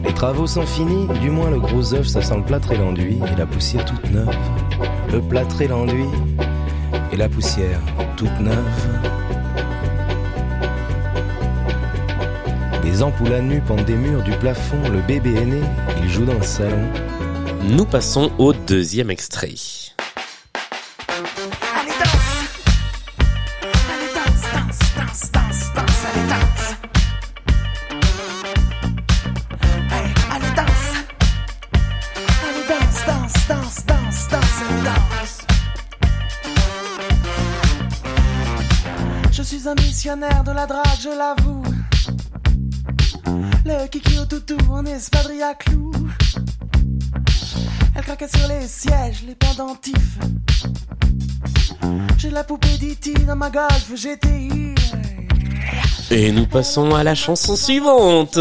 Les 0.05 0.13
travaux 0.13 0.45
sont 0.45 0.65
finis, 0.65 1.07
du 1.21 1.31
moins 1.31 1.49
le 1.49 1.59
gros 1.59 1.93
œuf, 1.95 2.05
ça 2.05 2.21
sent 2.21 2.37
le 2.37 2.43
plâtre 2.43 2.71
et 2.71 2.77
l'enduit 2.77 3.19
et 3.33 3.35
la 3.35 3.47
poussière 3.47 3.83
toute 3.83 4.11
neuve. 4.11 4.29
Le 5.11 5.19
plâtre 5.19 5.61
et 5.61 5.67
l'enduit 5.67 6.05
et 7.11 7.17
la 7.17 7.27
poussière 7.27 7.79
toute 8.15 8.39
neuve. 8.39 8.55
Des 12.83 13.01
ampoules 13.01 13.33
à 13.33 13.41
nu 13.41 13.59
pendent 13.59 13.85
des 13.85 13.97
murs 13.97 14.21
du 14.21 14.31
plafond, 14.31 14.77
le 14.93 15.01
bébé 15.01 15.33
est 15.33 15.45
né, 15.45 15.61
il 16.01 16.09
joue 16.09 16.25
dans 16.25 16.35
le 16.35 16.43
salon. 16.43 16.87
Nous 17.63 17.85
passons 17.85 18.31
au 18.37 18.53
deuxième 18.53 19.09
extrait. 19.09 19.55
Allez 21.07 21.95
danse. 21.99 22.35
Allez 23.91 24.11
danse, 24.13 24.41
danse, 24.53 24.79
danse, 24.95 25.31
danse, 25.31 25.73
danse, 25.75 26.05
allez 26.13 26.27
danse. 26.29 26.67
Hey, 29.91 30.07
allez 30.31 30.53
danse. 30.55 30.91
Allez 32.47 32.65
danse, 32.69 32.99
danse, 33.07 33.45
danse, 33.47 33.85
danse, 33.85 34.27
danse, 34.29 34.57
allez 34.69 34.83
danse. 34.83 35.35
Je 39.31 39.41
suis 39.43 39.67
un 39.67 39.75
missionnaire 39.75 40.43
de 40.43 40.51
la 40.51 40.65
drague, 40.65 40.99
je 41.01 41.09
l'avoue. 41.09 41.63
Le 43.65 43.87
kiki 43.87 44.19
au 44.19 44.25
toutou 44.25 44.57
en 44.69 44.85
espadrille 44.85 45.41
à 45.41 45.55
elle 45.67 45.84
craquait 48.05 48.27
sur 48.27 48.47
les 48.47 48.67
sièges, 48.67 49.23
les 49.27 49.35
pendentifs. 49.35 50.19
J'ai 52.17 52.29
la 52.29 52.43
poupée 52.43 52.77
d'E.T. 52.77 53.13
dans 53.25 53.35
ma 53.35 53.49
golf 53.49 53.91
GTI. 53.93 54.75
Et 56.11 56.31
nous 56.31 56.45
passons 56.45 56.93
à 56.93 57.03
la 57.03 57.15
chanson 57.15 57.55
suivante. 57.55 58.37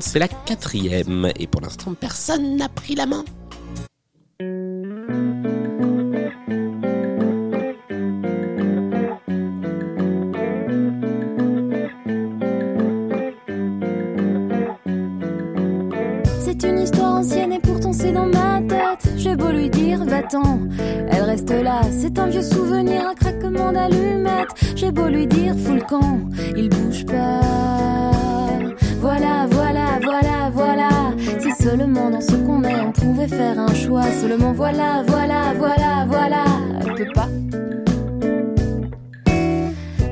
C'est 0.00 0.18
la 0.18 0.28
quatrième. 0.28 1.30
Et 1.38 1.46
pour 1.46 1.60
l'instant, 1.60 1.94
personne 1.94 2.56
n'a 2.56 2.68
pris 2.68 2.94
la 2.94 3.06
main. 3.06 3.24
C'est 16.40 16.62
une 16.64 16.80
histoire 16.80 17.14
ancienne 17.14 17.52
et 17.52 17.60
pourtant 17.60 17.92
c'est 17.92 18.12
dans 18.12 18.26
ma 18.26 18.60
tête. 18.62 19.12
J'ai 19.16 19.36
beau 19.36 19.50
lui 19.50 19.70
dire 19.70 20.04
va-t'en. 20.04 20.60
Elle 21.10 21.22
reste 21.22 21.50
là, 21.50 21.80
c'est 21.90 22.18
un 22.18 22.26
vieux 22.26 22.42
souvenir, 22.42 23.06
un 23.06 23.14
craquement 23.14 23.72
d'allumettes. 23.72 24.54
J'ai 24.76 24.90
beau 24.90 25.08
lui 25.08 25.26
dire 25.26 25.54
fous 25.56 25.74
le 25.74 25.82
camp, 25.82 26.20
il 26.56 26.68
bouge 26.68 27.04
pas. 27.06 27.57
Seulement 31.68 32.10
dans 32.10 32.20
ce 32.20 32.34
qu'on 32.34 32.62
est, 32.64 32.80
on 32.80 32.92
pouvait 32.92 33.28
faire 33.28 33.58
un 33.58 33.74
choix. 33.74 34.04
Seulement 34.20 34.52
voilà, 34.52 35.04
voilà, 35.06 35.54
voilà, 35.56 36.06
voilà. 36.08 36.44
Elle 36.80 36.94
peut 36.94 37.12
pas. 37.14 37.28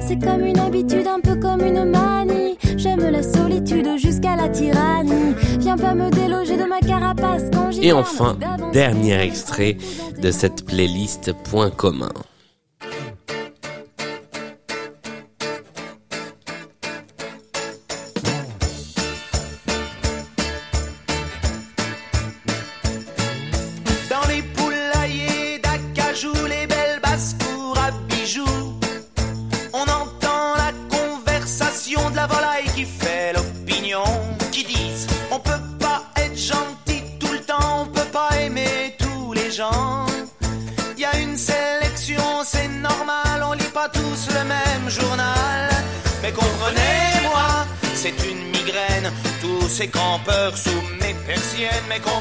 C'est 0.01 0.19
comme 0.23 0.45
une 0.45 0.59
habitude, 0.59 1.07
un 1.07 1.21
peu 1.21 1.37
comme 1.37 1.63
une 1.63 1.85
manie. 1.85 2.59
J'aime 2.77 3.01
la 3.11 3.23
solitude 3.23 3.89
jusqu'à 3.97 4.37
la 4.37 4.49
tyrannie. 4.49 5.35
Viens 5.59 5.77
pas 5.77 5.95
me 5.95 6.11
déloger 6.11 6.57
de 6.57 6.65
ma 6.65 6.81
carapace 6.81 7.45
quand 7.53 7.71
j'y 7.71 7.87
Et 7.87 7.93
enfin, 7.93 8.37
dernier 8.73 9.21
extrait 9.21 9.79
de 10.21 10.31
cette 10.31 10.65
playlist 10.67 11.33
Point 11.45 11.71
commun. 11.71 12.13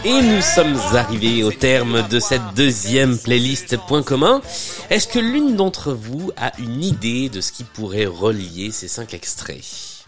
Et 0.04 0.22
nous 0.22 0.42
sommes 0.42 0.78
arrivés 0.94 1.44
au 1.44 1.52
terme 1.52 2.08
de 2.10 2.20
cette 2.20 2.54
deuxième 2.56 3.18
playlist 3.18 3.78
Point 3.88 4.04
commun. 4.04 4.42
Est-ce 4.90 5.08
que 5.08 5.20
l'une 5.20 5.56
d'entre 5.56 5.94
vous 5.94 6.32
a 6.38 6.52
une 6.60 6.84
idée 6.84 7.30
de 7.30 7.42
ce 7.42 7.52
qui 7.52 7.64
pourrait 7.64 8.06
relier 8.06 8.72
ces 8.72 8.88
cinq 8.88 9.14
extraits? 9.14 10.06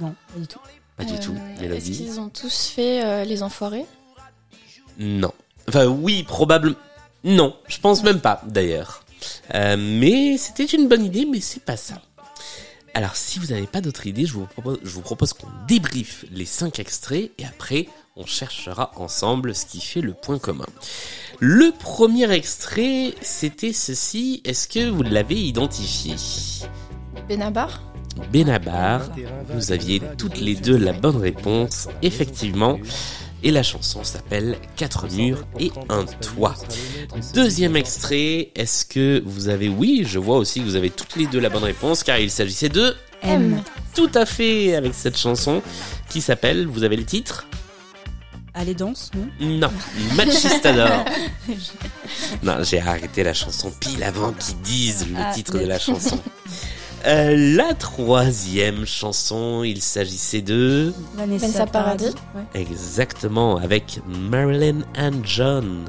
Non, 0.00 0.14
pas 0.32 0.40
du 0.40 0.46
tout. 0.46 0.58
Pas 0.96 1.04
du 1.04 1.18
tout. 1.20 1.36
Euh, 1.60 1.74
Est-ce 1.74 1.90
qu'ils 1.90 2.20
ont 2.20 2.28
tous 2.28 2.66
fait 2.66 3.04
euh, 3.04 3.24
les 3.24 3.42
enfoirés? 3.42 3.86
Non. 4.98 5.32
Enfin 5.68 5.86
oui, 5.86 6.24
probable. 6.24 6.74
Non, 7.24 7.56
je 7.68 7.78
pense 7.78 8.02
même 8.02 8.20
pas 8.20 8.42
d'ailleurs. 8.46 9.04
Euh, 9.54 9.76
mais 9.78 10.36
c'était 10.36 10.64
une 10.64 10.88
bonne 10.88 11.04
idée, 11.04 11.26
mais 11.30 11.40
c'est 11.40 11.64
pas 11.64 11.76
ça. 11.76 12.02
Alors 12.94 13.16
si 13.16 13.38
vous 13.38 13.46
n'avez 13.46 13.66
pas 13.66 13.80
d'autre 13.80 14.06
idée, 14.06 14.26
je 14.26 14.34
vous 14.34 14.46
propose, 14.46 14.78
je 14.82 14.90
vous 14.90 15.00
propose 15.00 15.32
qu'on 15.32 15.48
débriefe 15.66 16.24
les 16.30 16.44
cinq 16.44 16.78
extraits 16.78 17.30
et 17.38 17.46
après 17.46 17.88
on 18.16 18.26
cherchera 18.26 18.90
ensemble 18.96 19.54
ce 19.54 19.64
qui 19.66 19.80
fait 19.80 20.00
le 20.00 20.12
point 20.12 20.38
commun. 20.38 20.66
Le 21.38 21.72
premier 21.72 22.30
extrait, 22.30 23.14
c'était 23.22 23.72
ceci. 23.72 24.42
Est-ce 24.44 24.68
que 24.68 24.90
vous 24.90 25.02
l'avez 25.02 25.40
identifié? 25.40 26.14
Benabar 27.28 27.80
Benabar, 28.30 29.08
vous 29.48 29.72
aviez 29.72 30.02
toutes 30.18 30.38
les 30.38 30.54
deux 30.54 30.76
la 30.76 30.92
bonne 30.92 31.16
réponse, 31.16 31.88
effectivement. 32.02 32.78
Et 33.42 33.50
la 33.50 33.62
chanson 33.62 34.04
s'appelle 34.04 34.58
Quatre 34.76 35.08
murs 35.10 35.44
et 35.58 35.72
un 35.88 36.04
toit. 36.04 36.54
Deuxième 37.34 37.74
extrait, 37.76 38.52
est-ce 38.54 38.84
que 38.84 39.22
vous 39.24 39.48
avez... 39.48 39.68
Oui, 39.68 40.04
je 40.06 40.18
vois 40.18 40.36
aussi 40.36 40.60
que 40.60 40.64
vous 40.66 40.76
avez 40.76 40.90
toutes 40.90 41.16
les 41.16 41.26
deux 41.26 41.40
la 41.40 41.48
bonne 41.48 41.64
réponse, 41.64 42.04
car 42.04 42.18
il 42.18 42.30
s'agissait 42.30 42.68
de... 42.68 42.94
M. 43.22 43.62
Tout 43.94 44.10
à 44.14 44.26
fait 44.26 44.74
avec 44.74 44.94
cette 44.94 45.16
chanson 45.16 45.62
qui 46.08 46.20
s'appelle, 46.20 46.66
vous 46.66 46.84
avez 46.84 46.96
le 46.96 47.04
titre? 47.04 47.46
Allez, 48.54 48.74
danse, 48.74 49.10
non 49.14 49.28
Non, 49.40 49.70
Machistador. 50.14 51.04
Non, 52.42 52.58
j'ai 52.62 52.80
arrêté 52.80 53.22
la 53.24 53.32
chanson 53.34 53.72
pile 53.80 54.02
avant 54.02 54.32
qu'ils 54.32 54.60
disent 54.60 55.08
le 55.08 55.16
Ah, 55.18 55.32
titre 55.32 55.58
de 55.58 55.64
la 55.64 55.78
chanson. 55.78 56.18
Euh, 57.06 57.56
la 57.56 57.74
troisième 57.74 58.84
chanson, 58.86 59.64
il 59.64 59.80
s'agissait 59.82 60.42
de... 60.42 60.92
Vanessa, 61.14 61.46
Vanessa 61.46 61.66
Paradis. 61.66 62.14
Ouais. 62.34 62.60
Exactement, 62.60 63.56
avec 63.56 64.00
Marilyn 64.06 64.82
and 64.96 65.24
John. 65.24 65.84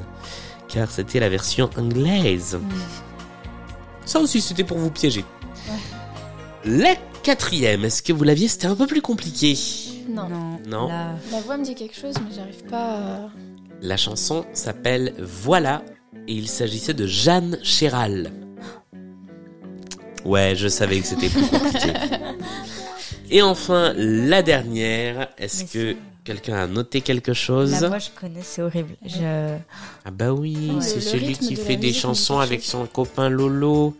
Car 0.68 0.90
c'était 0.90 1.20
la 1.20 1.28
version 1.28 1.70
anglaise. 1.76 2.58
Ça 4.06 4.18
aussi, 4.20 4.40
c'était 4.40 4.64
pour 4.64 4.78
vous 4.78 4.90
piéger. 4.90 5.24
La 6.64 6.94
quatrième, 7.24 7.84
est-ce 7.84 8.02
que 8.02 8.12
vous 8.12 8.22
l'aviez 8.24 8.46
C'était 8.48 8.66
un 8.66 8.76
peu 8.76 8.86
plus 8.86 9.02
compliqué. 9.02 9.56
Non. 10.08 10.28
Non. 10.68 10.88
La- 10.88 11.14
La 11.32 11.40
voix 11.40 11.56
me 11.56 11.64
dit 11.64 11.74
quelque 11.74 11.96
chose, 11.96 12.14
mais 12.24 12.34
j'arrive 12.34 12.62
pas 12.70 12.98
à... 12.98 13.30
La 13.82 13.96
chanson 13.96 14.44
s'appelle 14.52 15.14
Voilà 15.18 15.82
et 16.28 16.32
il 16.34 16.48
s'agissait 16.48 16.94
de 16.94 17.06
Jeanne 17.06 17.58
Chéral. 17.62 18.30
Ouais, 20.24 20.54
je 20.56 20.68
savais 20.68 21.00
que 21.00 21.06
c'était 21.06 21.28
plus 21.28 21.42
compliqué. 21.46 21.92
Et 23.30 23.42
enfin, 23.42 23.92
la 23.96 24.42
dernière, 24.42 25.28
est-ce 25.38 25.64
que 25.64 25.96
quelqu'un 26.24 26.56
a 26.56 26.66
noté 26.66 27.00
quelque 27.00 27.32
chose 27.34 27.72
La 27.80 27.88
voix, 27.88 27.98
je 27.98 28.10
connais, 28.18 28.42
c'est 28.42 28.62
horrible. 28.62 28.94
Je... 29.04 29.56
Ah 30.04 30.10
bah 30.10 30.32
oui, 30.32 30.70
Ouais, 30.74 30.80
c'est 30.82 31.00
celui 31.00 31.32
qui 31.36 31.56
fait 31.56 31.76
des 31.76 31.92
chansons 31.92 32.38
avec 32.38 32.62
son 32.62 32.86
copain 32.86 33.28
Lolo. 33.30 33.96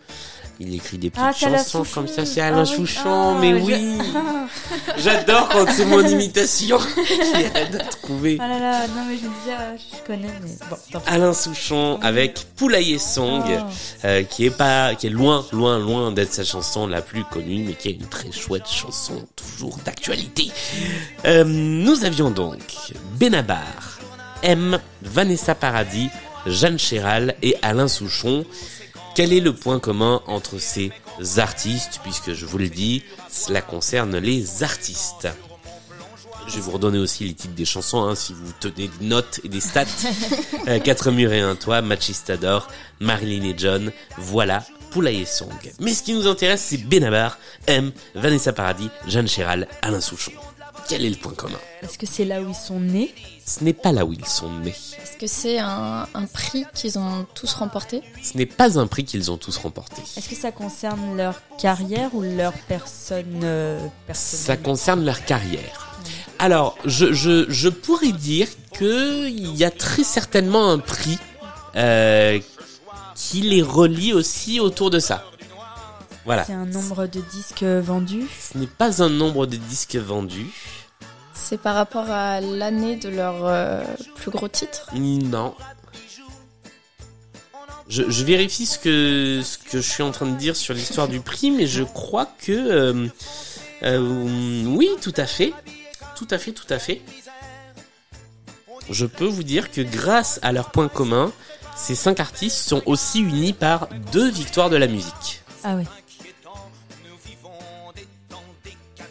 Il 0.60 0.74
écrit 0.74 0.98
des 0.98 1.10
petites 1.10 1.24
Ah, 1.26 1.32
chansons 1.32 1.84
comme 1.92 2.06
ça, 2.08 2.24
c'est 2.24 2.40
Ah 2.40 2.46
Alain 2.48 2.62
oui. 2.64 2.76
Souchon, 2.76 3.34
Ah, 3.36 3.38
mais 3.40 3.50
je- 3.58 3.64
oui 3.64 3.98
J'adore 4.98 5.48
quand 5.48 5.66
c'est 5.70 5.84
mon 5.84 6.06
imitation 6.06 6.78
qui 7.34 7.40
aide 7.58 7.76
à 7.80 7.84
trouver. 7.84 8.38
Ah 8.40 8.48
là 8.48 8.58
là, 8.60 8.86
non 8.88 9.04
mais 9.08 9.16
je 9.16 9.24
me 9.26 9.34
disais, 9.40 9.56
ah, 9.58 9.72
je 9.76 10.06
connais, 10.06 10.28
mais 10.42 10.50
bon. 10.70 11.00
Alain 11.06 11.32
Souchon 11.32 11.98
avec 12.02 12.46
Poulailler 12.56 12.98
Song, 12.98 13.42
Oh. 13.46 13.62
euh, 14.04 14.22
qui 14.22 14.46
est 14.46 14.56
pas, 14.56 14.94
qui 14.94 15.08
est 15.08 15.10
loin, 15.10 15.44
loin, 15.52 15.78
loin 15.78 16.12
d'être 16.12 16.32
sa 16.32 16.44
chanson 16.44 16.86
la 16.86 17.02
plus 17.02 17.24
connue, 17.24 17.64
mais 17.66 17.74
qui 17.74 17.88
est 17.88 17.92
une 17.92 18.06
très 18.06 18.30
chouette 18.30 18.68
chanson, 18.68 19.26
toujours 19.36 19.76
d'actualité. 19.84 20.50
Euh, 21.24 21.44
nous 21.44 22.04
avions 22.04 22.30
donc 22.30 22.58
Benabar, 23.18 23.98
M, 24.42 24.78
Vanessa 25.02 25.54
Paradis, 25.54 26.10
Jeanne 26.46 26.78
Chéral 26.78 27.34
et 27.42 27.56
Alain 27.62 27.88
Souchon. 27.88 28.44
Quel 29.14 29.32
est 29.32 29.40
le 29.40 29.54
point 29.54 29.78
commun 29.78 30.22
entre 30.26 30.58
ces 30.58 30.90
artistes, 31.36 32.00
puisque 32.02 32.32
je 32.32 32.46
vous 32.46 32.58
le 32.58 32.68
dis, 32.68 33.04
cela 33.30 33.62
concerne 33.62 34.18
les 34.18 34.62
artistes. 34.64 35.28
Je 36.48 36.56
vais 36.56 36.60
vous 36.60 36.72
redonner 36.72 36.98
aussi 36.98 37.24
les 37.24 37.32
titres 37.32 37.54
des 37.54 37.64
chansons, 37.64 38.02
hein, 38.02 38.14
si 38.14 38.34
vous 38.34 38.52
tenez 38.60 38.88
des 38.88 39.04
notes 39.06 39.40
et 39.44 39.48
des 39.48 39.60
stats. 39.60 39.84
Euh, 40.66 40.78
Quatre 40.78 41.10
murs 41.10 41.32
et 41.34 41.40
un 41.40 41.56
toit, 41.56 41.82
Machistador, 41.82 42.68
Marilyn 42.98 43.44
et 43.44 43.54
John, 43.54 43.92
voilà, 44.16 44.64
Poulailler 44.92 45.26
Song. 45.26 45.52
Mais 45.78 45.92
ce 45.92 46.02
qui 46.02 46.14
nous 46.14 46.26
intéresse, 46.26 46.64
c'est 46.70 46.78
Benabar, 46.78 47.38
M, 47.66 47.92
Vanessa 48.14 48.54
Paradis, 48.54 48.88
Jeanne 49.06 49.28
Chéral, 49.28 49.68
Alain 49.82 50.00
Souchon. 50.00 50.32
Quel 50.88 51.04
est 51.04 51.10
le 51.10 51.16
point 51.16 51.32
commun 51.32 51.58
Est-ce 51.82 51.96
que 51.98 52.06
c'est 52.06 52.24
là 52.24 52.40
où 52.42 52.48
ils 52.48 52.54
sont 52.54 52.78
nés 52.80 53.14
Ce 53.46 53.64
n'est 53.64 53.72
pas 53.72 53.92
là 53.92 54.04
où 54.04 54.12
ils 54.12 54.26
sont 54.26 54.50
nés. 54.60 54.74
Est-ce 55.02 55.16
que 55.16 55.26
c'est 55.26 55.58
un, 55.58 56.06
un 56.12 56.26
prix 56.26 56.64
qu'ils 56.74 56.98
ont 56.98 57.26
tous 57.34 57.52
remporté 57.54 58.02
Ce 58.22 58.36
n'est 58.36 58.46
pas 58.46 58.78
un 58.78 58.86
prix 58.86 59.04
qu'ils 59.04 59.30
ont 59.30 59.38
tous 59.38 59.56
remporté. 59.56 60.02
Est-ce 60.16 60.28
que 60.28 60.34
ça 60.34 60.52
concerne 60.52 61.16
leur 61.16 61.40
carrière 61.58 62.14
ou 62.14 62.22
leur 62.22 62.52
personne 62.68 63.40
euh, 63.44 63.78
personnelle 64.06 64.46
Ça 64.46 64.56
concerne 64.56 65.04
leur 65.04 65.24
carrière. 65.24 65.94
Alors, 66.38 66.76
je, 66.84 67.12
je, 67.12 67.46
je 67.48 67.68
pourrais 67.68 68.12
dire 68.12 68.48
que 68.72 69.28
il 69.28 69.56
y 69.56 69.64
a 69.64 69.70
très 69.70 70.04
certainement 70.04 70.70
un 70.70 70.78
prix 70.78 71.18
euh, 71.76 72.38
qui 73.14 73.40
les 73.40 73.62
relie 73.62 74.12
aussi 74.12 74.60
autour 74.60 74.90
de 74.90 74.98
ça. 74.98 75.24
Voilà. 76.24 76.44
C'est 76.44 76.52
un 76.52 76.66
nombre 76.66 77.06
de 77.06 77.20
disques 77.20 77.62
vendus 77.64 78.26
Ce 78.40 78.56
n'est 78.56 78.66
pas 78.66 79.02
un 79.02 79.08
nombre 79.08 79.46
de 79.46 79.56
disques 79.56 79.96
vendus. 79.96 80.46
C'est 81.34 81.58
par 81.60 81.74
rapport 81.74 82.10
à 82.10 82.40
l'année 82.40 82.96
de 82.96 83.08
leur 83.08 83.44
euh, 83.44 83.82
plus 84.16 84.30
gros 84.30 84.48
titre 84.48 84.88
Non. 84.94 85.54
Je, 87.88 88.08
je 88.08 88.24
vérifie 88.24 88.64
ce 88.64 88.78
que, 88.78 89.42
ce 89.44 89.58
que 89.58 89.78
je 89.80 89.88
suis 89.90 90.02
en 90.02 90.10
train 90.10 90.26
de 90.26 90.36
dire 90.36 90.56
sur 90.56 90.72
l'histoire 90.72 91.08
du 91.08 91.20
prix, 91.20 91.50
mais 91.50 91.66
je 91.66 91.82
crois 91.82 92.26
que... 92.38 92.52
euh, 92.52 93.06
euh, 93.82 94.64
oui, 94.66 94.88
tout 95.02 95.12
à 95.16 95.26
fait. 95.26 95.52
Tout 96.16 96.28
à 96.30 96.38
fait, 96.38 96.52
tout 96.52 96.66
à 96.70 96.78
fait. 96.78 97.02
Je 98.88 99.04
peux 99.04 99.26
vous 99.26 99.42
dire 99.42 99.70
que 99.70 99.80
grâce 99.82 100.38
à 100.42 100.52
leur 100.52 100.70
point 100.70 100.88
commun, 100.88 101.32
ces 101.76 101.94
cinq 101.94 102.20
artistes 102.20 102.66
sont 102.68 102.82
aussi 102.86 103.20
unis 103.20 103.52
par 103.52 103.88
deux 104.12 104.30
victoires 104.30 104.70
de 104.70 104.76
la 104.76 104.86
musique. 104.86 105.42
Ah 105.64 105.74
ouais. 105.76 105.84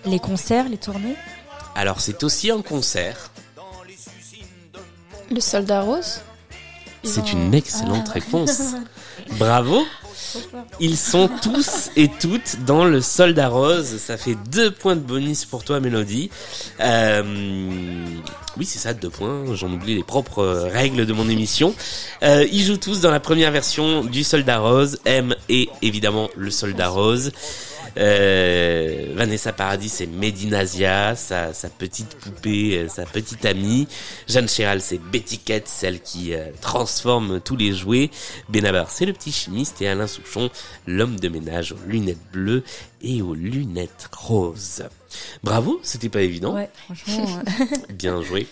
Les 0.06 0.20
concerts, 0.20 0.68
les 0.70 0.78
tournées 0.78 1.16
Alors 1.76 1.99
c'est 2.01 2.24
aussi 2.24 2.51
un 2.51 2.62
concert. 2.62 3.32
Le 5.32 5.39
soldat 5.39 5.82
rose 5.82 6.20
C'est 7.04 7.32
une 7.32 7.54
excellente 7.54 8.08
Ah. 8.10 8.14
réponse. 8.14 8.62
Bravo. 9.39 9.84
Ils 10.80 10.97
sont 10.97 11.30
tous 11.41 11.89
et 11.95 12.08
toutes 12.08 12.64
dans 12.66 12.86
le 12.86 13.01
soldat 13.01 13.47
rose. 13.49 13.97
Ça 13.97 14.18
fait 14.18 14.36
deux 14.49 14.72
points 14.72 14.95
de 14.95 15.01
bonus 15.01 15.45
pour 15.45 15.64
toi, 15.64 15.80
Mélodie. 15.80 16.30
Euh, 16.80 17.24
oui, 18.58 18.66
c'est 18.66 18.80
ça, 18.80 18.93
deux 18.93 19.10
points. 19.10 19.43
J'en 19.54 19.72
oublie 19.72 19.95
les 19.95 20.04
propres 20.04 20.39
euh, 20.43 20.68
règles 20.70 21.06
de 21.06 21.14
mon 21.14 21.30
émission. 21.30 21.76
Euh, 22.24 22.45
ils 22.51 22.64
jouent 22.64 22.78
tous 22.78 22.99
dans 23.01 23.12
la 23.12 23.20
première 23.20 23.51
version 23.51 24.04
du 24.04 24.24
soldat 24.24 24.60
rose. 24.60 24.97
M 25.06 25.36
et 25.49 25.70
évidemment 25.82 26.30
le 26.36 26.51
soldat 26.51 26.89
rose. 26.89 27.32
Euh, 27.98 29.14
Vanessa 29.16 29.54
Paradis, 29.54 29.89
c'est 29.89 30.06
Medinazia, 30.08 31.16
sa, 31.16 31.54
sa 31.54 31.70
petite 31.70 32.16
poupée, 32.16 32.78
euh, 32.80 32.88
sa 32.89 33.06
petite 33.06 33.46
amie. 33.46 33.88
Jeanne 34.28 34.50
Chéral, 34.50 34.82
c'est 34.82 34.98
Betty 34.98 35.38
Kett, 35.38 35.68
celle 35.68 36.02
qui 36.02 36.34
euh, 36.34 36.48
transforme 36.62 37.39
tous 37.39 37.56
les 37.56 37.74
jouets. 37.74 38.10
Benabar, 38.50 38.89
c'est 38.89 39.06
le 39.06 39.14
petit 39.14 39.32
chimiste. 39.32 39.82
Et 39.82 39.88
Alain 39.88 40.08
Souchon, 40.08 40.50
l'homme 40.88 41.20
de 41.20 41.30
ménage 41.30 41.72
aux 41.74 41.88
lunettes 41.88 42.18
bleues 42.32 42.64
et 43.02 43.22
aux 43.22 43.36
lunettes 43.36 44.10
roses. 44.16 44.84
Bravo, 45.44 45.80
c'était 45.84 46.10
pas 46.10 46.22
évident. 46.22 46.56
Ouais, 46.56 46.70
franchement. 46.86 47.28
Bien 47.89 48.22
joué. 48.24 48.48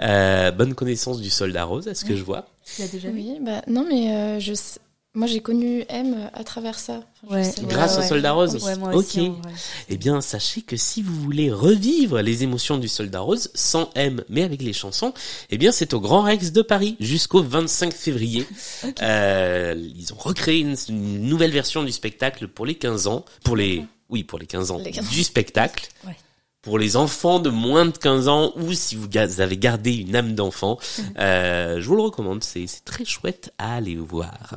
Euh, 0.00 0.50
bonne 0.52 0.74
connaissance 0.74 1.20
du 1.20 1.30
soldat 1.30 1.64
rose, 1.64 1.88
est-ce 1.88 2.04
que 2.04 2.14
je 2.16 2.22
vois 2.22 2.46
Tu 2.64 2.82
l'as 2.82 2.88
déjà 2.88 3.08
vu? 3.08 3.14
Oui, 3.16 3.38
bah 3.40 3.62
non, 3.66 3.84
mais 3.88 4.12
euh, 4.14 4.38
je 4.40 4.54
sais- 4.54 4.78
moi 5.14 5.26
j'ai 5.26 5.40
connu 5.40 5.84
M 5.88 6.28
à 6.34 6.44
travers 6.44 6.78
ça. 6.78 7.00
Enfin, 7.26 7.36
Ouais. 7.36 7.54
Grâce 7.68 7.96
ouais, 7.98 8.04
au 8.04 8.08
soldat 8.08 8.32
rose. 8.32 8.62
Ouais, 8.64 8.76
moi 8.76 8.94
aussi, 8.94 9.20
Ok. 9.20 9.26
en 9.28 9.40
vrai. 9.42 9.52
Eh 9.88 9.96
bien, 9.96 10.20
sachez 10.20 10.60
que 10.62 10.76
si 10.76 11.02
vous 11.02 11.14
voulez 11.22 11.50
revivre 11.50 12.20
les 12.20 12.42
émotions 12.42 12.76
du 12.78 12.88
soldat 12.88 13.20
rose, 13.20 13.50
sans 13.54 13.90
M, 13.94 14.22
mais 14.28 14.42
avec 14.42 14.60
les 14.60 14.72
chansons, 14.72 15.14
eh 15.50 15.56
bien, 15.56 15.72
c'est 15.72 15.94
au 15.94 16.00
Grand 16.00 16.22
Rex 16.22 16.52
de 16.52 16.62
Paris 16.62 16.96
jusqu'au 17.00 17.42
25 17.42 17.94
février. 17.94 18.46
Euh, 19.02 19.74
ils 19.96 20.12
ont 20.12 20.16
recréé 20.18 20.60
une, 20.60 20.76
une 20.88 21.22
nouvelle 21.22 21.50
version 21.50 21.82
du 21.82 21.92
spectacle 21.92 22.48
pour 22.48 22.66
les 22.66 22.74
15 22.74 23.06
ans, 23.06 23.24
pour 23.42 23.56
les, 23.56 23.84
oui, 24.08 24.24
pour 24.24 24.38
les 24.38 24.46
15 24.46 24.70
ans 24.70 24.78
Les 24.78 24.90
15 24.90 25.08
du 25.08 25.22
spectacle. 25.24 25.88
Ouais. 26.06 26.16
Pour 26.64 26.78
les 26.78 26.96
enfants 26.96 27.40
de 27.40 27.50
moins 27.50 27.84
de 27.84 27.96
15 27.96 28.28
ans 28.28 28.52
ou 28.56 28.72
si 28.72 28.96
vous 28.96 29.08
avez 29.16 29.58
gardé 29.58 29.92
une 29.92 30.16
âme 30.16 30.34
d'enfant, 30.34 30.78
euh, 31.18 31.80
je 31.80 31.86
vous 31.86 31.96
le 31.96 32.02
recommande, 32.02 32.42
c'est 32.42 32.66
c'est 32.66 32.84
très 32.84 33.04
chouette 33.04 33.52
à 33.58 33.76
aller 33.76 33.96
voir. 33.96 34.56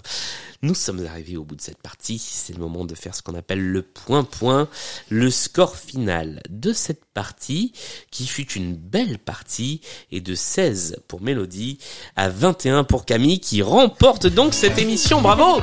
Nous 0.62 0.74
sommes 0.74 1.06
arrivés 1.06 1.38
au 1.38 1.44
bout 1.44 1.56
de 1.56 1.62
cette 1.62 1.82
partie, 1.82 2.18
c'est 2.18 2.54
le 2.54 2.60
moment 2.60 2.86
de 2.86 2.96
faire 2.96 3.14
ce 3.14 3.22
qu'on 3.22 3.36
appelle 3.36 3.62
le 3.62 3.82
point-point, 3.82 4.68
le 5.10 5.30
score 5.30 5.76
final 5.76 6.42
de 6.50 6.74
cette 6.74 7.06
partie, 7.14 7.74
qui 8.10 8.26
fut 8.26 8.52
une 8.54 8.76
belle 8.76 9.20
partie, 9.20 9.82
et 10.12 10.22
de 10.22 10.34
16 10.34 10.98
pour 11.08 11.22
Mélodie 11.22 11.78
à 12.16 12.30
21 12.30 12.86
pour 12.86 13.06
Camille, 13.06 13.40
qui 13.40 13.62
remporte 13.62 14.28
donc 14.28 14.54
cette 14.54 14.80
émission, 14.80 15.22
bravo! 15.22 15.62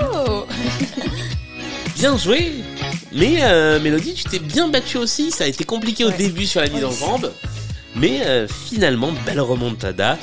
Bravo! 0.00 0.46
Bien 1.96 2.16
joué 2.16 2.62
Mais 3.16 3.38
euh, 3.40 3.80
Mélodie, 3.80 4.12
tu 4.14 4.24
t'es 4.24 4.38
bien 4.38 4.68
battue 4.68 4.98
aussi, 4.98 5.30
ça 5.30 5.44
a 5.44 5.46
été 5.46 5.64
compliqué 5.64 6.04
au 6.04 6.10
début 6.10 6.44
sur 6.44 6.60
la 6.60 6.68
mise 6.68 6.84
en 6.84 6.90
jambe, 6.90 7.32
mais 7.94 8.20
euh, 8.26 8.46
finalement, 8.46 9.10
belle 9.24 9.40
remontada. 9.40 10.18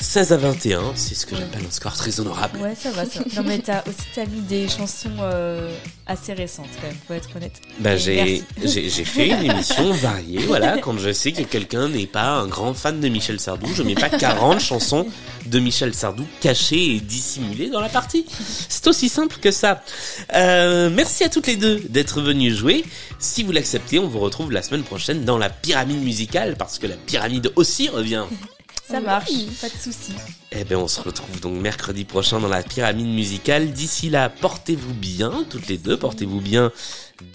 16 0.00 0.32
à 0.32 0.36
21, 0.36 0.92
c'est 0.94 1.14
ce 1.14 1.26
que 1.26 1.34
j'appelle 1.34 1.62
un 1.66 1.70
score 1.70 1.94
très 1.94 2.20
honorable. 2.20 2.58
Ouais, 2.60 2.74
ça 2.74 2.90
va, 2.90 3.04
ça. 3.04 3.20
Non, 3.36 3.42
mais 3.44 3.58
t'as 3.58 3.82
aussi 3.82 4.06
t'as 4.14 4.26
mis 4.26 4.40
des 4.42 4.68
chansons 4.68 5.10
euh, 5.20 5.74
assez 6.06 6.32
récentes, 6.32 6.68
quand 6.80 6.86
même, 6.86 6.96
faut 7.06 7.14
être 7.14 7.28
honnête. 7.36 7.60
Bah, 7.80 7.96
j'ai, 7.96 8.42
j'ai, 8.64 8.88
j'ai 8.88 9.04
fait 9.04 9.28
une 9.28 9.50
émission 9.50 9.92
variée, 9.92 10.38
voilà. 10.46 10.78
Quand 10.78 10.96
je 10.98 11.12
sais 11.12 11.32
que 11.32 11.42
quelqu'un 11.42 11.88
n'est 11.88 12.06
pas 12.06 12.30
un 12.30 12.46
grand 12.46 12.74
fan 12.74 13.00
de 13.00 13.08
Michel 13.08 13.40
Sardou, 13.40 13.66
je 13.74 13.82
mets 13.82 13.94
pas 13.96 14.08
40 14.08 14.60
chansons 14.60 15.06
de 15.46 15.58
Michel 15.58 15.94
Sardou 15.94 16.24
cachées 16.40 16.96
et 16.96 17.00
dissimulées 17.00 17.68
dans 17.68 17.80
la 17.80 17.88
partie. 17.88 18.24
C'est 18.68 18.86
aussi 18.86 19.08
simple 19.08 19.36
que 19.40 19.50
ça. 19.50 19.82
Euh, 20.34 20.90
merci 20.90 21.24
à 21.24 21.28
toutes 21.28 21.46
les 21.48 21.56
deux 21.56 21.80
d'être 21.88 22.20
venues 22.20 22.54
jouer. 22.54 22.84
Si 23.18 23.42
vous 23.42 23.52
l'acceptez, 23.52 23.98
on 23.98 24.06
vous 24.06 24.20
retrouve 24.20 24.52
la 24.52 24.62
semaine 24.62 24.84
prochaine 24.84 25.24
dans 25.24 25.38
la 25.38 25.50
pyramide 25.50 26.02
musicale, 26.02 26.56
parce 26.56 26.78
que 26.78 26.86
la 26.86 26.96
pyramide 26.96 27.50
aussi 27.56 27.88
revient. 27.88 28.24
Ça 28.88 29.00
marche, 29.00 29.30
pas 29.60 29.68
de 29.68 29.74
soucis. 29.74 30.14
Eh 30.50 30.64
ben, 30.64 30.76
on 30.76 30.88
se 30.88 31.02
retrouve 31.02 31.40
donc 31.40 31.60
mercredi 31.60 32.06
prochain 32.06 32.40
dans 32.40 32.48
la 32.48 32.62
pyramide 32.62 33.06
musicale. 33.06 33.72
D'ici 33.72 34.08
là, 34.08 34.30
portez-vous 34.30 34.94
bien, 34.94 35.44
toutes 35.50 35.68
les 35.68 35.76
deux, 35.76 35.98
portez-vous 35.98 36.40
bien 36.40 36.72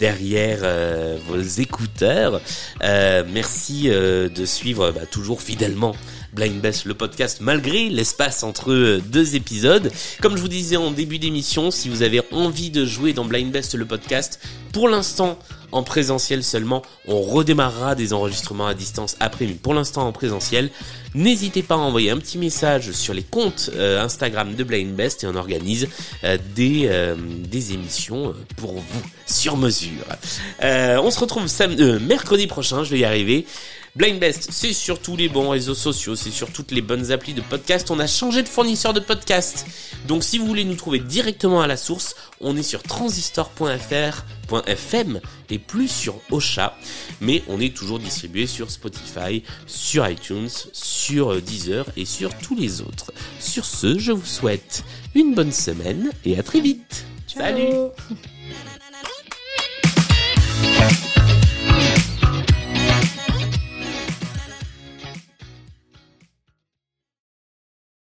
derrière 0.00 0.60
euh, 0.62 1.16
vos 1.28 1.40
écouteurs. 1.40 2.40
Euh, 2.82 3.22
merci 3.32 3.84
euh, 3.86 4.28
de 4.28 4.44
suivre 4.44 4.90
bah, 4.90 5.06
toujours 5.06 5.42
fidèlement 5.42 5.94
Blind 6.34 6.60
Best, 6.60 6.84
le 6.84 6.94
podcast, 6.94 7.38
malgré 7.40 7.88
l'espace 7.88 8.42
entre 8.42 8.72
euh, 8.72 9.00
deux 9.00 9.36
épisodes. 9.36 9.90
Comme 10.20 10.36
je 10.36 10.42
vous 10.42 10.48
disais 10.48 10.76
en 10.76 10.90
début 10.90 11.18
d'émission, 11.18 11.70
si 11.70 11.88
vous 11.88 12.02
avez 12.02 12.20
envie 12.32 12.70
de 12.70 12.84
jouer 12.84 13.12
dans 13.12 13.24
Blind 13.24 13.52
Best, 13.52 13.74
le 13.74 13.84
podcast, 13.84 14.40
pour 14.72 14.88
l'instant, 14.88 15.38
en 15.70 15.84
présentiel 15.84 16.42
seulement, 16.42 16.82
on 17.06 17.20
redémarrera 17.20 17.94
des 17.94 18.12
enregistrements 18.12 18.66
à 18.66 18.74
distance 18.74 19.16
après, 19.20 19.46
mais 19.46 19.54
pour 19.54 19.74
l'instant 19.74 20.06
en 20.06 20.12
présentiel. 20.12 20.70
N'hésitez 21.14 21.62
pas 21.62 21.76
à 21.76 21.78
envoyer 21.78 22.10
un 22.10 22.18
petit 22.18 22.38
message 22.38 22.90
sur 22.90 23.14
les 23.14 23.22
comptes 23.22 23.70
euh, 23.76 24.02
Instagram 24.02 24.56
de 24.56 24.64
Blind 24.64 24.94
Best 24.94 25.22
et 25.22 25.28
on 25.28 25.36
organise 25.36 25.88
euh, 26.24 26.36
des, 26.56 26.90
des 27.48 27.72
émissions 27.72 28.34
pour 28.56 28.74
vous, 28.74 29.02
sur 29.26 29.56
mesure. 29.56 30.04
On 30.60 31.10
se 31.10 31.20
retrouve 31.20 31.46
mercredi 32.00 32.48
prochain, 32.48 32.82
je 32.82 32.90
vais 32.90 32.98
y 32.98 33.04
arriver. 33.04 33.46
Blind 33.96 34.18
Best, 34.18 34.48
c'est 34.50 34.72
sur 34.72 35.00
tous 35.00 35.16
les 35.16 35.28
bons 35.28 35.50
réseaux 35.50 35.76
sociaux, 35.76 36.16
c'est 36.16 36.32
sur 36.32 36.50
toutes 36.50 36.72
les 36.72 36.82
bonnes 36.82 37.12
applis 37.12 37.32
de 37.32 37.40
podcast. 37.40 37.92
On 37.92 38.00
a 38.00 38.08
changé 38.08 38.42
de 38.42 38.48
fournisseur 38.48 38.92
de 38.92 38.98
podcast. 38.98 39.66
Donc 40.08 40.24
si 40.24 40.36
vous 40.36 40.46
voulez 40.46 40.64
nous 40.64 40.74
trouver 40.74 40.98
directement 40.98 41.60
à 41.60 41.68
la 41.68 41.76
source, 41.76 42.16
on 42.40 42.56
est 42.56 42.64
sur 42.64 42.82
transistor.fr.fm 42.82 45.20
et 45.48 45.60
plus 45.60 45.86
sur 45.86 46.16
Ocha. 46.32 46.76
Mais 47.20 47.44
on 47.46 47.60
est 47.60 47.72
toujours 47.72 48.00
distribué 48.00 48.48
sur 48.48 48.72
Spotify, 48.72 49.44
sur 49.66 50.08
iTunes, 50.08 50.50
sur 50.72 51.34
euh, 51.34 51.40
Deezer 51.40 51.86
et 51.96 52.04
sur 52.04 52.36
tous 52.36 52.56
les 52.56 52.80
autres. 52.80 53.12
Sur 53.38 53.64
ce, 53.64 53.96
je 53.96 54.10
vous 54.10 54.26
souhaite 54.26 54.82
une 55.14 55.36
bonne 55.36 55.52
semaine 55.52 56.10
et 56.24 56.36
à 56.36 56.42
très 56.42 56.60
vite. 56.60 57.04
Salut 57.28 57.92